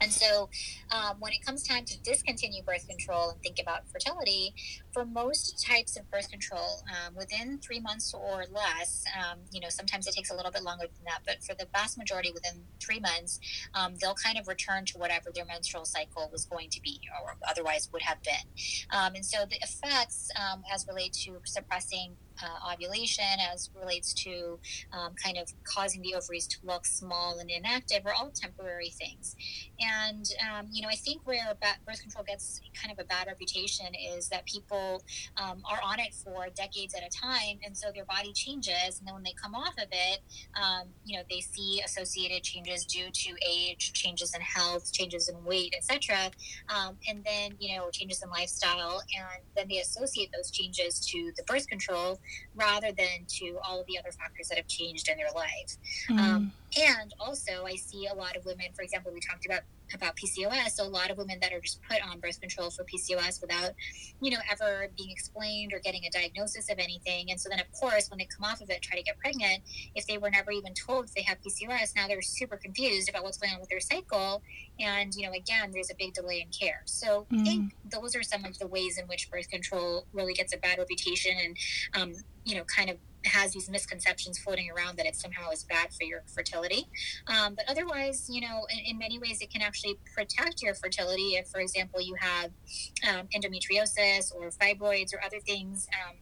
and 0.00 0.12
so 0.12 0.48
um, 0.90 1.16
when 1.20 1.32
it 1.32 1.44
comes 1.44 1.62
time 1.70 1.84
to 1.84 2.00
discontinue 2.02 2.62
birth 2.62 2.88
control 2.88 3.30
and 3.30 3.42
think 3.42 3.58
about 3.60 3.88
fertility, 3.88 4.54
for 4.92 5.04
most 5.04 5.64
types 5.64 5.96
of 5.96 6.10
birth 6.10 6.28
control, 6.30 6.82
um, 6.90 7.14
within 7.14 7.58
three 7.58 7.80
months 7.80 8.12
or 8.12 8.44
less, 8.50 9.04
um, 9.18 9.38
you 9.52 9.60
know, 9.60 9.68
sometimes 9.68 10.06
it 10.06 10.14
takes 10.14 10.30
a 10.30 10.34
little 10.34 10.50
bit 10.50 10.62
longer 10.62 10.86
than 10.86 11.04
that, 11.04 11.20
but 11.24 11.42
for 11.44 11.54
the 11.54 11.66
vast 11.72 11.96
majority 11.96 12.32
within 12.32 12.62
three 12.80 12.98
months, 12.98 13.38
um, 13.74 13.94
they'll 14.00 14.14
kind 14.14 14.38
of 14.38 14.48
return 14.48 14.84
to 14.84 14.98
whatever 14.98 15.30
their 15.34 15.44
menstrual 15.44 15.84
cycle 15.84 16.28
was 16.32 16.44
going 16.44 16.68
to 16.70 16.80
be 16.82 17.00
or 17.22 17.36
otherwise 17.48 17.88
would 17.92 18.02
have 18.02 18.20
been. 18.22 18.34
Um, 18.90 19.14
and 19.14 19.24
so 19.24 19.38
the 19.48 19.58
effects 19.62 20.28
um, 20.36 20.62
as 20.72 20.86
relate 20.88 21.12
to 21.24 21.40
suppressing 21.44 22.16
uh, 22.42 22.72
ovulation 22.72 23.24
as 23.52 23.70
relates 23.78 24.12
to 24.14 24.58
um, 24.92 25.14
kind 25.22 25.36
of 25.38 25.52
causing 25.64 26.02
the 26.02 26.14
ovaries 26.14 26.46
to 26.46 26.58
look 26.64 26.86
small 26.86 27.38
and 27.38 27.50
inactive 27.50 28.04
are 28.06 28.12
all 28.12 28.30
temporary 28.30 28.90
things. 28.90 29.36
And, 29.80 30.24
um, 30.50 30.66
you 30.70 30.82
know, 30.82 30.88
I 30.88 30.96
think 30.96 31.22
where 31.24 31.54
birth 31.86 32.00
control 32.00 32.24
gets 32.24 32.60
kind 32.80 32.92
of 32.92 32.98
a 33.04 33.06
bad 33.06 33.26
reputation 33.26 33.86
is 34.16 34.28
that 34.28 34.44
people 34.46 35.02
um, 35.36 35.62
are 35.70 35.80
on 35.84 36.00
it 36.00 36.14
for 36.14 36.46
decades 36.54 36.94
at 36.94 37.02
a 37.02 37.10
time. 37.10 37.58
And 37.64 37.76
so 37.76 37.88
their 37.94 38.04
body 38.04 38.32
changes. 38.32 38.98
And 38.98 39.06
then 39.06 39.14
when 39.14 39.22
they 39.22 39.34
come 39.40 39.54
off 39.54 39.74
of 39.78 39.88
it, 39.90 40.20
um, 40.54 40.88
you 41.04 41.16
know, 41.16 41.22
they 41.30 41.40
see 41.40 41.80
associated 41.84 42.42
changes 42.42 42.84
due 42.84 43.10
to 43.12 43.34
age, 43.48 43.92
changes 43.92 44.34
in 44.34 44.40
health, 44.40 44.92
changes 44.92 45.28
in 45.28 45.42
weight, 45.44 45.74
etc. 45.76 46.30
Um, 46.68 46.96
and 47.08 47.24
then, 47.24 47.52
you 47.58 47.76
know, 47.76 47.90
changes 47.90 48.22
in 48.22 48.30
lifestyle. 48.30 49.02
And 49.16 49.42
then 49.56 49.68
they 49.68 49.78
associate 49.78 50.30
those 50.34 50.50
changes 50.50 51.00
to 51.06 51.32
the 51.36 51.42
birth 51.44 51.66
control 51.68 52.20
rather 52.54 52.92
than 52.92 53.26
to 53.28 53.58
all 53.64 53.80
of 53.80 53.86
the 53.86 53.98
other 53.98 54.12
factors 54.12 54.48
that 54.48 54.58
have 54.58 54.66
changed 54.66 55.08
in 55.08 55.16
their 55.16 55.32
life. 55.34 55.76
Mm. 56.08 56.18
Um, 56.18 56.52
and 56.78 57.14
also, 57.18 57.64
I 57.66 57.76
see 57.76 58.06
a 58.06 58.14
lot 58.14 58.36
of 58.36 58.44
women, 58.44 58.66
for 58.74 58.82
example, 58.82 59.12
we 59.12 59.20
talked 59.20 59.46
about 59.46 59.62
about 59.94 60.16
PCOS. 60.16 60.70
So 60.70 60.84
a 60.84 60.88
lot 60.88 61.10
of 61.10 61.18
women 61.18 61.38
that 61.40 61.52
are 61.52 61.60
just 61.60 61.80
put 61.82 61.98
on 62.06 62.20
birth 62.20 62.40
control 62.40 62.70
for 62.70 62.84
PCOS 62.84 63.40
without, 63.40 63.72
you 64.20 64.30
know, 64.30 64.38
ever 64.50 64.90
being 64.96 65.10
explained 65.10 65.72
or 65.72 65.78
getting 65.80 66.04
a 66.04 66.10
diagnosis 66.10 66.70
of 66.70 66.78
anything. 66.78 67.30
And 67.30 67.40
so 67.40 67.48
then, 67.48 67.60
of 67.60 67.70
course, 67.72 68.10
when 68.10 68.18
they 68.18 68.26
come 68.26 68.50
off 68.50 68.60
of 68.60 68.70
it, 68.70 68.82
try 68.82 68.96
to 68.96 69.02
get 69.02 69.18
pregnant, 69.18 69.62
if 69.94 70.06
they 70.06 70.18
were 70.18 70.30
never 70.30 70.50
even 70.52 70.74
told 70.74 71.08
they 71.14 71.22
have 71.22 71.38
PCOS, 71.40 71.96
now 71.96 72.06
they're 72.06 72.22
super 72.22 72.56
confused 72.56 73.08
about 73.08 73.24
what's 73.24 73.38
going 73.38 73.52
on 73.52 73.60
with 73.60 73.68
their 73.68 73.80
cycle. 73.80 74.42
And, 74.78 75.14
you 75.14 75.26
know, 75.26 75.32
again, 75.32 75.70
there's 75.72 75.90
a 75.90 75.94
big 75.98 76.14
delay 76.14 76.40
in 76.40 76.48
care. 76.48 76.82
So 76.84 77.26
mm. 77.30 77.40
I 77.40 77.44
think 77.44 77.74
those 77.90 78.14
are 78.16 78.22
some 78.22 78.44
of 78.44 78.58
the 78.58 78.66
ways 78.66 78.98
in 78.98 79.06
which 79.06 79.30
birth 79.30 79.48
control 79.48 80.06
really 80.12 80.34
gets 80.34 80.54
a 80.54 80.58
bad 80.58 80.78
reputation 80.78 81.32
and, 81.42 81.56
um, 81.94 82.14
you 82.50 82.56
know, 82.56 82.64
kind 82.64 82.90
of 82.90 82.96
has 83.24 83.52
these 83.52 83.70
misconceptions 83.70 84.38
floating 84.38 84.68
around 84.70 84.96
that 84.96 85.06
it 85.06 85.14
somehow 85.14 85.50
is 85.50 85.62
bad 85.64 85.92
for 85.92 86.04
your 86.04 86.22
fertility. 86.34 86.88
Um, 87.28 87.54
but 87.54 87.64
otherwise, 87.68 88.28
you 88.28 88.40
know, 88.40 88.66
in, 88.70 88.78
in, 88.78 88.98
many 88.98 89.18
ways, 89.18 89.40
it 89.40 89.52
can 89.52 89.62
actually 89.62 89.98
protect 90.16 90.62
your 90.62 90.74
fertility. 90.74 91.36
If, 91.36 91.46
for 91.48 91.60
example, 91.60 92.00
you 92.00 92.16
have 92.18 92.50
um, 93.08 93.28
endometriosis 93.36 94.34
or 94.34 94.50
fibroids 94.50 95.14
or 95.14 95.22
other 95.24 95.38
things. 95.46 95.86
Um, 95.94 96.16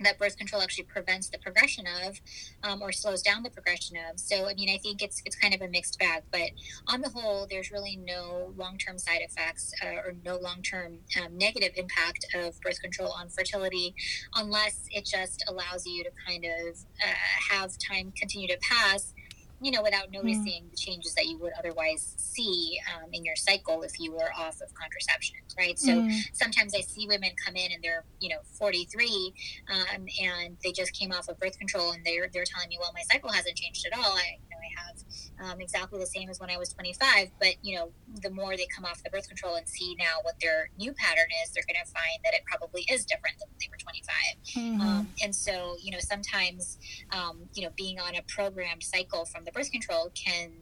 that 0.00 0.18
birth 0.18 0.36
control 0.36 0.62
actually 0.62 0.84
prevents 0.84 1.28
the 1.28 1.38
progression 1.38 1.86
of 2.06 2.20
um, 2.62 2.82
or 2.82 2.92
slows 2.92 3.22
down 3.22 3.42
the 3.42 3.50
progression 3.50 3.96
of. 4.10 4.18
So 4.18 4.46
i 4.48 4.54
mean 4.54 4.70
i 4.70 4.78
think 4.78 5.02
it's 5.02 5.22
it's 5.24 5.36
kind 5.36 5.54
of 5.54 5.60
a 5.62 5.68
mixed 5.68 5.98
bag 5.98 6.22
but 6.30 6.50
on 6.88 7.00
the 7.00 7.08
whole 7.08 7.46
there's 7.50 7.70
really 7.70 7.96
no 7.96 8.52
long-term 8.56 8.98
side 8.98 9.20
effects 9.20 9.72
uh, 9.82 9.96
or 9.96 10.14
no 10.24 10.36
long-term 10.36 10.98
um, 11.22 11.36
negative 11.36 11.72
impact 11.76 12.26
of 12.34 12.60
birth 12.60 12.80
control 12.80 13.12
on 13.12 13.28
fertility 13.28 13.94
unless 14.34 14.86
it 14.90 15.04
just 15.04 15.44
allows 15.48 15.86
you 15.86 16.04
to 16.04 16.10
kind 16.26 16.44
of 16.44 16.76
uh, 17.02 17.54
have 17.54 17.72
time 17.78 18.12
continue 18.18 18.48
to 18.48 18.58
pass 18.60 19.14
you 19.60 19.70
know, 19.70 19.82
without 19.82 20.06
hmm. 20.06 20.12
noticing 20.12 20.64
mm. 20.64 20.70
the 20.70 20.76
changes 20.76 21.14
that 21.14 21.26
you 21.26 21.38
would 21.38 21.52
otherwise 21.58 22.14
see 22.16 22.78
um, 22.94 23.08
in 23.12 23.24
your 23.24 23.36
cycle 23.36 23.82
if 23.82 23.98
you 23.98 24.12
were 24.12 24.30
off 24.36 24.60
of 24.60 24.72
contraception, 24.74 25.36
right? 25.58 25.78
So 25.78 25.92
mm. 25.92 26.20
sometimes 26.32 26.74
I 26.74 26.80
see 26.80 27.06
women 27.06 27.30
come 27.42 27.56
in 27.56 27.72
and 27.72 27.82
they're, 27.82 28.04
you 28.20 28.28
know, 28.28 28.40
43 28.58 29.34
um, 29.70 30.06
and 30.22 30.56
they 30.62 30.72
just 30.72 30.92
came 30.92 31.12
off 31.12 31.28
of 31.28 31.38
birth 31.38 31.58
control 31.58 31.92
and 31.92 32.04
they're, 32.04 32.28
they're 32.32 32.44
telling 32.44 32.68
me, 32.68 32.76
well, 32.80 32.92
my 32.94 33.02
cycle 33.10 33.30
hasn't 33.30 33.56
changed 33.56 33.86
at 33.90 33.98
all. 33.98 34.12
I, 34.12 34.38
you 34.42 34.50
know, 34.50 34.56
I 34.60 34.80
have 34.80 35.52
um, 35.52 35.60
exactly 35.60 35.98
the 35.98 36.06
same 36.06 36.28
as 36.28 36.38
when 36.40 36.50
I 36.50 36.58
was 36.58 36.72
25. 36.72 37.30
But, 37.40 37.54
you 37.62 37.76
know, 37.76 37.92
the 38.22 38.30
more 38.30 38.56
they 38.56 38.66
come 38.74 38.84
off 38.84 39.02
the 39.02 39.10
birth 39.10 39.28
control 39.28 39.54
and 39.56 39.66
see 39.68 39.96
now 39.98 40.16
what 40.22 40.34
their 40.40 40.70
new 40.78 40.92
pattern 40.92 41.28
is, 41.42 41.52
they're 41.52 41.64
going 41.66 41.82
to 41.82 41.90
find 41.90 42.20
that 42.24 42.34
it 42.34 42.42
probably 42.46 42.84
is 42.90 43.04
different 43.04 43.38
than 43.38 43.48
when 43.48 43.58
they 43.60 43.68
were 43.70 43.78
25. 43.78 44.14
Mm-hmm. 44.56 44.80
Um, 44.80 45.08
and 45.22 45.34
so, 45.34 45.76
you 45.82 45.92
know, 45.92 46.00
sometimes, 46.00 46.78
um, 47.10 47.48
you 47.54 47.62
know, 47.62 47.70
being 47.76 47.98
on 47.98 48.14
a 48.14 48.22
programmed 48.28 48.82
cycle 48.82 49.24
from 49.24 49.44
the 49.46 49.52
birth 49.52 49.70
control 49.70 50.10
can 50.14 50.52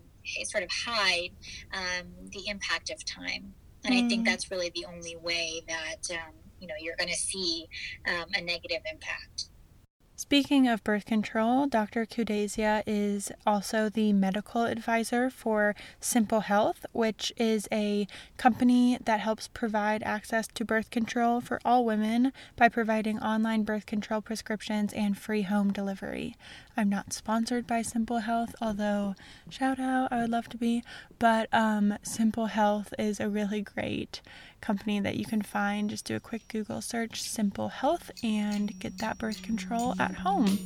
sort 0.44 0.62
of 0.62 0.70
hide 0.70 1.30
um, 1.72 2.06
the 2.30 2.48
impact 2.48 2.90
of 2.90 3.04
time. 3.04 3.54
And 3.84 3.94
mm. 3.94 4.04
I 4.04 4.08
think 4.08 4.22
mm. 4.22 4.24
that's 4.26 4.50
really 4.50 4.70
the 4.74 4.86
only 4.86 5.16
way 5.16 5.62
that, 5.68 6.10
um, 6.10 6.34
you 6.60 6.66
know, 6.66 6.74
you're 6.78 6.96
going 6.96 7.10
to 7.10 7.16
see 7.16 7.66
um, 8.08 8.26
a 8.34 8.40
negative 8.40 8.80
impact. 8.90 9.48
Speaking 10.16 10.68
of 10.68 10.84
birth 10.84 11.06
control, 11.06 11.66
Dr. 11.66 12.06
Kudesia 12.06 12.84
is 12.86 13.32
also 13.44 13.88
the 13.88 14.12
medical 14.12 14.62
advisor 14.62 15.28
for 15.28 15.74
Simple 16.00 16.40
Health, 16.40 16.86
which 16.92 17.32
is 17.36 17.66
a 17.72 18.06
company 18.36 18.96
that 19.04 19.18
helps 19.18 19.48
provide 19.48 20.04
access 20.04 20.46
to 20.54 20.64
birth 20.64 20.90
control 20.90 21.40
for 21.40 21.60
all 21.64 21.84
women 21.84 22.32
by 22.54 22.68
providing 22.68 23.18
online 23.18 23.64
birth 23.64 23.86
control 23.86 24.20
prescriptions 24.20 24.92
and 24.92 25.18
free 25.18 25.42
home 25.42 25.72
delivery. 25.72 26.36
I'm 26.76 26.88
not 26.88 27.12
sponsored 27.12 27.66
by 27.66 27.82
Simple 27.82 28.18
Health, 28.18 28.54
although 28.60 29.16
shout 29.50 29.80
out, 29.80 30.12
I 30.12 30.22
would 30.22 30.30
love 30.30 30.48
to 30.50 30.56
be. 30.56 30.84
But 31.18 31.48
um, 31.52 31.98
Simple 32.04 32.46
Health 32.46 32.94
is 33.00 33.18
a 33.18 33.28
really 33.28 33.62
great 33.62 34.20
company 34.64 34.98
that 35.00 35.16
you 35.16 35.26
can 35.26 35.42
find. 35.42 35.90
Just 35.90 36.06
do 36.06 36.16
a 36.16 36.20
quick 36.20 36.48
Google 36.48 36.80
search, 36.80 37.22
Simple 37.22 37.68
Health, 37.68 38.10
and 38.22 38.78
get 38.80 38.98
that 38.98 39.18
birth 39.18 39.42
control 39.42 39.94
at 40.00 40.14
home. 40.14 40.58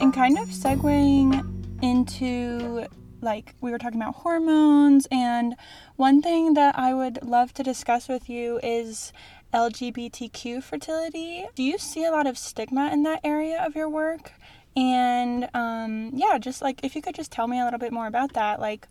And 0.00 0.14
kind 0.14 0.38
of 0.38 0.48
segueing 0.48 1.46
into 1.82 2.86
like 3.20 3.54
we 3.60 3.70
were 3.70 3.76
talking 3.76 4.00
about 4.00 4.14
hormones 4.14 5.06
and 5.10 5.54
one 5.96 6.22
thing 6.22 6.54
that 6.54 6.78
I 6.78 6.94
would 6.94 7.22
love 7.22 7.52
to 7.54 7.62
discuss 7.62 8.08
with 8.08 8.30
you 8.30 8.58
is 8.62 9.12
LGBTQ 9.52 10.62
fertility. 10.62 11.46
Do 11.54 11.62
you 11.62 11.76
see 11.76 12.06
a 12.06 12.10
lot 12.10 12.26
of 12.26 12.38
stigma 12.38 12.90
in 12.90 13.02
that 13.02 13.20
area 13.22 13.62
of 13.62 13.76
your 13.76 13.90
work? 13.90 14.32
And 14.74 15.50
um, 15.52 16.12
yeah, 16.14 16.38
just 16.38 16.62
like 16.62 16.80
if 16.82 16.96
you 16.96 17.02
could 17.02 17.14
just 17.14 17.30
tell 17.30 17.46
me 17.46 17.60
a 17.60 17.64
little 17.64 17.78
bit 17.78 17.92
more 17.92 18.06
about 18.06 18.32
that, 18.32 18.58
like 18.58 18.88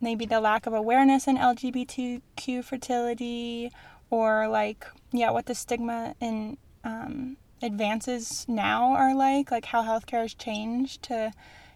maybe 0.00 0.26
the 0.26 0.40
lack 0.40 0.66
of 0.66 0.72
awareness 0.72 1.26
in 1.26 1.36
LGBTQ 1.36 2.64
fertility, 2.64 3.70
or 4.10 4.48
like, 4.48 4.86
yeah, 5.12 5.30
what 5.30 5.46
the 5.46 5.54
stigma 5.54 6.14
and 6.20 6.56
um, 6.84 7.36
advances 7.62 8.46
now 8.48 8.92
are 8.94 9.14
like, 9.14 9.50
like 9.50 9.66
how 9.66 9.82
healthcare 9.82 10.22
has 10.22 10.34
changed 10.34 11.02
to, 11.04 11.32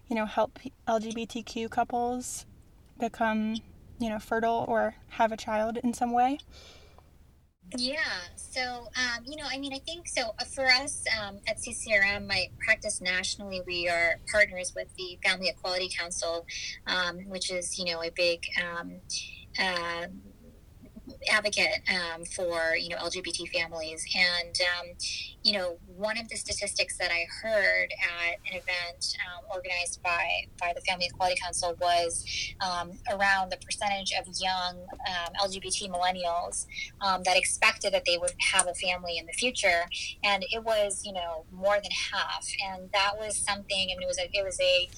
you 0.09 0.16
know, 0.16 0.27
help 0.27 0.59
LGBTQ 0.89 1.70
couples 1.70 2.47
become, 2.99 3.57
you 3.99 4.09
know, 4.09 4.18
fertile 4.18 4.64
or 4.68 4.95
have 5.11 5.33
a 5.33 5.37
child 5.37 5.79
in 5.83 5.93
some 5.93 6.12
way. 6.12 6.39
Yeah. 7.77 7.97
So, 8.37 8.89
um, 8.97 9.25
you 9.25 9.37
know, 9.37 9.45
I 9.51 9.59
mean, 9.59 9.73
I 9.73 9.79
think 9.79 10.07
so 10.07 10.35
uh, 10.39 10.45
for 10.45 10.66
us 10.66 11.05
um, 11.20 11.39
at 11.47 11.57
CCRM, 11.59 12.27
my 12.27 12.49
practice 12.64 13.01
nationally, 13.01 13.62
we 13.66 13.89
are 13.89 14.20
partners 14.31 14.73
with 14.77 14.95
the 14.97 15.18
Family 15.25 15.49
Equality 15.49 15.89
Council, 15.97 16.47
um, 16.87 17.20
which 17.29 17.51
is, 17.51 17.79
you 17.79 17.87
know, 17.87 18.03
a 18.03 18.11
big 18.11 18.45
uh, 19.59 20.07
advocate 21.31 21.81
um, 21.89 22.25
for 22.25 22.77
you 22.77 22.89
know 22.89 22.97
LGBT 22.97 23.49
families, 23.49 24.05
and 24.14 24.59
um, 24.79 24.87
you 25.43 25.53
know 25.53 25.79
one 25.97 26.18
of 26.18 26.28
the 26.28 26.36
statistics 26.36 26.97
that 26.99 27.11
I 27.11 27.26
heard 27.43 27.88
at 27.93 28.34
an 28.51 28.59
event 28.59 29.16
um, 29.26 29.45
organized 29.53 30.03
by 30.03 30.47
by 30.61 30.72
the 30.74 30.80
Family 30.82 31.07
Equality 31.07 31.40
Council 31.40 31.76
was 31.80 32.24
um, 32.61 32.93
around 33.11 33.51
the 33.51 33.59
percentage 33.59 34.12
of 34.18 34.26
young 34.40 34.78
um, 35.09 35.49
LGBT 35.49 35.90
millennials 35.90 36.66
um, 37.01 37.22
that 37.24 37.36
expected 37.36 37.93
that 37.93 38.05
they 38.07 38.18
would 38.18 38.32
have 38.53 38.66
a 38.66 38.74
family 38.74 39.18
in 39.18 39.26
the 39.26 39.32
future, 39.32 39.82
and 40.24 40.45
it 40.51 40.62
was 40.64 41.03
you 41.05 41.12
know 41.12 41.45
more 41.53 41.76
than 41.76 41.93
half, 42.12 42.47
and 42.70 42.90
that 42.93 43.12
was 43.18 43.36
something. 43.36 43.88
I 43.90 43.99
mean, 43.99 44.03
it 44.03 44.07
was 44.07 44.18
a 44.18 44.28
it 44.32 44.45
was 44.45 44.61
a 44.61 44.88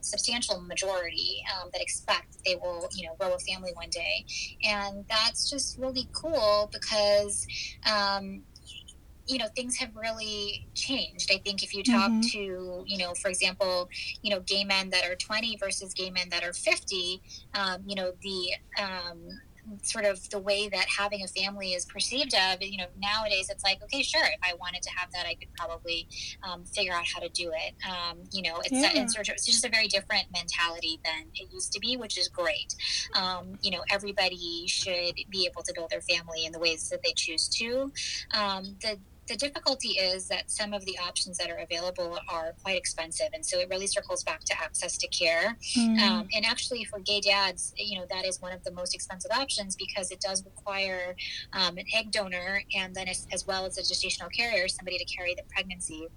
substantial 0.00 0.60
majority 0.60 1.42
that 1.72 1.82
expect 1.82 2.32
that 2.32 2.44
they 2.44 2.54
will 2.56 2.88
you 2.94 3.06
know 3.06 3.14
grow 3.18 3.34
a 3.34 3.38
family 3.38 3.72
one 3.74 3.90
day, 3.90 4.24
and 4.64 5.04
that's 5.08 5.50
just 5.50 5.78
really 5.78 6.08
cool 6.12 6.70
because 6.72 7.46
um, 7.90 8.42
you 9.26 9.38
know 9.38 9.46
things 9.54 9.76
have 9.76 9.94
really 9.94 10.66
changed 10.74 11.30
i 11.32 11.38
think 11.38 11.62
if 11.62 11.74
you 11.74 11.82
talk 11.82 12.10
mm-hmm. 12.10 12.20
to 12.20 12.84
you 12.86 12.98
know 12.98 13.14
for 13.14 13.28
example 13.28 13.88
you 14.22 14.30
know 14.30 14.40
gay 14.40 14.64
men 14.64 14.90
that 14.90 15.04
are 15.04 15.14
20 15.16 15.56
versus 15.56 15.92
gay 15.94 16.10
men 16.10 16.28
that 16.30 16.44
are 16.44 16.52
50 16.52 17.22
um, 17.54 17.82
you 17.86 17.94
know 17.94 18.12
the 18.22 18.52
um, 18.82 19.40
sort 19.82 20.04
of 20.04 20.28
the 20.30 20.38
way 20.38 20.68
that 20.68 20.86
having 20.86 21.22
a 21.22 21.28
family 21.28 21.72
is 21.72 21.84
perceived 21.84 22.34
of 22.34 22.62
you 22.62 22.78
know 22.78 22.86
nowadays 23.00 23.48
it's 23.50 23.64
like 23.64 23.82
okay 23.82 24.02
sure 24.02 24.24
if 24.24 24.38
i 24.42 24.54
wanted 24.60 24.82
to 24.82 24.90
have 24.90 25.10
that 25.12 25.26
i 25.26 25.34
could 25.34 25.52
probably 25.56 26.06
um, 26.42 26.64
figure 26.64 26.92
out 26.92 27.04
how 27.06 27.20
to 27.20 27.28
do 27.30 27.52
it 27.52 27.74
um, 27.88 28.18
you 28.32 28.42
know 28.42 28.58
it's, 28.60 28.72
yeah. 28.72 28.90
it's, 28.94 29.16
it's, 29.16 29.46
just 29.46 29.64
a 29.64 29.68
very 29.68 29.88
different 29.88 30.24
mentality 30.32 31.00
than 31.04 31.24
it 31.34 31.52
used 31.52 31.72
to 31.72 31.80
be 31.80 31.96
which 31.96 32.18
is 32.18 32.28
great 32.28 32.74
um, 33.14 33.58
you 33.60 33.70
know 33.70 33.82
everybody 33.90 34.64
should 34.66 35.14
be 35.30 35.48
able 35.50 35.62
to 35.62 35.72
build 35.74 35.90
their 35.90 36.02
family 36.02 36.44
in 36.44 36.52
the 36.52 36.58
ways 36.58 36.88
that 36.88 37.02
they 37.02 37.12
choose 37.12 37.48
to 37.48 37.92
um, 38.32 38.76
the 38.82 38.98
the 39.28 39.36
difficulty 39.36 39.90
is 39.90 40.28
that 40.28 40.50
some 40.50 40.72
of 40.72 40.84
the 40.84 40.98
options 40.98 41.38
that 41.38 41.50
are 41.50 41.58
available 41.58 42.18
are 42.28 42.54
quite 42.62 42.76
expensive, 42.76 43.28
and 43.32 43.44
so 43.44 43.58
it 43.58 43.68
really 43.68 43.86
circles 43.86 44.22
back 44.22 44.44
to 44.44 44.60
access 44.60 44.96
to 44.98 45.08
care. 45.08 45.56
Mm. 45.76 45.98
Um, 46.00 46.28
and 46.34 46.44
actually, 46.44 46.84
for 46.84 46.98
gay 47.00 47.20
dads, 47.20 47.74
you 47.76 47.98
know 47.98 48.06
that 48.10 48.24
is 48.24 48.40
one 48.40 48.52
of 48.52 48.62
the 48.64 48.72
most 48.72 48.94
expensive 48.94 49.30
options 49.32 49.76
because 49.76 50.10
it 50.10 50.20
does 50.20 50.44
require 50.44 51.16
um, 51.52 51.76
an 51.78 51.84
egg 51.94 52.10
donor 52.10 52.62
and 52.74 52.94
then 52.94 53.08
as, 53.08 53.26
as 53.32 53.46
well 53.46 53.66
as 53.66 53.78
a 53.78 53.82
gestational 53.82 54.30
carrier, 54.32 54.68
somebody 54.68 54.98
to 54.98 55.04
carry 55.04 55.34
the 55.34 55.42
pregnancy. 55.48 56.08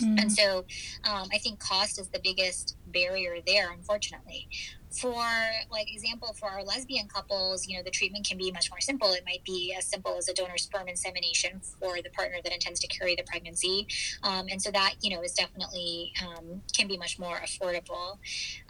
Mm. 0.00 0.20
And 0.20 0.32
so 0.32 0.58
um, 1.04 1.28
I 1.32 1.38
think 1.38 1.58
cost 1.58 1.98
is 1.98 2.08
the 2.08 2.20
biggest 2.22 2.76
barrier 2.88 3.36
there, 3.46 3.72
unfortunately. 3.72 4.48
For 4.90 5.22
like 5.70 5.92
example 5.92 6.34
for 6.38 6.48
our 6.48 6.62
lesbian 6.62 7.08
couples 7.08 7.66
you 7.66 7.76
know 7.76 7.82
the 7.82 7.90
treatment 7.90 8.26
can 8.26 8.38
be 8.38 8.50
much 8.50 8.70
more 8.70 8.80
simple. 8.80 9.12
It 9.12 9.24
might 9.26 9.44
be 9.44 9.74
as 9.76 9.86
simple 9.86 10.16
as 10.16 10.28
a 10.28 10.34
donor 10.34 10.58
sperm 10.58 10.88
insemination 10.88 11.60
for 11.60 11.96
the 12.02 12.10
partner 12.10 12.38
that 12.42 12.52
intends 12.52 12.80
to 12.80 12.86
carry 12.86 13.14
the 13.14 13.22
pregnancy. 13.24 13.86
Um, 14.22 14.46
and 14.50 14.60
so 14.60 14.70
that 14.70 14.94
you 15.00 15.14
know 15.14 15.22
is 15.22 15.32
definitely 15.32 16.12
um, 16.26 16.62
can 16.76 16.88
be 16.88 16.96
much 16.96 17.18
more 17.18 17.36
affordable. 17.38 18.18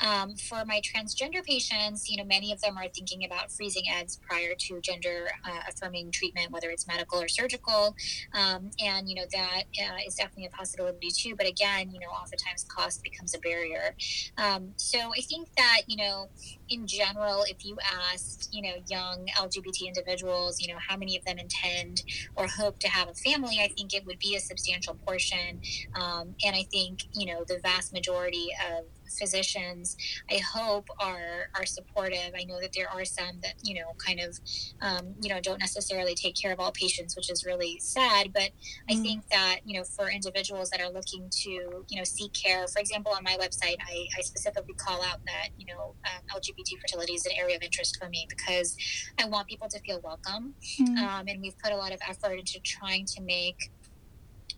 Um, 0.00 0.36
for 0.36 0.64
my 0.64 0.80
transgender 0.80 1.44
patients 1.44 2.08
you 2.08 2.16
know 2.16 2.24
many 2.24 2.52
of 2.52 2.60
them 2.60 2.76
are 2.76 2.88
thinking 2.88 3.24
about 3.24 3.50
freezing 3.50 3.84
eggs 3.94 4.18
prior 4.28 4.54
to 4.58 4.80
gender 4.80 5.28
uh, 5.44 5.60
affirming 5.68 6.10
treatment 6.10 6.50
whether 6.50 6.70
it's 6.70 6.86
medical 6.86 7.20
or 7.20 7.28
surgical. 7.28 7.94
Um, 8.34 8.70
and 8.82 9.08
you 9.08 9.16
know 9.16 9.26
that 9.32 9.64
uh, 9.80 9.98
is 10.06 10.14
definitely 10.14 10.46
a 10.46 10.50
possibility 10.50 11.10
too. 11.10 11.36
But 11.36 11.46
again 11.46 11.90
you 11.90 12.00
know 12.00 12.08
oftentimes 12.08 12.64
cost 12.64 13.02
becomes 13.02 13.34
a 13.34 13.38
barrier. 13.38 13.94
Um, 14.38 14.72
so 14.76 14.98
i 15.16 15.20
think 15.20 15.48
that 15.56 15.82
you 15.86 15.96
know 15.96 16.15
know, 16.16 16.28
in 16.68 16.86
general, 16.86 17.44
if 17.48 17.64
you 17.64 17.76
asked, 18.12 18.48
you 18.52 18.62
know, 18.62 18.74
young 18.88 19.26
LGBT 19.36 19.86
individuals, 19.86 20.60
you 20.60 20.72
know, 20.72 20.78
how 20.78 20.96
many 20.96 21.16
of 21.16 21.24
them 21.24 21.38
intend 21.38 22.02
or 22.34 22.46
hope 22.46 22.78
to 22.80 22.88
have 22.88 23.08
a 23.08 23.14
family, 23.14 23.58
I 23.62 23.68
think 23.68 23.94
it 23.94 24.04
would 24.06 24.18
be 24.18 24.36
a 24.36 24.40
substantial 24.40 24.94
portion. 24.94 25.60
Um, 25.94 26.34
and 26.44 26.56
I 26.56 26.64
think, 26.64 27.04
you 27.14 27.26
know, 27.26 27.44
the 27.46 27.58
vast 27.58 27.92
majority 27.92 28.48
of 28.70 28.84
physicians, 29.10 29.96
I 30.30 30.38
hope 30.38 30.88
are 30.98 31.50
are 31.54 31.66
supportive. 31.66 32.32
I 32.38 32.44
know 32.44 32.60
that 32.60 32.72
there 32.72 32.88
are 32.88 33.04
some 33.04 33.40
that 33.42 33.54
you 33.62 33.74
know 33.74 33.92
kind 34.04 34.20
of 34.20 34.38
um, 34.80 35.14
you 35.20 35.28
know 35.28 35.40
don't 35.40 35.58
necessarily 35.58 36.14
take 36.14 36.34
care 36.40 36.52
of 36.52 36.60
all 36.60 36.72
patients, 36.72 37.16
which 37.16 37.30
is 37.30 37.44
really 37.44 37.78
sad. 37.80 38.32
But 38.32 38.50
I 38.90 38.94
mm. 38.94 39.02
think 39.02 39.28
that 39.30 39.60
you 39.64 39.78
know 39.78 39.84
for 39.84 40.10
individuals 40.10 40.70
that 40.70 40.80
are 40.80 40.90
looking 40.90 41.28
to 41.30 41.50
you 41.50 41.96
know 41.96 42.04
seek 42.04 42.32
care, 42.32 42.66
for 42.68 42.80
example, 42.80 43.12
on 43.12 43.22
my 43.22 43.36
website, 43.38 43.76
I, 43.80 44.06
I 44.16 44.20
specifically 44.22 44.74
call 44.74 45.02
out 45.02 45.24
that 45.26 45.48
you 45.58 45.66
know 45.66 45.94
um, 46.04 46.40
LGBT 46.40 46.80
fertility 46.80 47.14
is 47.14 47.26
an 47.26 47.32
area 47.36 47.56
of 47.56 47.62
interest 47.62 47.98
for 48.00 48.08
me 48.08 48.26
because 48.28 48.76
I 49.18 49.26
want 49.26 49.48
people 49.48 49.68
to 49.68 49.80
feel 49.80 50.00
welcome, 50.02 50.54
mm. 50.80 50.98
um, 50.98 51.26
and 51.28 51.40
we've 51.40 51.58
put 51.58 51.72
a 51.72 51.76
lot 51.76 51.92
of 51.92 52.00
effort 52.08 52.38
into 52.38 52.60
trying 52.60 53.04
to 53.06 53.22
make 53.22 53.70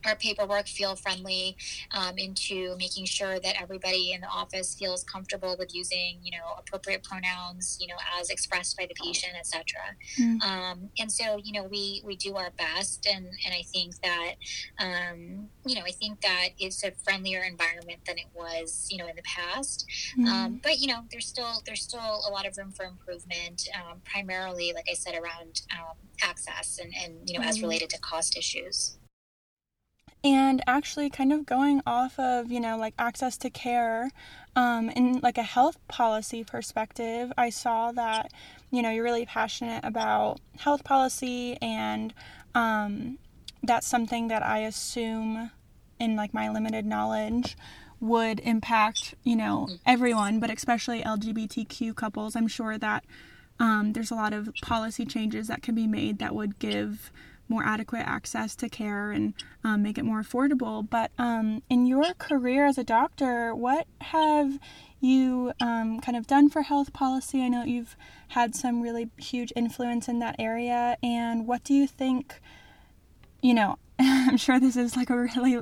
our 0.07 0.17
paperwork 0.17 0.67
feel 0.67 0.97
friendly 0.97 1.57
um, 1.93 2.17
into 2.19 2.77
making 2.77 3.05
sure 3.05 3.39
that 3.41 3.61
everybody 3.61 4.13
in 4.13 4.21
the 4.21 4.27
office 4.29 4.75
feels 4.75 5.03
comfortable 5.05 5.57
with 5.59 5.75
using 5.75 6.19
you 6.23 6.31
know 6.31 6.55
appropriate 6.59 7.03
pronouns 7.03 7.79
you 7.81 7.87
know 7.87 7.97
as 8.19 8.31
expressed 8.31 8.77
by 8.77 8.87
the 8.87 8.95
patient 8.95 9.33
etc 9.39 9.81
mm. 10.19 10.43
um, 10.43 10.89
and 10.99 11.11
so 11.11 11.39
you 11.43 11.53
know 11.53 11.65
we 11.65 12.03
we 12.05 12.17
do 12.17 12.37
our 12.37 12.51
best 12.57 13.07
and 13.07 13.27
and 13.27 13.55
i 13.55 13.63
think 13.73 13.95
that 14.03 14.35
um, 14.79 15.49
you 15.67 15.75
know 15.75 15.83
i 15.83 15.91
think 15.91 16.21
that 16.21 16.49
it's 16.59 16.85
a 16.85 16.93
friendlier 17.05 17.43
environment 17.43 17.99
than 18.07 18.19
it 18.19 18.27
was 18.35 18.89
you 18.91 18.99
know 18.99 19.07
in 19.09 19.17
the 19.17 19.23
past 19.23 19.87
mm. 20.19 20.63
but 20.63 20.79
you 20.79 20.87
know 20.87 21.01
there's 21.11 21.27
still 21.27 21.63
there's 21.67 21.83
still 21.83 22.23
a 22.29 22.31
lot 22.31 22.47
of 22.47 22.57
room 22.57 22.73
for 22.73 22.85
improvement 22.85 23.69
um, 23.75 24.01
primarily 24.05 24.73
like 24.75 24.87
i 24.91 24.95
said 24.95 25.15
around 25.15 25.63
um, 25.73 25.97
access 26.23 26.79
and 26.83 26.93
and 27.03 27.29
you 27.29 27.39
know 27.39 27.45
mm. 27.45 27.49
as 27.49 27.61
related 27.61 27.91
to 27.91 27.99
cost 28.01 28.37
issues 28.37 28.99
and 30.25 30.63
actually 30.67 31.09
kind 31.09 31.33
of 31.33 31.47
going 31.47 31.81
off 31.87 32.19
of 32.19 32.51
you 32.51 32.61
know 32.61 32.77
like 32.77 32.95
access 32.99 33.37
to 33.37 33.51
care 33.51 34.11
um, 34.57 34.91
in 34.91 35.21
like 35.21 35.39
a 35.39 35.43
health 35.43 35.79
policy 35.89 36.43
perspective 36.45 37.33
i 37.39 37.49
saw 37.51 37.93
that 37.93 38.33
you 38.71 38.83
know 38.83 38.91
you're 38.91 39.05
really 39.05 39.27
passionate 39.27 39.85
about 39.85 40.41
health 40.59 40.85
policy 40.85 41.57
and 41.63 42.13
um, 42.55 43.19
that's 43.63 43.87
something 43.87 44.29
that 44.29 44.43
i 44.43 44.61
assume 44.61 45.51
in 46.01 46.17
like 46.17 46.35
my 46.35 46.49
limited 46.49 46.85
knowledge 46.85 47.57
would 48.01 48.41
impact 48.41 49.15
you 49.25 49.35
know 49.35 49.69
everyone 49.85 50.39
but 50.39 50.51
especially 50.51 51.03
lgbtq 51.03 51.95
couples. 51.97 52.37
I'm 52.37 52.49
sure 52.49 52.79
that 52.79 53.05
um, 53.61 53.93
there's 53.93 54.11
a 54.11 54.15
lot 54.15 54.33
of 54.33 54.51
policy 54.63 55.05
changes 55.05 55.49
that 55.49 55.63
can 55.63 55.75
be 55.75 55.87
made 55.87 56.19
that 56.19 56.35
would 56.35 56.59
give 56.59 57.11
more 57.49 57.65
adequate 57.65 58.01
access 58.01 58.55
to 58.57 58.69
care 58.69 59.11
and 59.11 59.35
um, 59.65 59.83
make 59.83 59.99
it 59.99 60.05
more 60.05 60.23
affordable. 60.23 60.89
But 60.89 61.11
um, 61.19 61.63
in 61.69 61.87
your 61.87 62.15
career 62.15 62.67
as 62.67 62.79
a 62.79 62.85
doctor, 62.85 63.55
what 63.55 63.87
have 64.01 64.59
you 65.01 65.53
um, 65.61 66.01
kind 66.01 66.17
of 66.17 66.27
done 66.27 66.51
for 66.51 66.63
health 66.63 66.93
policy? 66.93 67.43
I 67.43 67.49
know 67.49 67.65
you've 67.65 67.97
had 68.29 68.55
some 68.55 68.81
really 68.81 69.11
huge 69.17 69.53
influence 69.57 70.09
in 70.09 70.19
that 70.19 70.37
area. 70.39 70.97
And 71.03 71.47
what 71.47 71.65
do 71.65 71.75
you 71.75 71.87
think? 71.87 72.41
You 73.43 73.55
know, 73.55 73.79
I'm 73.99 74.37
sure 74.37 74.61
this 74.61 74.77
is 74.77 74.97
like 74.97 75.11
a 75.11 75.17
really 75.17 75.59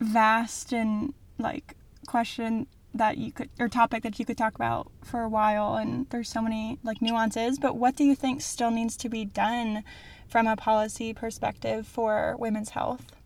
vast 0.00 0.72
and 0.72 1.12
like 1.38 1.74
question 2.06 2.66
that 2.98 3.18
you 3.18 3.32
could 3.32 3.48
or 3.58 3.68
topic 3.68 4.02
that 4.02 4.18
you 4.18 4.24
could 4.24 4.36
talk 4.36 4.54
about 4.54 4.90
for 5.02 5.22
a 5.22 5.28
while 5.28 5.76
and 5.76 6.06
there's 6.10 6.28
so 6.28 6.42
many 6.42 6.78
like 6.82 7.00
nuances 7.00 7.58
but 7.58 7.76
what 7.76 7.96
do 7.96 8.04
you 8.04 8.14
think 8.14 8.40
still 8.40 8.70
needs 8.70 8.96
to 8.96 9.08
be 9.08 9.24
done 9.24 9.82
from 10.28 10.46
a 10.46 10.56
policy 10.56 11.14
perspective 11.14 11.86
for 11.86 12.36
women's 12.38 12.70
health? 12.70 13.17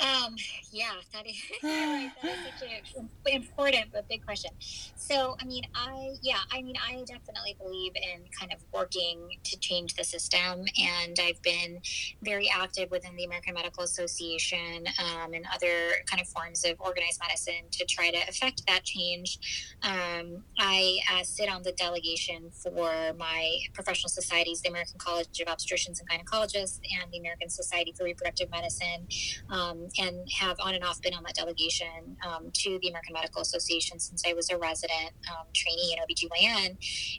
Um, 0.00 0.34
yeah, 0.72 0.92
that 1.12 1.26
is, 1.26 1.36
right. 1.62 2.10
that 2.22 2.30
is 2.32 2.60
such 2.60 2.94
an 2.96 3.32
important 3.32 3.86
but 3.92 4.08
big 4.08 4.24
question. 4.24 4.50
So, 4.96 5.36
I 5.40 5.44
mean, 5.44 5.64
I, 5.74 6.14
yeah, 6.22 6.38
I 6.50 6.62
mean, 6.62 6.76
I 6.76 7.04
definitely 7.06 7.56
believe 7.60 7.92
in 7.96 8.22
kind 8.38 8.52
of 8.52 8.60
working 8.72 9.28
to 9.44 9.58
change 9.58 9.94
the 9.94 10.04
system. 10.04 10.64
And 10.80 11.18
I've 11.20 11.42
been 11.42 11.80
very 12.22 12.48
active 12.48 12.90
within 12.90 13.14
the 13.16 13.24
American 13.24 13.54
Medical 13.54 13.84
Association 13.84 14.86
um, 14.98 15.34
and 15.34 15.44
other 15.52 15.90
kind 16.06 16.20
of 16.20 16.28
forms 16.28 16.64
of 16.64 16.80
organized 16.80 17.20
medicine 17.20 17.68
to 17.72 17.84
try 17.84 18.10
to 18.10 18.28
affect 18.28 18.66
that 18.68 18.84
change. 18.84 19.76
Um, 19.82 20.44
I 20.58 20.98
uh, 21.12 21.24
sit 21.24 21.50
on 21.50 21.62
the 21.62 21.72
delegation 21.72 22.50
for 22.50 23.12
my 23.18 23.58
professional 23.74 24.08
societies, 24.08 24.62
the 24.62 24.70
American 24.70 24.98
College 24.98 25.40
of 25.40 25.48
Obstetricians 25.48 26.00
and 26.00 26.08
Gynecologists 26.08 26.80
and 27.00 27.10
the 27.12 27.18
American 27.18 27.50
Society 27.50 27.92
for 27.96 28.04
Reproductive 28.04 28.50
Medicine. 28.50 29.06
Um, 29.50 29.89
and 29.98 30.28
have 30.38 30.56
on 30.60 30.74
and 30.74 30.84
off 30.84 31.00
been 31.02 31.14
on 31.14 31.22
that 31.24 31.34
delegation 31.34 32.16
um, 32.26 32.50
to 32.52 32.78
the 32.80 32.88
American 32.88 33.14
Medical 33.14 33.42
Association 33.42 33.98
since 33.98 34.22
I 34.26 34.32
was 34.32 34.50
a 34.50 34.56
resident 34.56 35.12
um, 35.30 35.46
trainee 35.54 35.96
in 35.96 35.98
OBGYN. 36.04 36.76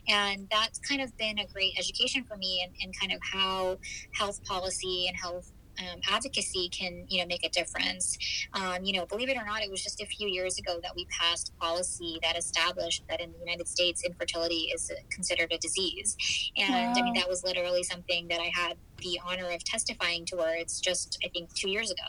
And 0.08 0.48
that's 0.50 0.78
kind 0.78 1.00
of 1.00 1.16
been 1.16 1.38
a 1.38 1.46
great 1.46 1.72
education 1.78 2.24
for 2.24 2.36
me 2.36 2.64
and, 2.64 2.92
kind 2.98 3.12
of 3.12 3.20
how 3.22 3.78
health 4.12 4.44
policy 4.44 5.06
and 5.08 5.16
health 5.16 5.51
um, 5.80 6.00
advocacy 6.10 6.68
can 6.68 7.04
you 7.08 7.20
know 7.20 7.26
make 7.26 7.44
a 7.44 7.48
difference. 7.48 8.18
Um, 8.54 8.84
you 8.84 8.92
know, 8.92 9.06
believe 9.06 9.28
it 9.28 9.36
or 9.36 9.44
not, 9.44 9.62
it 9.62 9.70
was 9.70 9.82
just 9.82 10.00
a 10.00 10.06
few 10.06 10.28
years 10.28 10.58
ago 10.58 10.78
that 10.82 10.92
we 10.94 11.06
passed 11.06 11.52
policy 11.58 12.18
that 12.22 12.36
established 12.36 13.04
that 13.08 13.20
in 13.20 13.32
the 13.32 13.38
United 13.38 13.68
States, 13.68 14.04
infertility 14.04 14.70
is 14.74 14.90
considered 15.10 15.52
a 15.52 15.58
disease, 15.58 16.16
and 16.56 16.94
wow. 16.94 16.94
I 16.96 17.02
mean 17.02 17.14
that 17.14 17.28
was 17.28 17.44
literally 17.44 17.82
something 17.82 18.28
that 18.28 18.40
I 18.40 18.50
had 18.54 18.76
the 18.98 19.20
honor 19.26 19.50
of 19.50 19.64
testifying 19.64 20.24
towards 20.24 20.80
just 20.80 21.18
I 21.24 21.28
think 21.28 21.52
two 21.54 21.70
years 21.70 21.90
ago. 21.90 22.02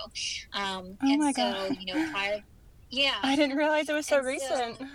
Um, 0.54 0.98
oh 1.02 1.12
and 1.12 1.20
my 1.20 1.32
so 1.32 1.52
God. 1.52 1.78
you 1.80 1.94
know, 1.94 2.12
prior, 2.12 2.44
yeah, 2.90 3.16
I 3.24 3.36
didn't 3.36 3.58
realize 3.58 3.90
it 3.90 3.94
was 3.94 4.06
so 4.06 4.18
and 4.18 4.28
recent. 4.28 4.78
So, 4.78 4.86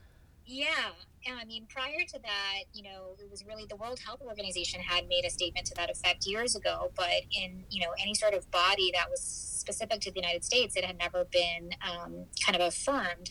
yeah, 0.46 0.90
I 1.26 1.44
mean, 1.44 1.66
prior 1.68 2.04
to 2.08 2.18
that, 2.20 2.64
you 2.72 2.82
know, 2.82 3.16
it 3.18 3.30
was 3.30 3.44
really 3.46 3.64
the 3.68 3.76
World 3.76 4.00
Health 4.04 4.20
Organization 4.22 4.80
had 4.80 5.08
made 5.08 5.24
a 5.24 5.30
statement 5.30 5.66
to 5.66 5.74
that 5.76 5.90
effect 5.90 6.26
years 6.26 6.56
ago. 6.56 6.92
But 6.96 7.22
in, 7.32 7.64
you 7.70 7.84
know, 7.84 7.92
any 8.00 8.14
sort 8.14 8.34
of 8.34 8.50
body 8.50 8.90
that 8.94 9.10
was 9.10 9.20
specific 9.20 10.00
to 10.02 10.10
the 10.10 10.20
United 10.20 10.44
States, 10.44 10.76
it 10.76 10.84
had 10.84 10.98
never 10.98 11.24
been 11.24 11.70
um, 11.82 12.26
kind 12.44 12.56
of 12.56 12.60
affirmed. 12.60 13.30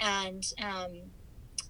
And, 0.00 0.44
um, 0.62 1.10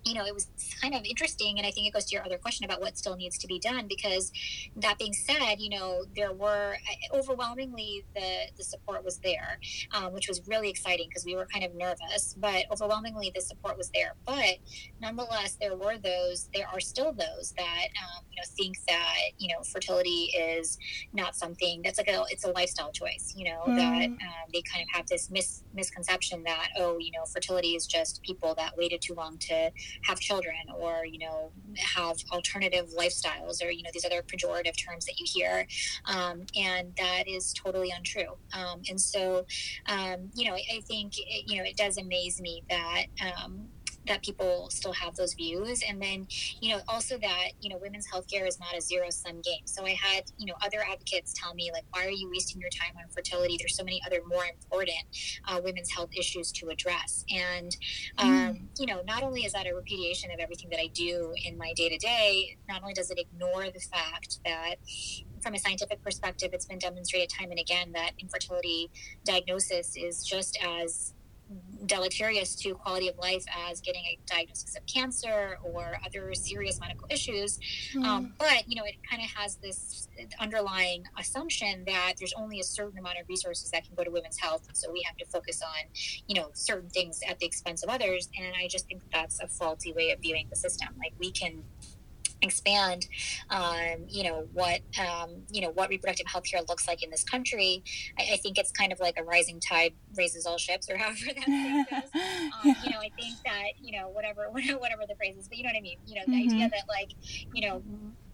you 0.06 0.14
know, 0.14 0.24
it 0.24 0.32
was 0.32 0.48
kind 0.80 0.94
of 0.94 1.02
interesting. 1.04 1.58
And 1.58 1.66
I 1.66 1.70
think 1.70 1.86
it 1.86 1.92
goes 1.92 2.04
to 2.06 2.14
your 2.14 2.24
other 2.24 2.38
question 2.38 2.64
about 2.64 2.80
what 2.80 2.96
still 2.96 3.16
needs 3.16 3.38
to 3.38 3.46
be 3.46 3.58
done. 3.58 3.86
Because 3.88 4.32
that 4.76 4.98
being 4.98 5.12
said, 5.12 5.56
you 5.58 5.70
know, 5.70 6.04
there 6.14 6.32
were 6.32 6.76
overwhelmingly 7.12 8.04
the, 8.14 8.46
the 8.56 8.64
support 8.64 9.04
was 9.04 9.18
there, 9.18 9.58
um, 9.92 10.12
which 10.12 10.28
was 10.28 10.40
really 10.46 10.70
exciting 10.70 11.06
because 11.08 11.24
we 11.24 11.34
were 11.34 11.46
kind 11.46 11.64
of 11.64 11.74
nervous. 11.74 12.36
But 12.38 12.64
overwhelmingly, 12.70 13.32
the 13.34 13.40
support 13.40 13.76
was 13.76 13.90
there. 13.90 14.14
But 14.24 14.58
nonetheless, 15.00 15.56
there 15.60 15.76
were 15.76 15.98
those, 15.98 16.48
there 16.54 16.68
are 16.72 16.80
still 16.80 17.12
those 17.12 17.52
that, 17.56 17.88
um, 18.02 18.24
you 18.30 18.36
know, 18.36 18.46
think 18.56 18.76
that, 18.86 19.30
you 19.38 19.48
know, 19.48 19.62
fertility 19.62 20.30
is 20.38 20.78
not 21.12 21.34
something 21.34 21.82
that's 21.82 21.98
like 21.98 22.08
a, 22.08 22.24
it's 22.30 22.44
a 22.44 22.50
lifestyle 22.50 22.92
choice, 22.92 23.34
you 23.36 23.44
know, 23.44 23.62
mm. 23.66 23.76
that 23.76 24.06
um, 24.06 24.46
they 24.52 24.62
kind 24.62 24.82
of 24.82 24.88
have 24.94 25.06
this 25.08 25.30
mis- 25.30 25.64
misconception 25.74 26.42
that, 26.44 26.68
oh, 26.78 26.98
you 26.98 27.10
know, 27.12 27.24
fertility 27.24 27.74
is 27.74 27.86
just 27.86 28.22
people 28.22 28.54
that 28.54 28.76
waited 28.76 29.00
too 29.02 29.14
long 29.14 29.38
to 29.38 29.70
have 30.02 30.18
children 30.20 30.56
or 30.78 31.04
you 31.04 31.18
know 31.18 31.50
have 31.76 32.16
alternative 32.32 32.88
lifestyles 32.98 33.64
or 33.64 33.70
you 33.70 33.82
know 33.82 33.90
these 33.92 34.04
other 34.04 34.22
pejorative 34.22 34.76
terms 34.76 35.04
that 35.06 35.18
you 35.18 35.26
hear 35.28 35.66
um, 36.06 36.44
and 36.56 36.92
that 36.96 37.24
is 37.26 37.52
totally 37.52 37.92
untrue. 37.96 38.36
Um, 38.52 38.82
and 38.88 39.00
so 39.00 39.44
um, 39.86 40.30
you 40.34 40.48
know 40.48 40.54
I, 40.54 40.80
think 40.86 41.18
it, 41.18 41.44
you 41.46 41.58
know 41.58 41.64
it 41.64 41.76
does 41.76 41.98
amaze 41.98 42.40
me 42.40 42.62
that 42.68 43.06
um, 43.20 43.68
that 44.06 44.22
people 44.22 44.68
still 44.70 44.92
have 44.92 45.16
those 45.16 45.34
views. 45.34 45.82
And 45.86 46.00
then 46.00 46.26
you 46.60 46.74
know 46.74 46.82
also 46.88 47.18
that 47.18 47.48
you 47.60 47.70
know 47.70 47.78
women's 47.78 48.06
healthcare 48.06 48.46
is 48.46 48.58
not 48.58 48.76
a 48.76 48.80
zero 48.80 49.10
sum 49.10 49.40
game. 49.42 49.66
So 49.66 49.84
i 49.84 49.90
had 49.90 50.24
you 50.38 50.46
know 50.46 50.54
other 50.64 50.78
advocates 50.90 51.32
tell 51.34 51.54
me 51.54 51.70
like 51.72 51.84
why 51.90 52.06
are 52.06 52.10
you 52.10 52.30
wasting 52.30 52.60
your 52.60 52.70
time 52.70 52.94
on 52.96 53.08
fertility? 53.10 53.56
There's 53.58 53.76
so 53.76 53.84
many 53.84 54.00
other 54.06 54.20
more 54.26 54.44
important 54.44 55.04
uh, 55.48 55.60
women's 55.62 55.90
health 55.90 56.10
issues 56.16 56.52
to 56.52 56.68
address. 56.68 57.24
And 57.34 57.76
um, 58.18 58.28
mm. 58.28 58.60
you 58.78 58.86
know 58.86 59.02
not 59.06 59.22
only 59.22 59.42
is 59.42 59.52
that 59.52 59.66
a 59.66 59.74
repudiation 59.74 60.30
of 60.30 60.40
everything 60.40 60.70
that 60.70 60.80
i 60.80 60.86
do 60.88 61.32
in 61.44 61.56
my 61.58 61.72
day 61.74 61.88
to 61.88 61.98
day 61.98 62.56
not 62.68 62.82
only 62.82 62.94
does 62.94 63.10
it 63.10 63.18
ignore 63.18 63.64
the 63.70 63.80
fact 63.80 64.38
that 64.44 64.76
from 65.46 65.54
a 65.54 65.58
scientific 65.58 66.02
perspective, 66.02 66.50
it's 66.52 66.66
been 66.66 66.78
demonstrated 66.78 67.28
time 67.28 67.50
and 67.50 67.60
again 67.60 67.92
that 67.92 68.12
infertility 68.18 68.90
diagnosis 69.24 69.96
is 69.96 70.24
just 70.24 70.58
as 70.60 71.14
deleterious 71.86 72.54
to 72.56 72.74
quality 72.74 73.08
of 73.08 73.16
life 73.18 73.44
as 73.68 73.80
getting 73.80 74.02
a 74.04 74.18
diagnosis 74.26 74.76
of 74.76 74.84
cancer 74.86 75.58
or 75.62 75.98
other 76.04 76.34
serious 76.34 76.80
medical 76.80 77.06
issues. 77.10 77.58
Mm. 77.94 78.04
Um, 78.04 78.34
but, 78.38 78.64
you 78.66 78.76
know, 78.76 78.84
it 78.84 78.96
kind 79.08 79.22
of 79.22 79.28
has 79.30 79.56
this 79.56 80.08
underlying 80.40 81.04
assumption 81.18 81.84
that 81.86 82.14
there's 82.18 82.34
only 82.36 82.60
a 82.60 82.64
certain 82.64 82.98
amount 82.98 83.18
of 83.20 83.28
resources 83.28 83.70
that 83.70 83.84
can 83.84 83.94
go 83.94 84.04
to 84.04 84.10
women's 84.10 84.38
health. 84.38 84.66
And 84.66 84.76
so 84.76 84.90
we 84.90 85.02
have 85.02 85.16
to 85.18 85.26
focus 85.26 85.62
on, 85.62 85.84
you 86.26 86.40
know, 86.40 86.50
certain 86.54 86.90
things 86.90 87.20
at 87.28 87.38
the 87.38 87.46
expense 87.46 87.82
of 87.82 87.90
others. 87.90 88.28
And 88.38 88.54
I 88.60 88.66
just 88.68 88.86
think 88.86 89.02
that's 89.12 89.40
a 89.40 89.46
faulty 89.46 89.92
way 89.92 90.10
of 90.10 90.20
viewing 90.20 90.48
the 90.50 90.56
system. 90.56 90.88
Like 90.98 91.12
we 91.18 91.30
can 91.30 91.62
expand 92.42 93.06
um, 93.50 94.04
you 94.08 94.24
know 94.24 94.46
what 94.52 94.80
um, 95.00 95.30
you 95.50 95.60
know 95.60 95.70
what 95.70 95.88
reproductive 95.88 96.26
health 96.26 96.44
care 96.44 96.60
looks 96.68 96.86
like 96.86 97.02
in 97.02 97.10
this 97.10 97.24
country 97.24 97.82
I, 98.18 98.34
I, 98.34 98.36
think 98.36 98.58
it's 98.58 98.70
kind 98.70 98.92
of 98.92 99.00
like 99.00 99.18
a 99.18 99.24
rising 99.24 99.60
tide 99.60 99.94
raises 100.16 100.46
all 100.46 100.58
ships 100.58 100.90
or 100.90 100.96
however 100.98 101.18
that 101.26 101.86
goes 101.90 102.04
um, 102.14 102.60
yeah. 102.64 102.74
you 102.84 102.90
know 102.90 102.98
i 102.98 103.10
think 103.18 103.36
that 103.44 103.72
you 103.80 103.98
know 103.98 104.08
whatever 104.08 104.48
whatever 104.50 105.02
the 105.08 105.14
phrase 105.16 105.36
is 105.36 105.48
but 105.48 105.56
you 105.56 105.64
know 105.64 105.68
what 105.68 105.78
i 105.78 105.80
mean 105.80 105.98
you 106.06 106.16
know 106.16 106.22
the 106.26 106.32
mm-hmm. 106.32 106.54
idea 106.54 106.68
that 106.68 106.84
like 106.88 107.12
you 107.52 107.68
know 107.68 107.82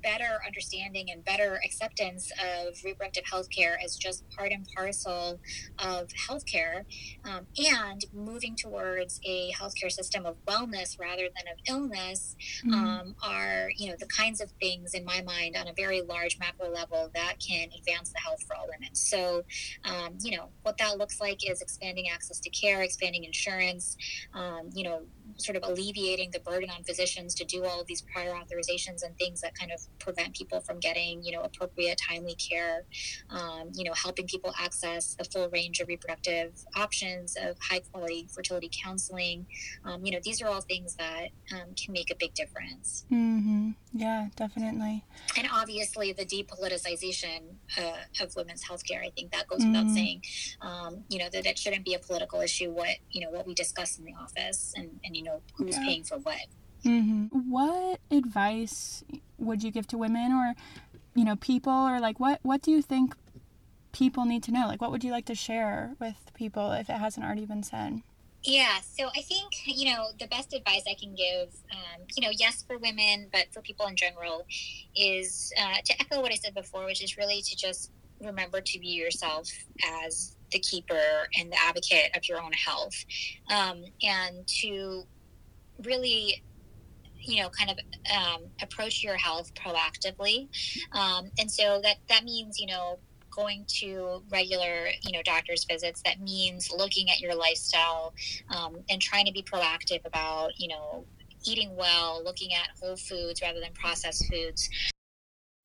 better 0.03 0.41
understanding 0.47 1.11
and 1.11 1.25
better 1.25 1.61
acceptance 1.65 2.31
of 2.33 2.75
reproductive 2.85 3.25
health 3.31 3.49
care 3.51 3.79
as 3.83 3.97
just 3.97 4.29
part 4.31 4.53
and 4.53 4.67
parcel 4.75 5.41
of 5.79 6.09
healthcare 6.09 6.85
um, 7.25 7.47
and 7.57 8.05
moving 8.13 8.57
towards 8.57 9.21
a 9.25 9.51
healthcare 9.53 9.91
system 9.91 10.27
of 10.27 10.37
wellness 10.47 10.99
rather 10.99 11.23
than 11.23 11.53
of 11.53 11.59
illness 11.69 12.37
mm-hmm. 12.65 12.75
um, 12.75 13.15
are 13.23 13.69
you 13.77 13.89
know 13.89 13.97
the 13.99 14.07
kinds 14.07 14.41
of 14.41 14.51
things 14.61 14.95
in 14.95 15.05
my 15.05 15.23
mind 15.23 15.57
on 15.57 15.69
a 15.69 15.73
very 15.75 16.03
large 16.03 16.39
macro 16.39 16.69
level 16.69 17.11
that 17.15 17.35
can 17.39 17.69
advance 17.79 18.11
the 18.11 18.19
health 18.19 18.43
for 18.47 18.57
all 18.57 18.67
women 18.67 18.95
so 18.95 19.43
um, 19.85 20.17
you 20.23 20.37
know 20.37 20.49
what 20.63 20.77
that 20.79 20.99
looks 20.99 21.21
like 21.21 21.39
is 21.49 21.61
expanding 21.61 22.07
access 22.13 22.39
to 22.39 22.51
care 22.51 22.83
expanding 22.83 23.25
insurance 23.25 23.97
um, 24.35 24.71
you 24.73 24.85
know 24.85 25.03
sort 25.37 25.57
of 25.57 25.63
alleviating 25.65 26.31
the 26.31 26.41
burden 26.41 26.71
on 26.71 26.83
physicians 26.85 27.35
to 27.35 27.45
do 27.45 27.65
all 27.65 27.81
of 27.81 27.87
these 27.87 28.03
prior 28.03 28.33
authorizations 28.33 29.03
and 29.05 29.17
things 29.19 29.41
that 29.41 29.55
kind 29.55 29.73
of 29.73 29.81
prevent 29.99 30.35
people 30.35 30.61
from 30.61 30.79
getting, 30.79 31.23
you 31.23 31.33
know, 31.33 31.43
appropriate, 31.43 31.99
timely 31.99 32.35
care. 32.35 32.85
Um, 33.31 33.71
you 33.75 33.85
know, 33.85 33.93
helping 33.95 34.27
people 34.27 34.53
access 34.59 35.15
the 35.15 35.25
full 35.25 35.49
range 35.51 35.81
of 35.81 35.89
reproductive 35.89 36.53
options 36.77 37.37
of 37.41 37.57
high 37.61 37.81
quality 37.81 38.29
fertility 38.33 38.71
counseling. 38.73 39.47
Um, 39.85 40.05
you 40.05 40.13
know, 40.13 40.19
these 40.23 40.43
are 40.43 40.49
all 40.49 40.61
things 40.61 40.95
that 40.97 41.29
um, 41.53 41.75
can 41.75 41.93
make 41.93 42.11
a 42.11 42.17
big 42.17 42.35
difference. 42.35 43.05
Mm-hmm. 43.11 43.71
Yeah, 43.95 44.29
definitely. 44.37 45.05
And 45.37 45.49
obviously, 45.53 46.13
the 46.13 46.25
depoliticization 46.25 47.57
uh, 47.79 48.23
of 48.25 48.35
women's 48.37 48.65
healthcare. 48.65 49.05
I 49.05 49.11
think 49.11 49.33
that 49.33 49.47
goes 49.49 49.61
mm-hmm. 49.61 49.73
without 49.73 49.91
saying. 49.91 50.23
Um, 50.61 51.05
you 51.09 51.19
know, 51.19 51.29
that 51.31 51.47
it 51.47 51.59
shouldn't 51.59 51.85
be 51.85 51.95
a 51.95 51.99
political 51.99 52.41
issue. 52.41 52.71
What 52.71 52.97
you 53.11 53.21
know, 53.21 53.31
what 53.31 53.47
we 53.47 53.55
discuss 53.55 53.99
in 53.99 54.05
the 54.05 54.15
office, 54.15 54.73
and 54.77 55.01
and 55.05 55.17
you 55.23 55.31
know, 55.31 55.41
who's 55.55 55.77
yeah. 55.77 55.85
paying 55.85 56.03
for 56.03 56.19
what. 56.19 56.37
Mm-hmm. 56.85 57.51
What 57.51 58.01
advice 58.11 59.05
would 59.39 59.63
you 59.63 59.71
give 59.71 59.87
to 59.89 59.99
women 59.99 60.33
or, 60.33 60.55
you 61.15 61.25
know, 61.25 61.37
people 61.37 61.73
or 61.73 62.01
like 62.01 62.19
what 62.19 62.41
what 62.43 62.61
do 62.61 62.73
you 62.73 62.83
think 62.83 63.15
people 63.93 64.25
need 64.25 64.43
to 64.45 64.51
know? 64.51 64.67
Like 64.67 64.81
what 64.81 64.91
would 64.91 65.05
you 65.05 65.13
like 65.13 65.27
to 65.27 65.35
share 65.35 65.95
with 66.01 66.17
people 66.35 66.73
if 66.73 66.91
it 66.91 66.97
hasn't 66.97 67.25
already 67.25 67.47
been 67.47 67.63
said? 67.63 68.03
Yeah, 68.43 68.81
so 68.81 69.07
I 69.17 69.23
think, 69.23 69.53
you 69.67 69.93
know, 69.93 70.07
the 70.19 70.27
best 70.27 70.53
advice 70.53 70.83
I 70.91 70.95
can 71.01 71.15
give, 71.15 71.51
um, 71.71 72.03
you 72.17 72.27
know, 72.27 72.33
yes, 72.37 72.65
for 72.67 72.77
women, 72.77 73.29
but 73.33 73.47
for 73.53 73.63
people 73.63 73.87
in 73.87 73.95
general, 73.95 74.45
is 74.97 75.53
uh, 75.63 75.77
to 75.85 76.01
echo 76.01 76.21
what 76.21 76.33
I 76.33 76.35
said 76.35 76.53
before, 76.53 76.85
which 76.85 77.05
is 77.05 77.17
really 77.17 77.41
to 77.43 77.57
just 77.57 77.93
remember 78.21 78.61
to 78.61 78.79
view 78.81 79.01
yourself 79.01 79.49
as 80.03 80.37
the 80.53 80.61
keeper 80.61 81.27
and 81.39 81.51
the 81.51 81.57
advocate 81.63 82.17
of 82.17 82.29
your 82.29 82.41
own 82.41 82.53
health. 82.53 83.05
Um, 83.51 83.85
and 84.03 84.47
to 84.61 85.05
really 85.85 86.43
you 87.25 87.43
know 87.43 87.49
kind 87.51 87.71
of 87.71 87.79
um, 88.15 88.43
approach 88.61 89.03
your 89.03 89.17
health 89.17 89.53
proactively. 89.55 90.49
Um, 90.93 91.31
and 91.39 91.51
so 91.51 91.81
that 91.83 91.97
that 92.09 92.25
means 92.25 92.59
you 92.59 92.67
know 92.67 92.99
going 93.31 93.65
to 93.67 94.23
regular 94.31 94.89
you 95.03 95.13
know 95.13 95.23
doctor's 95.23 95.65
visits. 95.65 96.03
That 96.05 96.21
means 96.21 96.71
looking 96.71 97.11
at 97.11 97.21
your 97.21 97.35
lifestyle 97.35 98.15
um, 98.55 98.79
and 98.91 99.01
trying 99.01 99.27
to 99.27 99.33
be 99.33 99.43
proactive 99.43 100.05
about 100.05 100.59
you 100.59 100.69
know 100.69 101.05
eating 101.45 101.75
well 101.75 102.23
looking 102.25 102.53
at 102.55 102.69
whole 102.81 102.97
foods 102.97 103.43
rather 103.43 103.59
than 103.59 103.73
processed 103.73 104.27
foods 104.31 104.69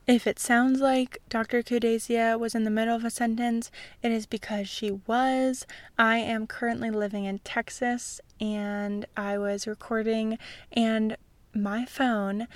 if 0.08 0.26
it 0.26 0.38
sounds 0.38 0.80
like 0.80 1.18
Dr. 1.28 1.62
Kudesia 1.62 2.38
was 2.38 2.54
in 2.54 2.64
the 2.64 2.70
middle 2.70 2.96
of 2.96 3.04
a 3.04 3.10
sentence, 3.10 3.70
it 4.02 4.10
is 4.10 4.24
because 4.24 4.66
she 4.66 4.90
was. 5.06 5.66
I 5.98 6.16
am 6.16 6.46
currently 6.46 6.90
living 6.90 7.26
in 7.26 7.40
Texas 7.40 8.18
and 8.40 9.04
I 9.18 9.36
was 9.36 9.66
recording, 9.66 10.38
and 10.72 11.18
my 11.54 11.84
phone 11.84 12.48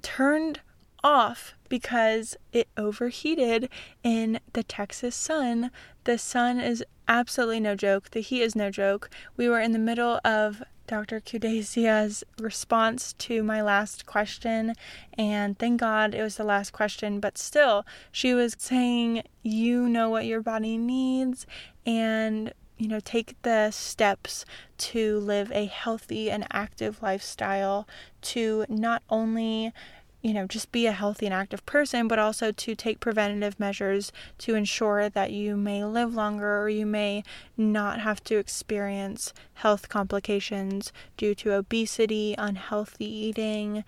turned 0.00 0.60
off 1.04 1.52
because 1.68 2.38
it 2.54 2.68
overheated 2.78 3.68
in 4.02 4.40
the 4.54 4.62
Texas 4.62 5.14
sun. 5.14 5.70
The 6.04 6.16
sun 6.16 6.58
is 6.58 6.82
absolutely 7.06 7.60
no 7.60 7.74
joke. 7.74 8.12
The 8.12 8.20
heat 8.20 8.40
is 8.40 8.56
no 8.56 8.70
joke. 8.70 9.10
We 9.36 9.46
were 9.50 9.60
in 9.60 9.72
the 9.72 9.78
middle 9.78 10.20
of 10.24 10.62
Dr. 10.88 11.20
Kudesia's 11.20 12.24
response 12.40 13.12
to 13.18 13.42
my 13.42 13.60
last 13.60 14.06
question, 14.06 14.72
and 15.18 15.58
thank 15.58 15.80
God 15.80 16.14
it 16.14 16.22
was 16.22 16.36
the 16.36 16.44
last 16.44 16.72
question, 16.72 17.20
but 17.20 17.36
still, 17.36 17.84
she 18.10 18.32
was 18.32 18.56
saying, 18.58 19.22
You 19.42 19.86
know 19.86 20.08
what 20.08 20.24
your 20.24 20.40
body 20.40 20.78
needs, 20.78 21.46
and 21.84 22.54
you 22.78 22.88
know, 22.88 23.00
take 23.00 23.40
the 23.42 23.70
steps 23.70 24.46
to 24.78 25.18
live 25.18 25.52
a 25.52 25.66
healthy 25.66 26.30
and 26.30 26.46
active 26.52 27.02
lifestyle 27.02 27.86
to 28.22 28.64
not 28.68 29.02
only 29.10 29.72
you 30.20 30.34
know, 30.34 30.46
just 30.46 30.72
be 30.72 30.86
a 30.86 30.92
healthy 30.92 31.26
and 31.26 31.34
active 31.34 31.64
person, 31.64 32.08
but 32.08 32.18
also 32.18 32.50
to 32.50 32.74
take 32.74 33.00
preventative 33.00 33.58
measures 33.60 34.12
to 34.38 34.54
ensure 34.54 35.08
that 35.08 35.30
you 35.30 35.56
may 35.56 35.84
live 35.84 36.14
longer 36.14 36.60
or 36.60 36.68
you 36.68 36.86
may 36.86 37.22
not 37.56 38.00
have 38.00 38.22
to 38.24 38.36
experience 38.36 39.32
health 39.54 39.88
complications 39.88 40.92
due 41.16 41.34
to 41.36 41.52
obesity, 41.52 42.34
unhealthy 42.36 43.06
eating, 43.06 43.84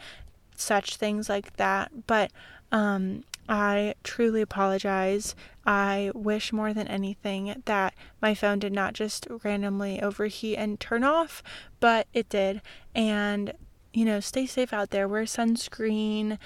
such 0.55 0.97
things 0.97 1.29
like 1.29 1.57
that. 1.57 2.07
But 2.07 2.31
um, 2.71 3.25
I 3.49 3.95
truly 4.05 4.41
apologize. 4.41 5.35
I 5.67 6.13
wish 6.15 6.53
more 6.53 6.73
than 6.73 6.87
anything 6.87 7.63
that 7.65 7.95
my 8.23 8.35
phone 8.35 8.61
did 8.61 8.73
not 8.73 8.95
just 8.95 9.27
randomly 9.43 10.01
overheat 10.01 10.57
and 10.59 10.79
turn 10.79 11.03
off, 11.03 11.43
but 11.81 12.07
it 12.13 12.29
did. 12.29 12.63
And, 12.95 13.53
you 13.93 14.05
know, 14.05 14.21
stay 14.21 14.47
safe 14.47 14.73
out 14.73 14.91
there. 14.91 15.09
Wear 15.09 15.25
sunscreen, 15.25 16.39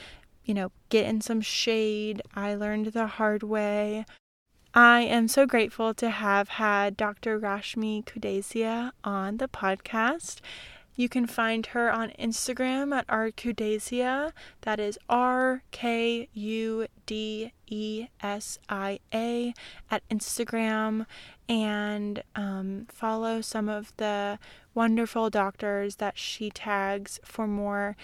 you 0.45 0.55
know, 0.55 0.73
get 0.89 1.07
in 1.07 1.21
some 1.21 1.41
shade. 1.41 2.23
I 2.35 2.55
learned 2.55 2.87
the 2.89 3.07
hard 3.07 3.43
way. 3.43 4.07
I 4.75 5.03
am 5.03 5.29
so 5.29 5.47
grateful 5.47 5.95
to 5.95 6.11
have 6.11 6.49
had 6.49 6.97
Dr. 6.97 7.39
Rashmi 7.39 8.05
Kudesia 8.05 8.91
on 9.05 9.37
the 9.37 9.47
podcast. 9.47 10.41
You 10.97 11.09
can 11.09 11.27
find 11.27 11.67
her 11.67 11.93
on 11.93 12.11
Instagram 12.19 12.93
at 12.93 13.07
Rkudesia. 13.09 14.33
That 14.63 14.79
is 14.79 14.99
R 15.09 15.63
K 15.71 16.29
U 16.33 16.87
D 17.07 17.53
E 17.67 18.07
S 18.23 18.59
I 18.69 19.01
A 19.13 19.55
at 19.91 20.09
Instagram. 20.09 21.07
And 21.49 22.23
um, 22.37 22.87
follow 22.91 23.41
some 23.41 23.69
of 23.69 23.93
the 23.97 24.39
wonderful 24.75 25.31
doctors 25.31 25.97
that 25.97 26.19
she 26.19 26.51
tags 26.51 27.21
for 27.25 27.47
more 27.47 27.97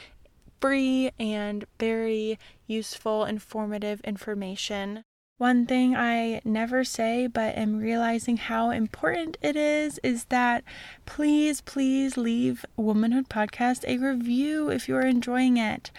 free 0.60 1.10
and 1.18 1.64
very 1.78 2.38
useful, 2.66 3.24
informative 3.24 4.00
information. 4.02 5.04
One 5.38 5.64
thing 5.64 5.96
I 5.96 6.42
never 6.44 6.84
say, 6.84 7.26
but 7.26 7.56
am 7.56 7.78
realizing 7.78 8.36
how 8.36 8.68
important 8.68 9.38
it 9.40 9.56
is, 9.56 9.98
is 10.02 10.26
that 10.26 10.64
please, 11.06 11.62
please 11.62 12.18
leave 12.18 12.66
Womanhood 12.76 13.30
Podcast 13.30 13.84
a 13.88 13.96
review 13.96 14.68
if 14.68 14.86
you 14.86 14.96
are 14.96 15.06
enjoying 15.06 15.56
it. 15.56 15.90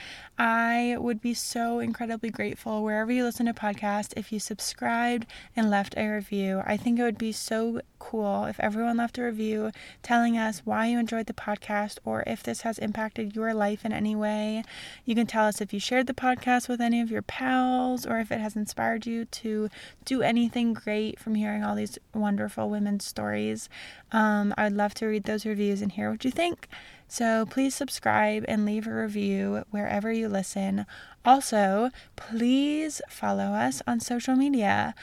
I 0.43 0.97
would 0.97 1.21
be 1.21 1.35
so 1.35 1.77
incredibly 1.77 2.31
grateful 2.31 2.83
wherever 2.83 3.11
you 3.11 3.23
listen 3.23 3.45
to 3.45 3.53
podcasts 3.53 4.11
if 4.17 4.31
you 4.31 4.39
subscribed 4.39 5.27
and 5.55 5.69
left 5.69 5.93
a 5.95 6.07
review. 6.07 6.63
I 6.65 6.77
think 6.77 6.97
it 6.97 7.03
would 7.03 7.19
be 7.19 7.31
so 7.31 7.81
cool 7.99 8.45
if 8.45 8.59
everyone 8.59 8.97
left 8.97 9.19
a 9.19 9.23
review 9.23 9.69
telling 10.01 10.39
us 10.39 10.63
why 10.65 10.87
you 10.87 10.97
enjoyed 10.97 11.27
the 11.27 11.33
podcast 11.33 11.99
or 12.03 12.23
if 12.25 12.41
this 12.41 12.61
has 12.61 12.79
impacted 12.79 13.35
your 13.35 13.53
life 13.53 13.85
in 13.85 13.93
any 13.93 14.15
way. 14.15 14.63
You 15.05 15.13
can 15.13 15.27
tell 15.27 15.45
us 15.45 15.61
if 15.61 15.73
you 15.73 15.79
shared 15.79 16.07
the 16.07 16.13
podcast 16.15 16.67
with 16.67 16.81
any 16.81 17.01
of 17.01 17.11
your 17.11 17.21
pals 17.21 18.07
or 18.07 18.17
if 18.17 18.31
it 18.31 18.39
has 18.39 18.55
inspired 18.55 19.05
you 19.05 19.25
to 19.25 19.69
do 20.05 20.23
anything 20.23 20.73
great 20.73 21.19
from 21.19 21.35
hearing 21.35 21.63
all 21.63 21.75
these 21.75 21.99
wonderful 22.15 22.67
women's 22.67 23.05
stories. 23.05 23.69
Um, 24.11 24.55
I 24.57 24.63
would 24.63 24.73
love 24.75 24.95
to 24.95 25.05
read 25.05 25.25
those 25.25 25.45
reviews 25.45 25.83
and 25.83 25.91
hear 25.91 26.09
what 26.09 26.25
you 26.25 26.31
think. 26.31 26.67
So 27.11 27.45
please 27.45 27.75
subscribe 27.75 28.45
and 28.47 28.63
leave 28.63 28.87
a 28.87 28.93
review 28.93 29.65
wherever 29.69 30.13
you 30.13 30.29
listen. 30.29 30.85
Also, 31.25 31.89
please 32.15 33.01
follow 33.09 33.47
us 33.47 33.81
on 33.85 33.99
social 33.99 34.37
media. 34.37 34.95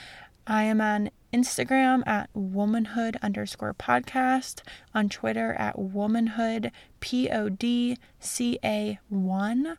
I 0.46 0.62
am 0.62 0.80
on 0.80 1.10
Instagram 1.34 2.02
at 2.06 2.30
womanhood 2.32 3.18
underscore 3.20 3.74
podcast, 3.74 4.62
on 4.94 5.10
Twitter 5.10 5.52
at 5.58 5.78
womanhood 5.78 6.72
P 7.00 7.28
O 7.28 7.50
D 7.50 7.98
C 8.18 8.58
A 8.64 8.98
1. 9.10 9.76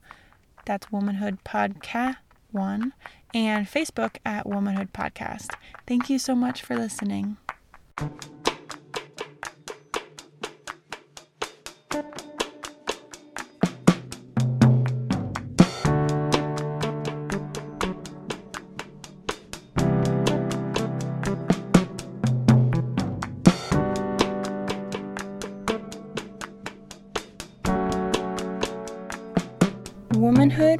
That's 0.65 0.91
womanhood 0.91 1.39
podcast 1.43 2.17
1. 2.51 2.93
And 3.33 3.65
Facebook 3.65 4.17
at 4.23 4.45
womanhood 4.45 4.93
podcast. 4.93 5.55
Thank 5.87 6.11
you 6.11 6.19
so 6.19 6.35
much 6.35 6.61
for 6.61 6.77
listening. 6.77 7.37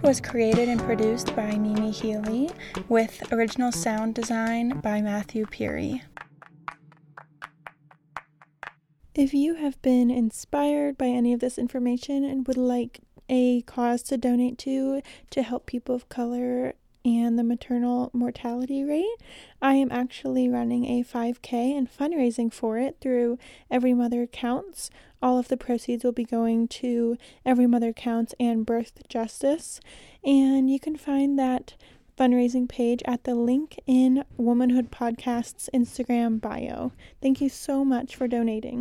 Was 0.10 0.20
created 0.20 0.68
and 0.68 0.82
produced 0.82 1.36
by 1.36 1.56
Mimi 1.56 1.92
Healy 1.92 2.50
with 2.88 3.32
original 3.32 3.72
sound 3.72 4.16
design 4.16 4.80
by 4.80 5.04
Matthew 5.04 5.46
Peary. 5.46 6.02
If 9.14 9.36
you 9.36 9.54
have 9.54 9.80
been 9.84 10.10
inspired 10.10 10.98
by 10.98 11.06
any 11.06 11.32
of 11.32 11.42
this 11.42 11.60
information 11.60 12.26
and 12.26 12.48
would 12.48 12.58
like 12.58 13.02
a 13.30 13.62
cause 13.62 14.02
to 14.02 14.18
donate 14.18 14.58
to 14.58 15.04
to 15.30 15.44
help 15.44 15.68
people 15.68 15.94
of 15.94 16.10
color 16.10 16.74
and 17.04 17.38
the 17.38 17.44
maternal 17.44 18.10
mortality 18.14 18.84
rate, 18.84 19.18
I 19.62 19.76
am 19.76 19.92
actually 19.92 20.50
running 20.50 20.86
a 20.86 21.04
5K 21.04 21.78
and 21.78 21.90
fundraising 21.90 22.52
for 22.54 22.78
it 22.78 22.98
through 23.02 23.38
Every 23.72 23.94
Mother 23.94 24.28
Counts. 24.28 24.90
All 25.22 25.38
of 25.38 25.48
the 25.48 25.58
proceeds 25.58 26.04
will 26.04 26.12
be 26.12 26.26
going 26.26 26.68
to 26.68 27.18
Every 27.46 27.68
Mother 27.68 27.94
Counts 27.94 28.34
and 28.40 28.66
Birth 28.66 29.08
Justice. 29.08 29.82
And 30.24 30.70
you 30.70 30.80
can 30.80 30.96
find 30.96 31.38
that 31.40 31.76
fundraising 32.18 32.68
page 32.68 33.02
at 33.06 33.24
the 33.24 33.34
link 33.34 33.80
in 33.88 34.26
Womanhood 34.36 34.92
Podcast's 34.92 35.70
Instagram 35.74 36.42
bio. 36.42 36.92
Thank 37.22 37.40
you 37.40 37.48
so 37.48 37.86
much 37.86 38.16
for 38.16 38.28
donating. 38.28 38.78